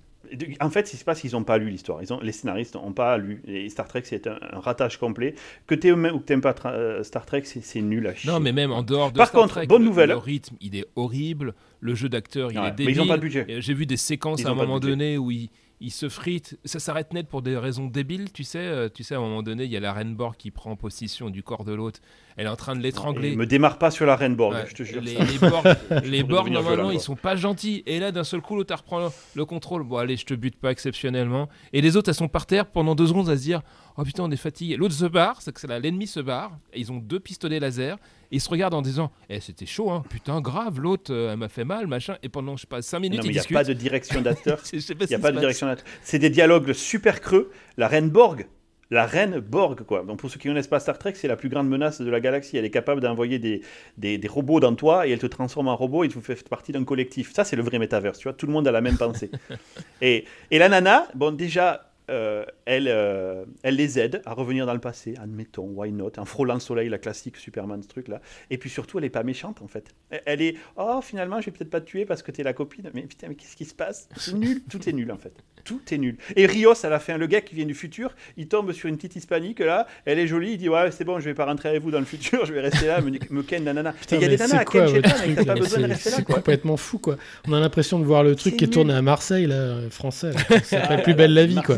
[0.60, 2.00] En fait, c'est pas qu'ils n'ont pas lu l'histoire.
[2.02, 3.42] Ils ont, les scénaristes n'ont pas lu.
[3.48, 5.34] Et Star Trek, c'est un, un ratage complet.
[5.66, 8.14] Que tu aimes ou que t'aimes pas tra- euh, Star Trek, c'est, c'est nul à
[8.14, 8.30] chier.
[8.30, 10.10] non, mais même en dehors de Par Star contre, Trek, bonne le- nouvelle.
[10.10, 11.54] Le rythme, il est horrible.
[11.80, 12.94] Le jeu d'acteur, il Ouais, est mais débile.
[12.96, 13.44] ils ont pas de budget.
[13.48, 15.50] Et J'ai vu des séquences Ils à un moment donné où ils,
[15.80, 16.58] ils se fritent.
[16.64, 18.58] Ça s'arrête net pour des raisons débiles, tu sais.
[18.58, 20.76] euh, Tu sais, à un moment donné, il y a la reine Borg qui prend
[20.76, 22.00] possession du corps de l'autre.
[22.36, 23.34] Elle est en train de l'étrangler.
[23.36, 25.02] me démarre pas sur la Reine Borg, Ouais, je te jure.
[25.02, 25.24] les, ça.
[25.24, 25.66] les Borg,
[26.04, 27.82] les Borg, normalement, ils sont pas gentils.
[27.86, 29.82] Et là, d'un seul coup, l'autre reprend le, le contrôle.
[29.82, 31.48] Bon, allez, je te bute pas exceptionnellement.
[31.72, 33.62] Et les autres, elles sont par terre pendant deux secondes à se dire
[33.96, 34.76] Oh putain, on est fatigué.
[34.76, 36.52] L'autre se barre, c'est que l'ennemi se barre.
[36.72, 37.96] Et ils ont deux pistolets laser.
[38.32, 40.04] Et ils se regardent en disant Eh, c'était chaud, hein.
[40.08, 42.16] Putain, grave, l'autre, euh, elle m'a fait mal, machin.
[42.22, 43.56] Et pendant, je sais pas, cinq minutes, Non, mais il n'y a discutent.
[43.56, 44.60] pas de direction d'acteur.
[44.72, 44.78] Il
[45.08, 45.86] n'y a pas de direction d'acteur.
[46.02, 47.50] C'est des dialogues super creux.
[47.76, 48.46] La Reine Borg,
[48.92, 50.02] la Reine Borg, quoi.
[50.04, 52.10] Donc pour ceux qui ne connaissent pas Star Trek, c'est la plus grande menace de
[52.10, 52.56] la galaxie.
[52.56, 53.62] Elle est capable d'envoyer des,
[53.98, 56.72] des, des robots dans toi et elle te transforme en robot et tu fais partie
[56.72, 57.32] d'un collectif.
[57.32, 58.32] Ça, c'est le vrai métaverse, tu vois.
[58.32, 59.30] Tout le monde a la même pensée.
[60.02, 61.89] et, et la nana, bon, déjà.
[62.10, 66.24] Euh, elle, euh, elle les aide à revenir dans le passé, admettons, why not, en
[66.24, 68.20] frôlant le soleil, la classique Superman, ce truc-là.
[68.50, 69.94] Et puis surtout, elle est pas méchante, en fait.
[70.26, 72.90] Elle- est, oh, finalement, je vais peut-être pas te tuer parce que t'es la copine.
[72.94, 74.08] Mais putain, mais qu'est-ce qui se passe?
[74.16, 75.32] C'est nul, tout est nul, en fait.
[75.70, 76.16] Tout est nul.
[76.34, 78.96] Et Rios, à la fin, le gars qui vient du futur, il tombe sur une
[78.96, 81.68] petite hispanique là, elle est jolie, il dit Ouais, c'est bon, je vais pas rentrer
[81.68, 83.92] avec vous dans le futur, je vais rester là, me, me ken, nanana.
[83.92, 85.92] Putain, il y a des nanas à c'est quoi ken chez pas besoin de C'est-
[85.92, 87.16] rester là, C'est complètement fou, quoi.
[87.46, 89.90] On a l'impression de voir le truc C'est qui est tourné à Marseille, là, euh,
[89.90, 90.32] français.
[90.64, 91.76] s'appelle Plus belle la vie, quoi.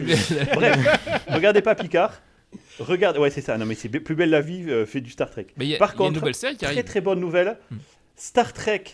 [0.55, 0.79] Bref,
[1.29, 2.15] regardez pas Picard.
[2.79, 3.59] Regarde, ouais, c'est ça.
[3.59, 5.49] Non, mais c'est plus belle la vie euh, fait du Star Trek.
[5.59, 6.85] Mais il y a, Par il y a contre, une nouvelle série qui Très arrive.
[6.85, 7.57] très bonne nouvelle.
[7.71, 7.77] Hmm.
[8.17, 8.85] Star Trek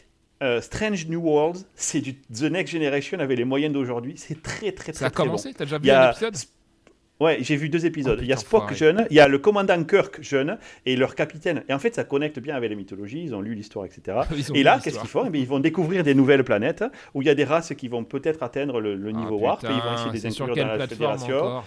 [0.43, 4.15] euh, Strange New Worlds, c'est du The Next Generation avec les moyens d'aujourd'hui.
[4.17, 5.31] C'est très très très Ça a très bon.
[5.31, 6.37] commencé T'as déjà vu y un a épisode?
[7.21, 8.19] Ouais, j'ai vu deux épisodes.
[8.21, 10.57] Oh, il y a putain, Spock jeune, il y a le commandant Kirk jeune
[10.87, 11.65] et leur capitaine.
[11.69, 13.21] Et en fait, ça connecte bien avec la mythologie.
[13.25, 14.19] Ils ont lu l'histoire, etc.
[14.55, 15.25] Et là, qu'est-ce qu'ils font?
[15.27, 16.85] Eh bien, Ils vont découvrir des nouvelles planètes
[17.15, 19.65] où il y a des races qui vont peut-être atteindre le, le Ah, niveau Warp
[19.65, 21.63] et ils vont putain, essayer de les inclure dans la fédération.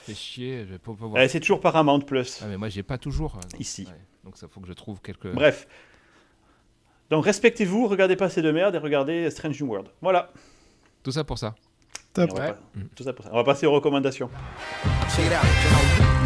[1.18, 3.35] Euh, c'est toujours Paramount Plus Ah mais moi j'ai pas toujours.
[3.38, 3.84] euh, ici.
[3.89, 3.98] ouais.
[4.23, 5.34] Donc ça faut que je trouve quelques.
[5.34, 5.68] Bref.
[7.11, 9.89] Donc respectez-vous, regardez pas ces deux merdes et regardez Strange New World.
[10.01, 10.31] Voilà.
[11.03, 11.53] Tout ça pour ça.
[12.13, 12.29] Top.
[12.33, 12.47] On va Ouais.
[12.49, 12.57] pas-
[12.95, 13.31] Tout ça pour ça.
[13.33, 14.29] On va passer aux recommandations.
[15.15, 15.45] Check it out.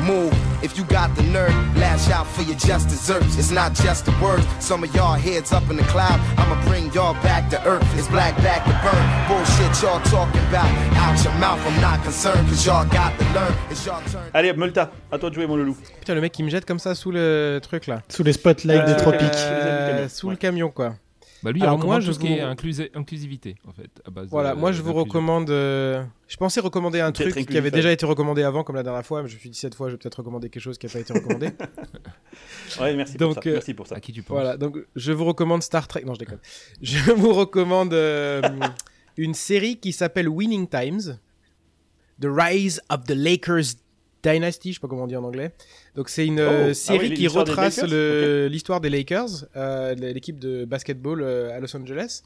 [0.05, 0.31] Move
[0.63, 1.53] if you got the nerve.
[1.77, 3.37] Lash out for your just desserts.
[3.37, 4.43] It's not just the words.
[4.59, 6.19] Some of y'all heads up in the cloud.
[6.37, 7.83] I'ma bring y'all back to earth.
[7.97, 9.03] It's black back to burn.
[9.27, 10.69] Bullshit y'all talking about.
[10.97, 12.47] Out your mouth, I'm not concerned.
[12.49, 13.53] Cause y'all got to learn.
[13.71, 14.21] It's y'all turn.
[14.33, 15.75] Allez, Multa, à toi de jouer mon loulou.
[15.99, 18.01] Putain, le mec qui me jette comme ça sous le truc là.
[18.09, 19.21] Sous les spotlights Euh, des tropiques.
[19.21, 20.09] Euh, Euh, camion.
[20.09, 20.33] sous Ouais.
[20.33, 20.95] le camion quoi.
[21.45, 23.89] Bah lui, Alors moi, je tout ce qui est vous- inclusi- inclusivité en fait.
[24.05, 25.49] à base Voilà, de- moi je vous recommande.
[25.51, 29.05] euh, Je pensais recommander un truc qui avait déjà été recommandé avant, comme la dernière
[29.05, 30.87] fois, mais je me suis dit cette fois, je vais peut-être recommander quelque chose qui
[30.87, 31.51] n'a pas été recommandé.
[32.81, 33.49] Ouais, merci Donc, pour ça.
[33.49, 33.95] euh, Merci pour ça.
[33.95, 36.03] À qui tu penses voilà, donc je vous recommande Star Trek.
[36.05, 36.39] Non, je déconne.
[36.81, 38.41] Je vous recommande euh,
[39.17, 41.17] une série qui s'appelle Winning Times
[42.19, 43.75] The Rise of the Lakers
[44.31, 45.51] Dynasty, je sais pas comment on dit en anglais.
[45.95, 48.81] Donc c'est une Oh, euh, ah série oui, qui l'histoire des retrace Lakers le- l'histoire
[48.81, 52.21] des Lakers, euh, l'équipe de basketball euh, à Los Angeles.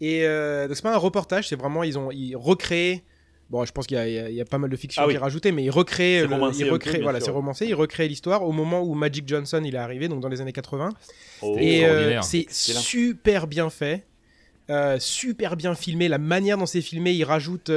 [0.00, 3.02] Et euh, donc c'est pas un reportage, c'est vraiment ils ont ils recréé.
[3.50, 5.14] Bon, je pense qu'il y, a- y pas mal de fiction Ah qui oui.
[5.16, 8.08] est rajoutée, mais ils recréent, C'est le- romancé ils recréent- voilà, c'est romancé, ils recréent
[8.08, 10.88] l'histoire au moment où Magic Johnson il est arrivé, donc dans les années 80.
[11.42, 11.56] Oh.
[11.60, 14.06] Et euh, c'est super bien fait,
[14.70, 16.08] euh, super bien filmé.
[16.08, 17.70] La manière dont c'est filmé, il rajoute.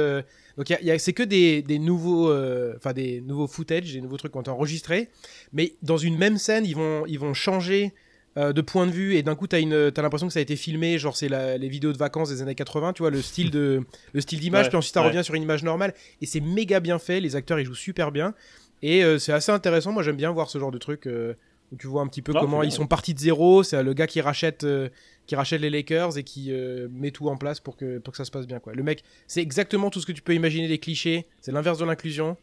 [0.56, 3.20] Donc il y a- il y a- c'est que des, des nouveaux, euh, enfin des
[3.20, 5.08] nouveaux footage, des nouveaux trucs qui ont été enregistrés.
[5.52, 7.92] Mais dans une même scène, ils vont, ils vont changer.
[8.38, 10.42] euh, de point de vue et d'un coup t'as une t'as l'impression que ça a
[10.42, 13.50] été filmé genre c'est les vidéos de vacances des années 80 tu vois le style
[13.50, 13.80] de
[14.12, 15.08] le style d'image Ouais, puis ensuite ça ouais.
[15.08, 18.12] revient sur une image normale et c'est méga bien fait les acteurs ils jouent super
[18.12, 18.34] bien
[18.82, 21.32] et euh, c'est assez intéressant moi j'aime bien voir ce genre de truc euh,
[21.72, 23.82] où tu vois un petit peu Ah, comment ils sont partis de zéro c'est euh,
[23.82, 24.88] le gars qui rachète euh,
[25.26, 28.16] qui rachète les Lakers et qui euh, met tout en place pour que pour que
[28.18, 30.68] ça se passe bien quoi le mec c'est exactement tout ce que tu peux imaginer
[30.68, 32.36] des clichés c'est l'inverse de l'inclusion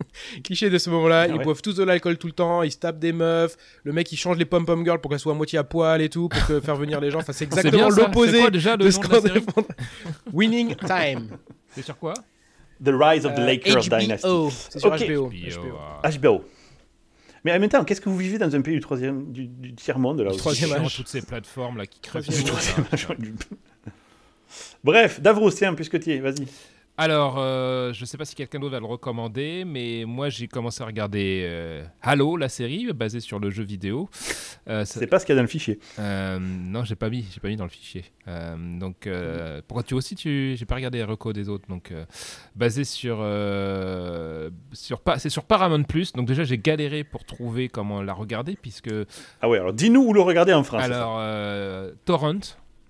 [0.44, 1.42] cliché de ce moment-là, Ah ils ouais.
[1.44, 4.16] boivent tous de l'alcool tout le temps, ils se tapent des meufs, le mec il
[4.16, 6.60] change les pom-pom girls pour qu'elles soient à moitié à poil et tout, pour que,
[6.60, 9.64] faire venir les gens, enfin c'est exactement l'opposé de ce qu'on défend.
[10.32, 11.36] Winning Time.
[11.70, 12.14] C'est sur quoi?
[12.84, 13.98] The Rise of the Euh, Lakers HBO.
[13.98, 14.28] Dynasty.
[14.70, 15.00] C'est sur Ok.
[15.00, 15.30] HBO.
[15.30, 16.10] HBO.
[16.20, 16.44] HBO.
[17.48, 19.74] Mais en même temps, qu'est-ce que vous vivez dans un pays du troisième, du, du
[19.74, 20.96] tiers monde là aussi Troisième âge.
[20.96, 22.26] toutes ces plateformes là qui crèvent.
[22.44, 23.16] Troisième là.
[24.84, 26.46] Bref, Davros, tiens, puisque tu y es, vas-y.
[27.00, 30.82] Alors, euh, je sais pas si quelqu'un d'autre va le recommander, mais moi j'ai commencé
[30.82, 34.10] à regarder euh, Halo, la série basée sur le jeu vidéo.
[34.68, 35.78] Euh, ça- C'est pas ce qu'il y a dans le fichier.
[36.00, 38.04] euh, non, j'ai pas mis, j'ai pas mis dans le fichier.
[38.26, 41.68] Euh, donc, euh, pourquoi tu aussi, tu, j'ai pas regardé les recos des autres.
[41.68, 41.92] Donc,
[42.56, 43.18] basé sur,
[44.72, 46.12] sur pa- c'est sur Paramount Plus.
[46.14, 48.90] Donc déjà, j'ai galéré pour trouver comment la regarder puisque
[49.40, 50.82] Ah ouais, alors dis-nous où le regarder en France.
[50.82, 51.22] alors,
[52.04, 52.40] Torrent.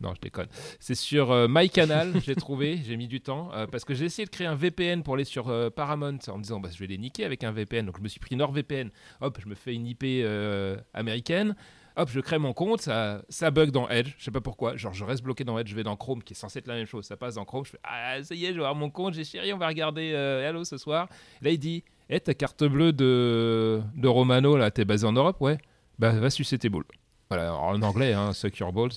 [0.00, 0.46] Non, je déconne.
[0.78, 4.26] C'est sur euh, MyCanal, j'ai trouvé, j'ai mis du temps, euh, parce que j'ai essayé
[4.26, 6.86] de créer un VPN pour aller sur euh, Paramount en me disant bah, je vais
[6.86, 7.86] les niquer avec un VPN.
[7.86, 11.56] Donc je me suis pris NordVPN, hop, je me fais une IP euh, américaine,
[11.96, 14.76] hop, je crée mon compte, ça, ça bug dans Edge, je sais pas pourquoi.
[14.76, 16.76] Genre je reste bloqué dans Edge, je vais dans Chrome, qui est censé être la
[16.76, 18.76] même chose, ça passe dans Chrome, je fais ah ça y est, je vais avoir
[18.76, 21.08] mon compte, j'ai chéri, on va regarder Halo ce soir.
[21.42, 25.40] Là il dit, eh ta carte bleue de, de Romano, là, t'es basé en Europe,
[25.40, 25.58] ouais
[25.98, 26.86] Bah va sucer tes boules.
[27.30, 28.90] Voilà, en anglais, hein, suck your balls.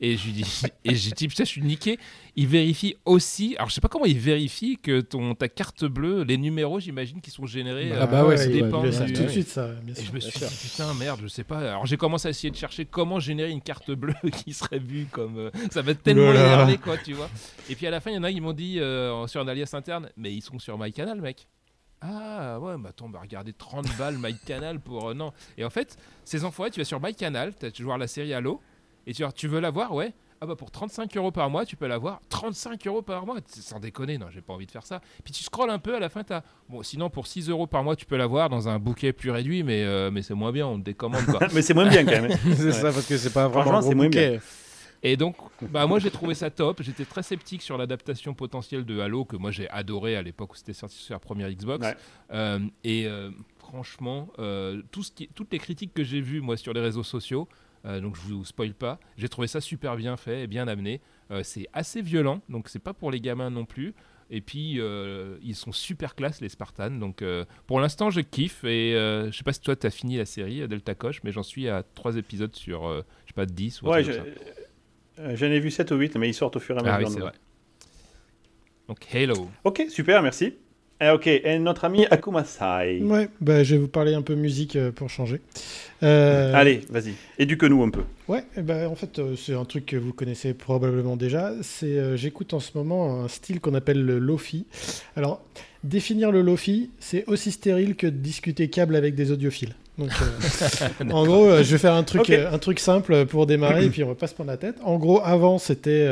[0.00, 1.98] Et je lui dis, et j'ai dit, putain, je suis niqué.
[2.34, 6.22] Il vérifie aussi, alors je sais pas comment il vérifie que ton, ta carte bleue,
[6.24, 7.92] les numéros, j'imagine, qui sont générés.
[7.92, 9.94] Ah bah ouais, ça c'est- dépend ils le savent du- tout de suite, ça, bien
[9.94, 11.58] Et je me suis dit, putain, merde, je sais pas.
[11.58, 15.06] Alors j'ai commencé à essayer de chercher comment générer une carte bleue qui serait vue
[15.12, 15.36] comme.
[15.38, 16.54] euh, ça va tellement Oulala.
[16.54, 17.28] énerver, quoi, tu vois.
[17.68, 19.46] Et puis à la fin, il y en a qui m'ont dit euh, sur un
[19.46, 21.46] alias interne, mais ils sont sur MyCanal, mec.
[22.06, 25.08] Ah ouais, bah attends, on va regarder 30 balles MyCanal pour.
[25.08, 25.32] euh, non.
[25.56, 28.60] Et en fait, ces enfoirés, tu vas sur MyCanal, tu vas voir la série Halo,
[29.06, 30.12] et tu, vas- tu veux la voir, ouais.
[30.40, 32.20] Ah bah pour 35 euros par mois, tu peux la voir.
[32.28, 35.00] 35 euros par mois, sans déconner, non, j'ai pas envie de faire ça.
[35.22, 36.42] Puis tu scrolles un peu, à la fin, t'as.
[36.68, 39.30] Bon, sinon pour 6 euros par mois, tu peux la voir dans un bouquet plus
[39.30, 41.40] réduit, mais, euh, mais c'est moins bien, on te décommande quoi.
[41.54, 42.36] Mais c'est moins bien quand même.
[42.56, 44.40] c'est ça, parce que c'est pas vraiment Franchement, c'est moins bouquet.
[45.06, 45.36] Et donc,
[45.70, 46.82] bah, moi j'ai trouvé ça top.
[46.82, 50.56] J'étais très sceptique sur l'adaptation potentielle de Halo, que moi j'ai adoré à l'époque où
[50.56, 51.86] c'était sorti sur la première Xbox.
[51.86, 51.94] Ouais.
[52.32, 56.56] Euh, et euh, franchement, euh, tout ce qui, toutes les critiques que j'ai vues moi
[56.56, 57.46] sur les réseaux sociaux,
[57.84, 61.02] euh, donc je vous spoil pas, j'ai trouvé ça super bien fait et bien amené.
[61.30, 63.94] Euh, c'est assez violent, donc c'est pas pour les gamins non plus.
[64.30, 66.98] Et puis euh, ils sont super classe les Spartans.
[66.98, 70.16] Donc euh, pour l'instant je kiffe et euh, je sais pas si toi t'as fini
[70.16, 73.44] la série Delta Koch, mais j'en suis à 3 épisodes sur euh, je sais pas
[73.44, 74.12] 10 ou Ouais, je-
[75.18, 76.94] j'en ai vu 7 ou 8, mais ils sortent au fur et à mesure.
[76.94, 77.12] Ah oui, donc.
[77.14, 77.32] c'est vrai.
[78.88, 79.48] Donc Halo.
[79.64, 80.54] Ok, super, merci.
[81.00, 83.02] Eh, ok, et notre ami Akumasai.
[83.02, 85.40] Ouais, bah, je vais vous parler un peu musique euh, pour changer.
[86.04, 88.02] Euh, Allez, vas-y, éduque-nous un peu.
[88.28, 91.52] Ouais, eh ben, en fait, euh, c'est un truc que vous connaissez probablement déjà.
[91.62, 94.66] C'est, euh, j'écoute en ce moment un style qu'on appelle le lofi.
[95.16, 95.42] Alors,
[95.82, 99.74] définir le lofi, c'est aussi stérile que de discuter câble avec des audiophiles.
[99.98, 102.30] Donc, euh, en gros, euh, je vais faire un truc, Ok.
[102.30, 104.76] euh, un truc simple pour démarrer, et puis on va pas se prendre la tête.
[104.82, 106.08] En gros, avant, c'était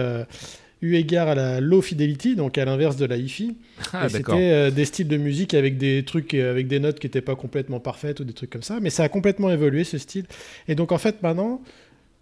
[0.82, 3.56] eu égard à la low fidelity, donc à l'inverse de la hi-fi.
[3.92, 7.36] Ah c'était des styles de musique avec des trucs, avec des notes qui n'étaient pas
[7.36, 8.78] complètement parfaites ou des trucs comme ça.
[8.80, 10.26] Mais ça a complètement évolué ce style.
[10.68, 11.62] Et donc en fait maintenant,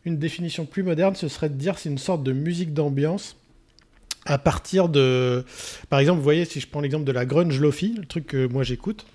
[0.05, 3.37] une définition plus moderne, ce serait de dire c'est une sorte de musique d'ambiance
[4.27, 5.45] à partir de,
[5.89, 8.47] par exemple, vous voyez si je prends l'exemple de la grunge lofi, le truc que
[8.47, 9.07] moi j'écoute,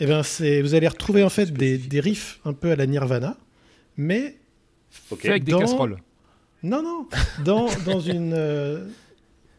[0.00, 2.86] et ben c'est, vous allez retrouver en fait des, des riffs un peu à la
[2.86, 3.36] Nirvana,
[3.96, 4.36] mais
[5.24, 5.96] avec des casseroles.
[6.62, 7.06] non, non,
[7.44, 8.84] dans, dans, une, euh,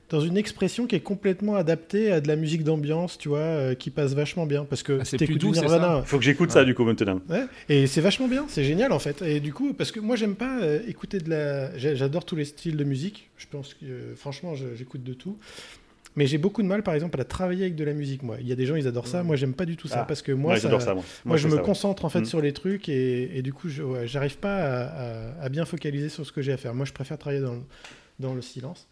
[0.09, 3.75] dans une expression qui est complètement adaptée à de la musique d'ambiance, tu vois, euh,
[3.75, 4.65] qui passe vachement bien.
[4.65, 7.21] Parce que Ah, c'est plus doux, Nirvana, Faut que j'écoute ça du coup maintenant.
[7.29, 9.21] ouais, et c'est vachement bien, c'est génial en fait.
[9.21, 11.77] Et du coup, parce que moi j'aime pas euh, écouter de la.
[11.77, 15.37] J'adore tous les styles de musique, je pense que euh, franchement j'écoute de tout.
[16.17, 18.35] Mais j'ai beaucoup de mal par exemple à travailler avec de la musique, moi.
[18.41, 20.05] Il y a des gens, ils adorent ça, moi j'aime pas du tout ça, Ah,
[20.05, 21.03] parce que moi Moi, ça- j'adore ça, moi.
[21.25, 21.63] moi, je me ça, ouais.
[21.63, 22.25] concentre en fait Mm.
[22.25, 24.83] sur les trucs et, et du coup, je ouais, j'arrive pas à,
[25.39, 26.73] à- à bien focaliser sur ce que j'ai à faire.
[26.75, 27.59] Moi, je préfère travailler dans,
[28.19, 28.87] dans le silence.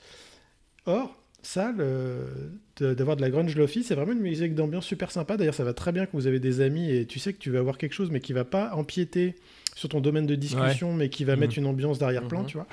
[0.86, 5.38] Or, ça, de- d'avoir de la grunge lofi, c'est vraiment une musique d'ambiance super sympa.
[5.38, 7.49] D'ailleurs, ça va très bien quand vous avez des amis et tu sais que tu
[7.52, 9.36] vas avoir quelque chose, mais qui va pas empiéter
[9.76, 11.40] sur ton domaine de discussion, mais qui va Mhm.
[11.40, 12.45] mettre une ambiance d'arrière-plan, Mhm.
[12.48, 12.68] tu vois.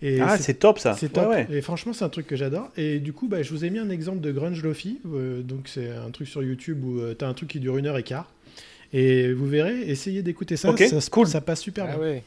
[0.00, 0.94] Et Ah, c'est- top ça.
[0.94, 1.28] c'est top.
[1.28, 1.46] ouais.
[1.50, 2.70] Et franchement, c'est un truc que j'adore.
[2.78, 4.98] Et du coup, bah, je vous ai mis un exemple de grunge lofi.
[5.06, 7.86] Euh, donc, c'est un truc sur YouTube où tu as un truc qui dure une
[7.86, 8.32] heure et quart.
[8.94, 10.70] Et vous verrez, essayez d'écouter ça.
[10.70, 11.26] Ok, ça, se- cool.
[11.26, 12.20] ça passe super Ah bien.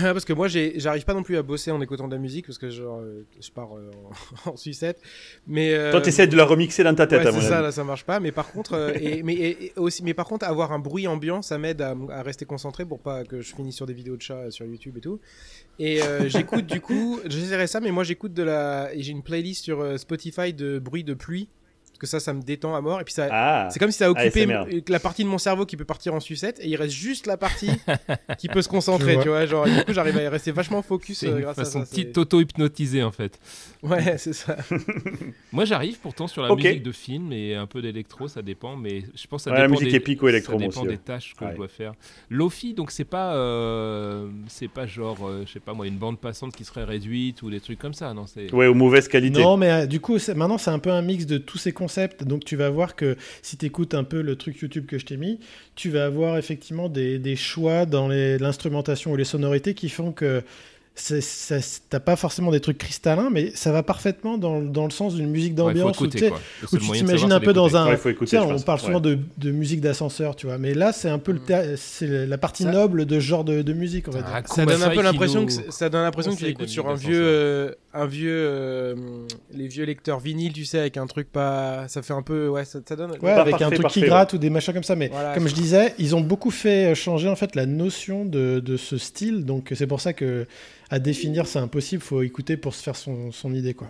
[0.12, 2.58] parce que moi, j'arrive pas non plus à bosser en écoutant de la musique parce
[2.58, 3.90] que genre, euh, je pars euh,
[4.46, 5.00] en, en sucette.
[5.46, 7.84] Mais euh, Toi, t'essaies de la remixer dans ta tête, ouais, c'est ça, là, ça
[7.84, 8.20] marche pas.
[8.20, 11.42] Mais par contre, euh, et, mais, et- aussi, mais par contre, avoir un bruit ambiant,
[11.42, 14.22] ça m'aide à, à rester concentré pour pas que je finisse sur des vidéos de
[14.22, 15.20] chats sur YouTube et tout.
[15.78, 19.98] Et j'écoute du coup, j'essaierai ça, mais moi j'écoute de la, j'ai une playlist sur
[19.98, 21.48] Spotify de bruit de pluie
[21.98, 23.00] parce que ça, ça me détend à mort.
[23.00, 24.66] Et puis ça, Ah, c'est comme si ça occupait ASMR.
[24.70, 27.26] m- la partie de mon cerveau qui peut partir en sucette et il reste juste
[27.26, 27.70] la partie
[28.38, 29.46] qui peut se concentrer, tu vois.
[29.46, 31.80] Genre, et du coup, j'arrive à rester vachement focus C'est euh, une grâce à façon
[31.80, 31.86] ça.
[31.86, 33.38] c'est- petite auto-hypnotisée en fait.
[33.82, 34.56] Ouais, c'est ça.
[35.52, 36.62] Moi j'arrive pourtant sur la Ok.
[36.62, 39.58] musique de film et un peu d'électro, ça dépend, mais je pense que ça Ouais,
[39.58, 41.00] la dépend musique des, épico-électro, ça moi dépend aussi, des ouais.
[41.04, 41.50] tâches que Ouais.
[41.52, 41.92] je dois faire.
[42.30, 46.18] Lofi, donc c'est pas, euh, c'est pas genre, euh, je sais pas moi, une bande
[46.18, 48.52] passante qui serait réduite ou des trucs comme ça, non c'est.
[48.52, 49.40] Ouais, aux mauvaises qualités.
[49.42, 51.72] Non, mais euh, du coup, c'est- maintenant, c'est un peu un mix de tous ces
[51.72, 51.87] concepts.
[52.24, 55.06] Donc, tu vas voir que si tu écoutes un peu le truc YouTube que je
[55.06, 55.40] t'ai mis,
[55.74, 60.42] tu vas avoir effectivement des, des choix dans l'instrumentation ou les sonorités qui font que
[61.90, 65.28] t'as pas forcément des trucs cristallins, mais ça va parfaitement dans, dans le sens d'une
[65.28, 66.24] musique Ouais, d'ambiance où, tu
[66.72, 67.88] où t'imagines un peu dans un.
[67.94, 68.64] Ouais, écouter, on pense.
[68.64, 68.86] parle Ouais.
[68.86, 72.26] souvent de, de musique d'ascenseur, tu vois, mais là, c'est un peu le ter- c'est
[72.26, 74.22] la partie Ça- noble de ce genre de, de musique, dire.
[74.26, 76.70] Ah, Ça donne un peu l'impression que ça donne l'impression que tu conseille écoutes de
[76.70, 78.94] sur un musique vieux, euh, un vieux, euh,
[79.52, 82.64] les vieux lecteurs vinyle, tu sais, avec un truc pas, ça fait un peu, ouais,
[82.64, 83.10] ça, ça donne.
[83.12, 84.96] Ouais, Pas avec un truc parfait, qui gratte ou des machins comme ça.
[84.96, 88.76] Mais comme je disais, ils ont beaucoup fait changer en fait la notion de, de
[88.76, 89.44] ce style.
[89.44, 90.46] Donc c'est pour ça que
[90.90, 92.02] à définir, c'est impossible.
[92.02, 93.88] Faut écouter pour se faire son, son idée, quoi.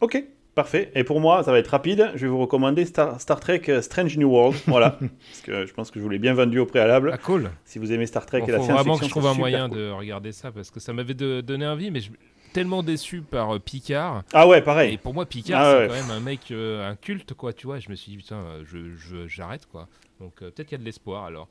[0.00, 0.24] Ok,
[0.54, 0.90] parfait.
[0.94, 2.10] Et pour moi, ça va être rapide.
[2.14, 4.56] Je vais vous recommander Star, Star Trek euh, Strange New World.
[4.66, 4.92] Voilà.
[4.98, 7.10] Parce que je pense que je vous l'ai bien vendu au préalable.
[7.12, 7.50] Ah cool.
[7.66, 9.34] Si vous aimez Star Trek Bon, et la faut vraiment science-fiction, que je trouve un
[9.34, 9.78] moyen cool.
[9.78, 12.10] de regarder ça parce que ça m'avait donné envie, mais je
[12.54, 14.24] tellement déçu par euh, Picard.
[14.32, 14.96] Ah ouais, Et pareil.
[14.96, 15.88] pour moi, Picard, Ah c'est ouais.
[15.88, 17.78] quand même un mec, euh, un culte, quoi, tu vois.
[17.78, 19.86] Je me suis dit, putain, je, je- j'arrête, quoi.
[20.18, 21.48] Donc euh, peut-être qu'il y a de l'espoir, alors.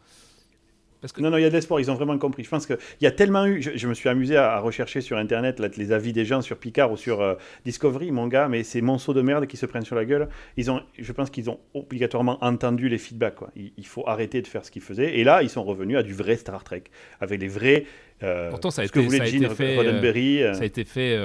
[1.02, 2.44] Parce que Non, non, il y a de l'espoir, ils ont vraiment compris.
[2.44, 3.62] Je pense qu'il y a tellement eu.
[3.62, 6.42] Je, je me suis amusé à, à rechercher sur internet là, les avis des gens
[6.42, 7.36] sur Picard ou sur euh,
[7.66, 10.28] Discovery, mon gars, mais ces monceaux de merde qui se prennent sur la gueule.
[10.58, 13.36] Ils ont, je pense qu'ils ont obligatoirement entendu les feedbacks.
[13.36, 13.50] Quoi.
[13.56, 15.18] Il, il faut arrêter de faire ce qu'ils faisaient.
[15.18, 16.84] Et là, ils sont revenus à du vrai Star Trek,
[17.22, 17.86] avec les vrais.
[18.24, 21.18] euh, Pourtant, ça a été- ça a été fait, euh, ça a été fait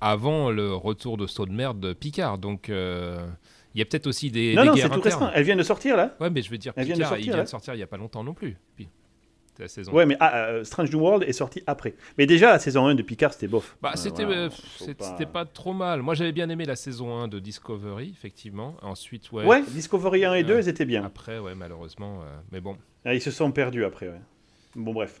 [0.00, 2.38] avant le retour de saut de merde de Picard.
[2.38, 5.30] Donc il y a peut-être aussi des, Non, des non, c'est tout récent.
[5.34, 6.14] Elle vient de sortir là.
[6.20, 7.80] Ouais, mais je veux dire, Elle vient de Picard, il sortir, vient de sortir il
[7.80, 8.56] y a pas longtemps non plus.
[8.76, 8.88] Puis-
[9.62, 9.92] la saison.
[9.92, 11.94] Ouais, mais ah, euh, Strange New World est sorti après.
[12.18, 13.76] Mais déjà, la saison 1 de Picard, c'était bof.
[13.82, 16.02] Bah, Euh, c'était voilà, euh, pas trop mal.
[16.02, 18.76] Moi, j'avais bien aimé la saison 1 de Discovery, effectivement.
[18.82, 19.44] Ensuite, ouais.
[19.44, 20.60] Ouais, Discovery 1 et 2, Ouais.
[20.62, 21.04] ils étaient bien.
[21.04, 22.20] Après, ouais, malheureusement.
[22.22, 22.76] euh, mais bon.
[23.04, 24.20] Ah, ils se sont perdus après, ouais.
[24.76, 25.20] Bon, bref.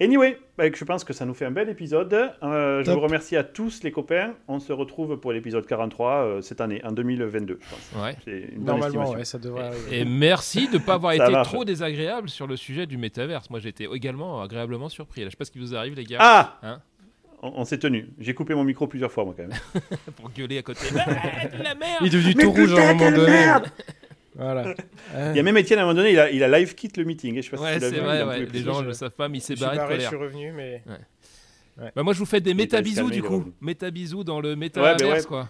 [0.00, 2.14] Anyway, bah, je pense que ça nous fait un bel épisode.
[2.42, 4.34] Euh, je vous remercie à tous les copains.
[4.48, 8.02] On se retrouve pour l'épisode 43 euh, cette année, en 2022, je pense.
[8.02, 8.16] Ouais.
[8.24, 10.00] C'est une bonne Normalement, ouais, ça devrait arriver.
[10.00, 11.48] Et merci de ne pas avoir été marche.
[11.48, 13.50] trop désagréable sur le sujet du métaverse.
[13.50, 15.20] Moi, j'ai été également agréablement surpris.
[15.20, 16.80] Là, je sais pas ce qui vous arrive, les gars, Ah Hein
[17.42, 18.08] On, on s'est tenu.
[18.18, 19.58] J'ai coupé mon micro plusieurs fois, moi, quand même.
[20.16, 20.86] pour gueuler à côté.
[20.98, 23.30] Ah, de la merde Il est devenu Mais tout rouge à un moment donné.
[23.30, 23.66] merde
[24.36, 24.74] Voilà.
[25.30, 27.00] Il y a même Étienne, à un moment donné, il a, il a live quitté
[27.00, 27.36] le meeting.
[27.36, 28.46] Et je sais pas si Ouais, tu l'as c'est vu, vrai, ouais.
[28.46, 28.58] plus.
[28.58, 30.82] les gens ne le savent pas, mais il s'est barré de je suis revenu, mais
[31.94, 33.38] Bah, moi, je vous fais des méta-bisous, calmé, du coup.
[33.38, 33.52] revenu.
[33.60, 35.22] Méta-bisous dans le ouais.
[35.26, 35.48] quoi.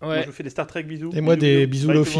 [0.00, 0.22] Moi, ouais.
[0.22, 1.10] je vous fais des Star Trek bisous.
[1.14, 1.88] Et moi, des bisous.
[1.88, 2.18] bisous Lofi.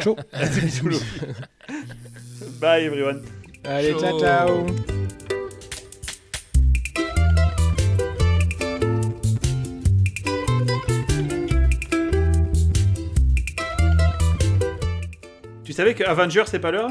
[0.00, 0.16] Ciao.
[0.62, 0.88] Bisous.
[2.60, 3.22] Bye, everyone.
[3.64, 4.18] Allez, Ciao.
[4.20, 4.66] ciao,
[15.78, 16.90] savais que Avenger, c'est pas l'heure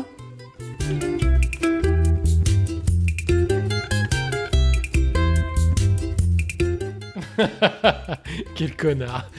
[8.56, 9.30] Quel connard.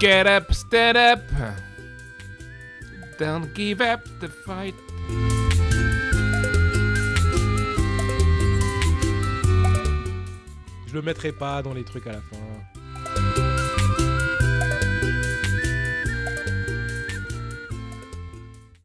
[0.00, 1.20] Get up, stand up.
[3.20, 4.74] Don't give up the fight.
[10.96, 12.36] Le mettrai pas dans les trucs à la fin.